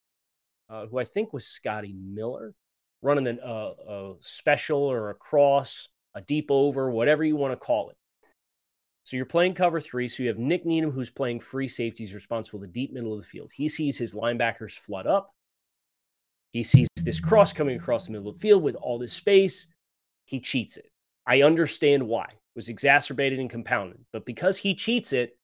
uh, 0.70 0.86
who 0.86 0.98
I 0.98 1.04
think 1.04 1.32
was 1.32 1.46
Scotty 1.46 1.92
Miller 1.92 2.54
running 3.02 3.26
an, 3.26 3.40
uh, 3.40 3.72
a 3.88 4.14
special 4.20 4.80
or 4.80 5.10
a 5.10 5.14
cross, 5.14 5.88
a 6.14 6.20
deep 6.20 6.46
over, 6.50 6.90
whatever 6.90 7.24
you 7.24 7.36
want 7.36 7.52
to 7.52 7.56
call 7.56 7.90
it. 7.90 7.96
So 9.06 9.16
you're 9.16 9.24
playing 9.24 9.54
cover 9.54 9.80
three. 9.80 10.08
So 10.08 10.24
you 10.24 10.28
have 10.30 10.38
Nik 10.38 10.66
Needham, 10.66 10.90
who's 10.90 11.10
playing 11.10 11.38
free 11.38 11.68
safety, 11.68 12.02
he's 12.02 12.12
responsible 12.12 12.58
the 12.58 12.66
deep 12.66 12.92
middle 12.92 13.12
of 13.12 13.20
the 13.20 13.24
field. 13.24 13.52
He 13.54 13.68
sees 13.68 13.96
his 13.96 14.16
linebackers 14.16 14.72
flood 14.72 15.06
up. 15.06 15.32
He 16.50 16.64
sees 16.64 16.88
this 17.04 17.20
cross 17.20 17.52
coming 17.52 17.76
across 17.76 18.06
the 18.06 18.12
middle 18.12 18.28
of 18.28 18.34
the 18.34 18.40
field 18.40 18.64
with 18.64 18.74
all 18.74 18.98
this 18.98 19.12
space. 19.12 19.68
He 20.24 20.40
cheats 20.40 20.76
it. 20.76 20.90
I 21.24 21.42
understand 21.42 22.02
why. 22.02 22.24
It 22.24 22.56
was 22.56 22.68
exacerbated 22.68 23.38
and 23.38 23.48
compounded. 23.48 24.04
But 24.12 24.26
because 24.26 24.56
he 24.56 24.74
cheats 24.74 25.12
it, 25.12 25.38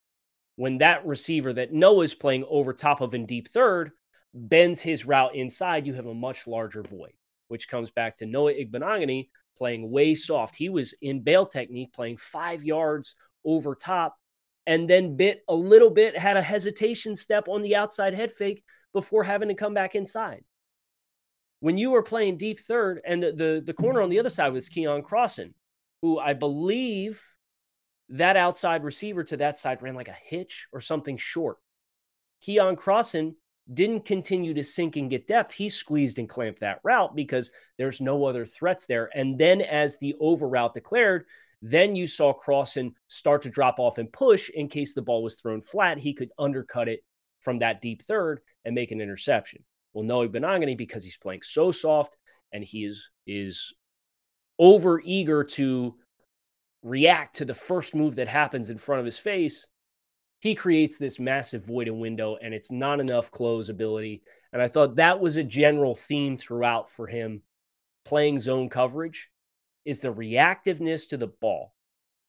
when 0.56 0.78
that 0.78 1.06
receiver 1.06 1.52
that 1.52 1.72
Noah's 1.72 2.14
playing 2.14 2.44
over 2.50 2.72
top 2.72 3.00
of 3.00 3.14
in 3.14 3.26
deep 3.26 3.46
third 3.46 3.92
bends 4.34 4.80
his 4.80 5.06
route 5.06 5.36
inside, 5.36 5.86
you 5.86 5.94
have 5.94 6.06
a 6.06 6.14
much 6.14 6.48
larger 6.48 6.82
void 6.82 7.12
which 7.46 7.68
comes 7.68 7.90
back 7.90 8.16
to 8.16 8.26
Noah 8.26 8.54
Igbinoghene 8.54 9.28
playing 9.56 9.90
way 9.90 10.14
soft. 10.14 10.56
He 10.56 10.70
was 10.70 10.94
in 11.02 11.20
bail 11.20 11.46
technique, 11.46 11.92
playing 11.92 12.16
five 12.16 12.64
yards 12.64 13.14
over 13.44 13.74
top, 13.74 14.16
and 14.66 14.88
then 14.88 15.16
bit 15.16 15.42
a 15.48 15.54
little 15.54 15.90
bit, 15.90 16.16
had 16.16 16.36
a 16.36 16.42
hesitation 16.42 17.16
step 17.16 17.48
on 17.48 17.62
the 17.62 17.76
outside 17.76 18.14
head 18.14 18.32
fake 18.32 18.62
before 18.92 19.24
having 19.24 19.48
to 19.48 19.54
come 19.54 19.74
back 19.74 19.94
inside. 19.94 20.44
When 21.60 21.78
you 21.78 21.90
were 21.90 22.02
playing 22.02 22.38
deep 22.38 22.60
third, 22.60 23.00
and 23.04 23.22
the, 23.22 23.32
the, 23.32 23.62
the 23.64 23.74
corner 23.74 23.98
mm-hmm. 23.98 24.04
on 24.04 24.10
the 24.10 24.18
other 24.18 24.28
side 24.28 24.52
was 24.52 24.68
Keion 24.68 25.02
Crossen, 25.02 25.52
who 26.02 26.18
I 26.18 26.32
believe 26.32 27.24
that 28.08 28.36
outside 28.36 28.84
receiver 28.84 29.24
to 29.24 29.36
that 29.38 29.56
side 29.56 29.80
ran 29.80 29.94
like 29.94 30.08
a 30.08 30.16
hitch 30.24 30.66
or 30.72 30.80
something 30.80 31.16
short. 31.16 31.56
Keion 32.46 32.76
Crossen 32.76 33.34
didn't 33.72 34.04
continue 34.04 34.54
to 34.54 34.64
sink 34.64 34.96
and 34.96 35.08
get 35.08 35.28
depth. 35.28 35.54
He 35.54 35.68
squeezed 35.68 36.18
and 36.18 36.28
clamped 36.28 36.60
that 36.60 36.80
route 36.82 37.14
because 37.14 37.52
there's 37.78 38.00
no 38.00 38.24
other 38.24 38.44
threats 38.44 38.86
there. 38.86 39.08
And 39.14 39.38
then 39.38 39.60
as 39.62 39.98
the 39.98 40.14
over 40.20 40.48
route 40.48 40.74
declared, 40.74 41.26
then 41.62 41.94
you 41.94 42.08
saw 42.08 42.34
Crossen 42.34 42.92
start 43.06 43.42
to 43.42 43.48
drop 43.48 43.78
off 43.78 43.98
and 43.98 44.12
push 44.12 44.50
in 44.50 44.68
case 44.68 44.92
the 44.92 45.02
ball 45.02 45.22
was 45.22 45.36
thrown 45.36 45.62
flat. 45.62 45.96
He 45.96 46.12
could 46.12 46.30
undercut 46.36 46.88
it 46.88 47.04
from 47.38 47.60
that 47.60 47.80
deep 47.80 48.02
third 48.02 48.40
and 48.64 48.74
make 48.74 48.90
an 48.90 49.00
interception. 49.00 49.62
Well, 49.92 50.04
Noah 50.04 50.28
Igbinoghene, 50.28 50.76
because 50.76 51.04
he's 51.04 51.16
playing 51.16 51.42
so 51.42 51.70
soft 51.70 52.16
and 52.52 52.64
he 52.64 52.84
is 52.84 53.10
is 53.26 53.72
over 54.58 55.00
eager 55.04 55.44
to 55.44 55.94
react 56.82 57.36
to 57.36 57.44
the 57.44 57.54
first 57.54 57.94
move 57.94 58.16
that 58.16 58.28
happens 58.28 58.68
in 58.68 58.76
front 58.76 58.98
of 58.98 59.04
his 59.04 59.18
face, 59.18 59.66
he 60.40 60.56
creates 60.56 60.98
this 60.98 61.20
massive 61.20 61.64
void 61.64 61.86
and 61.86 62.00
window, 62.00 62.36
and 62.42 62.52
it's 62.52 62.72
not 62.72 62.98
enough 62.98 63.30
close 63.30 63.68
ability. 63.68 64.22
And 64.52 64.60
I 64.60 64.66
thought 64.66 64.96
that 64.96 65.20
was 65.20 65.36
a 65.36 65.44
general 65.44 65.94
theme 65.94 66.36
throughout 66.36 66.90
for 66.90 67.06
him 67.06 67.42
playing 68.04 68.40
zone 68.40 68.68
coverage 68.68 69.30
is 69.84 70.00
the 70.00 70.12
reactiveness 70.12 71.08
to 71.08 71.16
the 71.16 71.26
ball. 71.26 71.74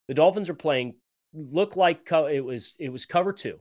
The 0.08 0.14
Dolphins 0.14 0.48
are 0.48 0.54
playing 0.54 0.94
look 1.32 1.76
like 1.76 2.04
co- 2.04 2.26
it 2.26 2.40
was 2.40 2.74
it 2.78 2.90
was 2.90 3.06
cover 3.06 3.32
2, 3.32 3.58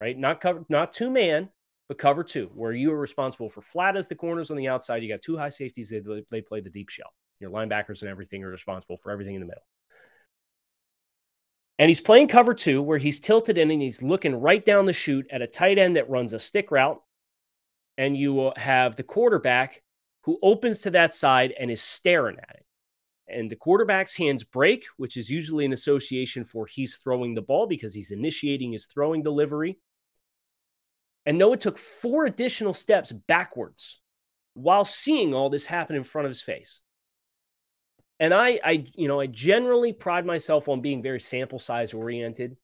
right? 0.00 0.16
Not 0.16 0.40
cover 0.40 0.64
not 0.68 0.92
two 0.92 1.10
man, 1.10 1.48
but 1.88 1.98
cover 1.98 2.22
2 2.22 2.50
where 2.54 2.72
you 2.72 2.92
are 2.92 2.98
responsible 2.98 3.50
for 3.50 3.62
flat 3.62 3.96
as 3.96 4.06
the 4.06 4.14
corners 4.14 4.50
on 4.50 4.56
the 4.56 4.68
outside. 4.68 5.02
You 5.02 5.08
got 5.08 5.22
two 5.22 5.36
high 5.36 5.48
safeties 5.48 5.90
they 5.90 6.02
they 6.30 6.40
play 6.40 6.60
the 6.60 6.70
deep 6.70 6.88
shell. 6.88 7.12
Your 7.40 7.50
linebackers 7.50 8.02
and 8.02 8.10
everything 8.10 8.42
are 8.44 8.50
responsible 8.50 8.96
for 8.96 9.10
everything 9.10 9.34
in 9.34 9.40
the 9.40 9.46
middle. 9.46 9.64
And 11.78 11.90
he's 11.90 12.00
playing 12.00 12.28
cover 12.28 12.54
two, 12.54 12.80
where 12.80 12.98
he's 12.98 13.20
tilted 13.20 13.58
in 13.58 13.70
and 13.70 13.82
he's 13.82 14.02
looking 14.02 14.34
right 14.34 14.64
down 14.64 14.86
the 14.86 14.94
chute 14.94 15.26
at 15.30 15.42
a 15.42 15.46
tight 15.46 15.78
end 15.78 15.96
that 15.96 16.08
runs 16.08 16.32
a 16.32 16.38
stick 16.38 16.70
route. 16.70 17.02
And 17.98 18.16
you 18.16 18.52
have 18.56 18.96
the 18.96 19.02
quarterback 19.02 19.82
who 20.22 20.38
opens 20.42 20.80
to 20.80 20.90
that 20.90 21.12
side 21.12 21.54
and 21.58 21.70
is 21.70 21.82
staring 21.82 22.36
at 22.38 22.56
it. 22.56 22.66
And 23.28 23.50
the 23.50 23.56
quarterback's 23.56 24.14
hands 24.14 24.44
break, 24.44 24.86
which 24.96 25.16
is 25.16 25.28
usually 25.28 25.64
an 25.64 25.72
association 25.72 26.44
for 26.44 26.66
he's 26.66 26.96
throwing 26.96 27.34
the 27.34 27.42
ball 27.42 27.66
because 27.66 27.92
he's 27.92 28.12
initiating 28.12 28.72
his 28.72 28.86
throwing 28.86 29.22
delivery. 29.22 29.78
And 31.24 31.38
Noah 31.38 31.56
took 31.56 31.76
four 31.76 32.26
additional 32.26 32.72
steps 32.72 33.10
backwards 33.10 34.00
while 34.54 34.84
seeing 34.84 35.34
all 35.34 35.50
this 35.50 35.66
happen 35.66 35.96
in 35.96 36.04
front 36.04 36.26
of 36.26 36.30
his 36.30 36.40
face 36.40 36.80
and 38.18 38.32
I, 38.32 38.58
I, 38.64 38.84
you 38.94 39.08
know, 39.08 39.20
I 39.20 39.26
generally 39.26 39.92
pride 39.92 40.24
myself 40.24 40.68
on 40.68 40.80
being 40.80 41.02
very 41.02 41.20
sample 41.20 41.58
size 41.58 41.92
oriented. 41.92 42.56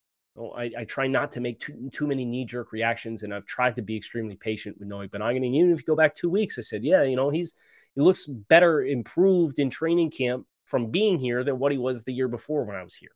I, 0.57 0.71
I 0.79 0.85
try 0.85 1.07
not 1.07 1.31
to 1.33 1.41
make 1.41 1.61
too, 1.61 1.91
too 1.93 2.07
many 2.07 2.25
knee 2.25 2.47
jerk 2.47 2.73
reactions, 2.73 3.23
and 3.23 3.35
I've 3.35 3.45
tried 3.45 3.77
to 3.77 3.83
be 3.83 3.97
extremely 3.97 4.35
patient 4.35 4.79
with 4.79 4.89
Noah 4.89 5.09
Igbinoghene. 5.09 5.55
Even 5.55 5.73
if 5.73 5.81
you 5.81 5.85
go 5.85 5.97
back 5.97 6.15
two 6.15 6.31
weeks, 6.31 6.57
I 6.57 6.63
said, 6.63 6.83
yeah, 6.83 7.03
you 7.03 7.17
know, 7.17 7.29
he's 7.29 7.53
he 7.95 8.01
looks 8.01 8.27
better 8.27 8.83
improved 8.83 9.59
in 9.59 9.69
training 9.69 10.11
camp 10.11 10.47
from 10.73 10.91
being 10.91 11.19
here 11.19 11.45
than 11.45 11.59
what 11.59 11.71
he 11.71 11.77
was 11.77 12.03
the 12.03 12.15
year 12.15 12.29
before 12.29 12.65
when 12.65 12.77
I 12.77 12.83
was 12.83 12.95
here. 12.95 13.11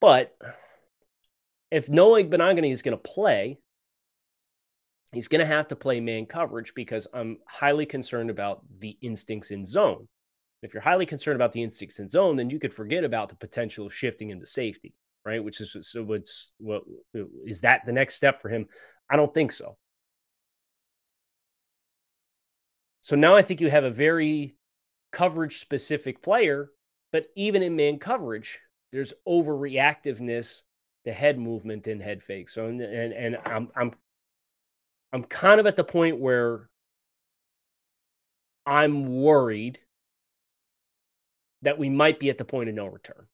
But 0.00 0.36
if 1.72 1.88
Noah 1.88 2.22
Igbinoghene 2.22 2.70
is 2.70 2.82
going 2.82 2.96
to 2.96 3.02
play, 3.02 3.58
he's 5.12 5.26
going 5.26 5.40
to 5.40 5.46
have 5.52 5.66
to 5.66 5.74
play 5.74 5.98
man 5.98 6.26
coverage 6.26 6.74
because 6.76 7.08
I'm 7.12 7.38
highly 7.48 7.86
concerned 7.86 8.30
about 8.30 8.62
the 8.78 8.96
instincts 9.02 9.50
in 9.50 9.66
zone. 9.66 10.06
If 10.62 10.72
you're 10.72 10.80
highly 10.80 11.04
concerned 11.04 11.34
about 11.34 11.50
the 11.50 11.64
instincts 11.64 11.98
in 11.98 12.08
zone, 12.08 12.36
then 12.36 12.50
you 12.50 12.60
could 12.60 12.72
forget 12.72 13.02
about 13.02 13.30
the 13.30 13.34
potential 13.34 13.84
of 13.84 13.92
shifting 13.92 14.30
into 14.30 14.46
safety, 14.46 14.94
right? 15.24 15.42
Which 15.42 15.60
is 15.60 15.76
so 15.80 16.04
what's 16.04 16.52
what 16.58 16.84
is 17.44 17.62
that 17.62 17.84
the 17.84 17.90
next 17.90 18.14
step 18.14 18.40
for 18.40 18.48
him? 18.48 18.66
I 19.10 19.16
don't 19.16 19.34
think 19.34 19.50
so. 19.50 19.76
So 23.08 23.16
now 23.16 23.34
I 23.34 23.40
think 23.40 23.62
you 23.62 23.70
have 23.70 23.84
a 23.84 23.90
very 23.90 24.54
coverage 25.12 25.60
specific 25.60 26.20
player, 26.20 26.72
but 27.10 27.28
even 27.36 27.62
in 27.62 27.74
man 27.74 27.98
coverage, 27.98 28.58
there's 28.92 29.14
overreactiveness 29.26 30.60
to 31.06 31.12
head 31.14 31.38
movement 31.38 31.86
and 31.86 32.02
head 32.02 32.22
fake. 32.22 32.50
So 32.50 32.66
and 32.66 32.82
and, 32.82 33.14
and 33.14 33.38
I'm 33.46 33.70
I'm 33.74 33.92
I'm 35.10 35.24
kind 35.24 35.58
of 35.58 35.66
at 35.66 35.76
the 35.76 35.84
point 35.84 36.20
where 36.20 36.68
I'm 38.66 39.06
worried 39.22 39.78
that 41.62 41.78
we 41.78 41.88
might 41.88 42.20
be 42.20 42.28
at 42.28 42.36
the 42.36 42.44
point 42.44 42.68
of 42.68 42.74
no 42.74 42.88
return. 42.88 43.26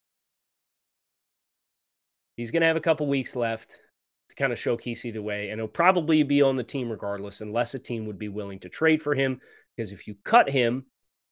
He's 2.37 2.53
going 2.53 2.61
to 2.61 2.68
have 2.68 2.77
a 2.77 2.81
couple 2.81 3.09
weeks 3.09 3.35
left 3.35 3.81
to 4.29 4.37
kind 4.37 4.53
of 4.53 4.59
showcase 4.59 5.05
either 5.05 5.20
way, 5.20 5.51
and 5.51 5.61
he'll 5.61 5.66
probably 5.66 6.22
be 6.22 6.43
on 6.43 6.55
the 6.55 6.62
team 6.62 6.91
regardless, 6.91 7.41
unless 7.41 7.75
a 7.75 7.79
team 7.81 8.07
would 8.07 8.20
be 8.20 8.29
willing 8.29 8.61
to 8.61 8.68
trade 8.68 9.03
for 9.03 9.16
him. 9.16 9.41
Because 9.77 9.93
if 9.93 10.07
you 10.07 10.16
cut 10.25 10.49
him, 10.49 10.87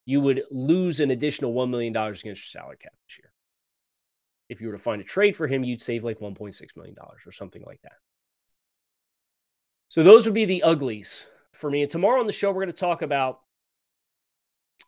you 0.05 0.21
would 0.21 0.43
lose 0.51 1.01
an 1.01 1.11
additional 1.11 1.55
$1 1.55 1.71
million 1.71 1.97
against 1.97 2.25
your 2.25 2.37
salary 2.37 2.77
cap 2.81 2.93
this 3.07 3.19
year. 3.19 3.33
If 4.49 4.61
you 4.61 4.67
were 4.67 4.75
to 4.75 4.79
find 4.79 5.01
a 5.01 5.05
trade 5.05 5.37
for 5.37 5.47
him, 5.47 5.65
you'd 5.65 5.81
save 5.81 6.05
like 6.05 6.19
$1.6 6.19 6.77
million 6.77 6.97
or 6.99 7.33
something 7.33 7.63
like 7.65 7.81
that. 7.83 7.93
So 9.89 10.03
those 10.03 10.25
would 10.25 10.35
be 10.35 10.45
the 10.45 10.63
uglies 10.63 11.27
for 11.53 11.71
me. 11.71 11.83
And 11.83 11.91
tomorrow 11.91 12.21
on 12.21 12.27
the 12.27 12.33
show, 12.33 12.51
we're 12.51 12.65
going 12.65 12.67
to 12.69 12.73
talk 12.73 13.03
about 13.03 13.41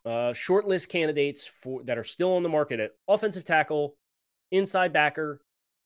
uh, 0.05 0.33
shortlist 0.33 0.89
candidates 0.89 1.45
for 1.45 1.83
that 1.83 1.97
are 1.97 2.03
still 2.03 2.35
on 2.35 2.43
the 2.43 2.49
market 2.49 2.79
at 2.79 2.91
offensive 3.07 3.43
tackle, 3.43 3.95
inside 4.51 4.93
backer, 4.93 5.41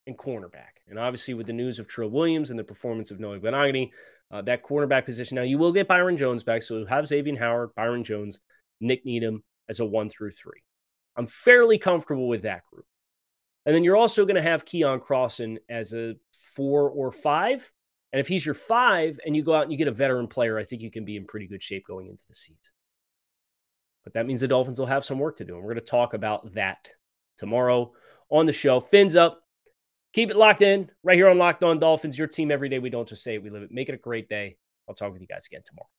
and 0.07 0.17
cornerback. 0.17 0.81
And 0.87 0.97
obviously, 0.97 1.33
with 1.33 1.47
the 1.47 1.53
news 1.53 1.79
of 1.79 1.87
Trill 1.87 2.09
Williams 2.09 2.49
and 2.49 2.57
the 2.57 2.63
performance 2.63 3.11
of 3.11 3.19
Noah 3.19 3.39
Igbinoghene, 3.39 3.91
uh, 4.31 4.41
that 4.43 4.63
cornerback 4.63 5.05
position. 5.05 5.35
Now, 5.35 5.41
you 5.41 5.57
will 5.57 5.71
get 5.71 5.87
Byron 5.87 6.17
Jones 6.17 6.43
back. 6.43 6.63
So 6.63 6.77
you 6.77 6.85
have 6.85 7.07
Xavier 7.07 7.37
Howard, 7.37 7.75
Byron 7.75 8.03
Jones, 8.03 8.39
Nik 8.79 9.05
Needham 9.05 9.43
as 9.67 9.79
a 9.79 9.85
one 9.85 10.09
through 10.09 10.31
three. 10.31 10.63
I'm 11.15 11.27
fairly 11.27 11.77
comfortable 11.77 12.27
with 12.27 12.43
that 12.43 12.63
group. 12.71 12.85
And 13.65 13.75
then 13.75 13.83
you're 13.83 13.97
also 13.97 14.25
going 14.25 14.35
to 14.35 14.41
have 14.41 14.65
Keion 14.65 15.01
Crossen 15.01 15.57
as 15.69 15.93
a 15.93 16.15
four 16.41 16.89
or 16.89 17.11
five. 17.11 17.71
And 18.11 18.19
if 18.19 18.27
he's 18.27 18.45
your 18.45 18.55
five 18.55 19.19
and 19.25 19.35
you 19.35 19.43
go 19.43 19.53
out 19.53 19.63
and 19.63 19.71
you 19.71 19.77
get 19.77 19.87
a 19.87 19.91
veteran 19.91 20.27
player, 20.27 20.57
I 20.57 20.63
think 20.63 20.81
you 20.81 20.89
can 20.89 21.05
be 21.05 21.17
in 21.17 21.25
pretty 21.25 21.47
good 21.47 21.61
shape 21.61 21.85
going 21.85 22.07
into 22.07 22.23
the 22.27 22.35
season. 22.35 22.57
But 24.03 24.13
that 24.13 24.25
means 24.25 24.41
the 24.41 24.47
Dolphins 24.47 24.79
will 24.79 24.87
have 24.87 25.05
some 25.05 25.19
work 25.19 25.37
to 25.37 25.45
do. 25.45 25.55
And 25.55 25.63
we're 25.63 25.73
going 25.73 25.85
to 25.85 25.91
talk 25.91 26.13
about 26.13 26.53
that 26.53 26.89
tomorrow 27.37 27.91
on 28.29 28.45
the 28.45 28.53
show. 28.53 28.79
Fins 28.79 29.15
up. 29.15 29.43
Keep 30.13 30.31
it 30.31 30.37
locked 30.37 30.61
in 30.61 30.89
right 31.03 31.15
here 31.15 31.29
on 31.29 31.37
Locked 31.37 31.63
On 31.63 31.79
Dolphins, 31.79 32.17
your 32.17 32.27
team 32.27 32.51
every 32.51 32.69
day. 32.69 32.79
We 32.79 32.89
don't 32.89 33.07
just 33.07 33.23
say 33.23 33.35
it, 33.35 33.43
we 33.43 33.49
live 33.49 33.63
it. 33.63 33.71
Make 33.71 33.89
it 33.89 33.95
a 33.95 33.97
great 33.97 34.27
day. 34.27 34.57
I'll 34.87 34.95
talk 34.95 35.11
with 35.11 35.21
you 35.21 35.27
guys 35.27 35.45
again 35.45 35.61
tomorrow. 35.65 35.89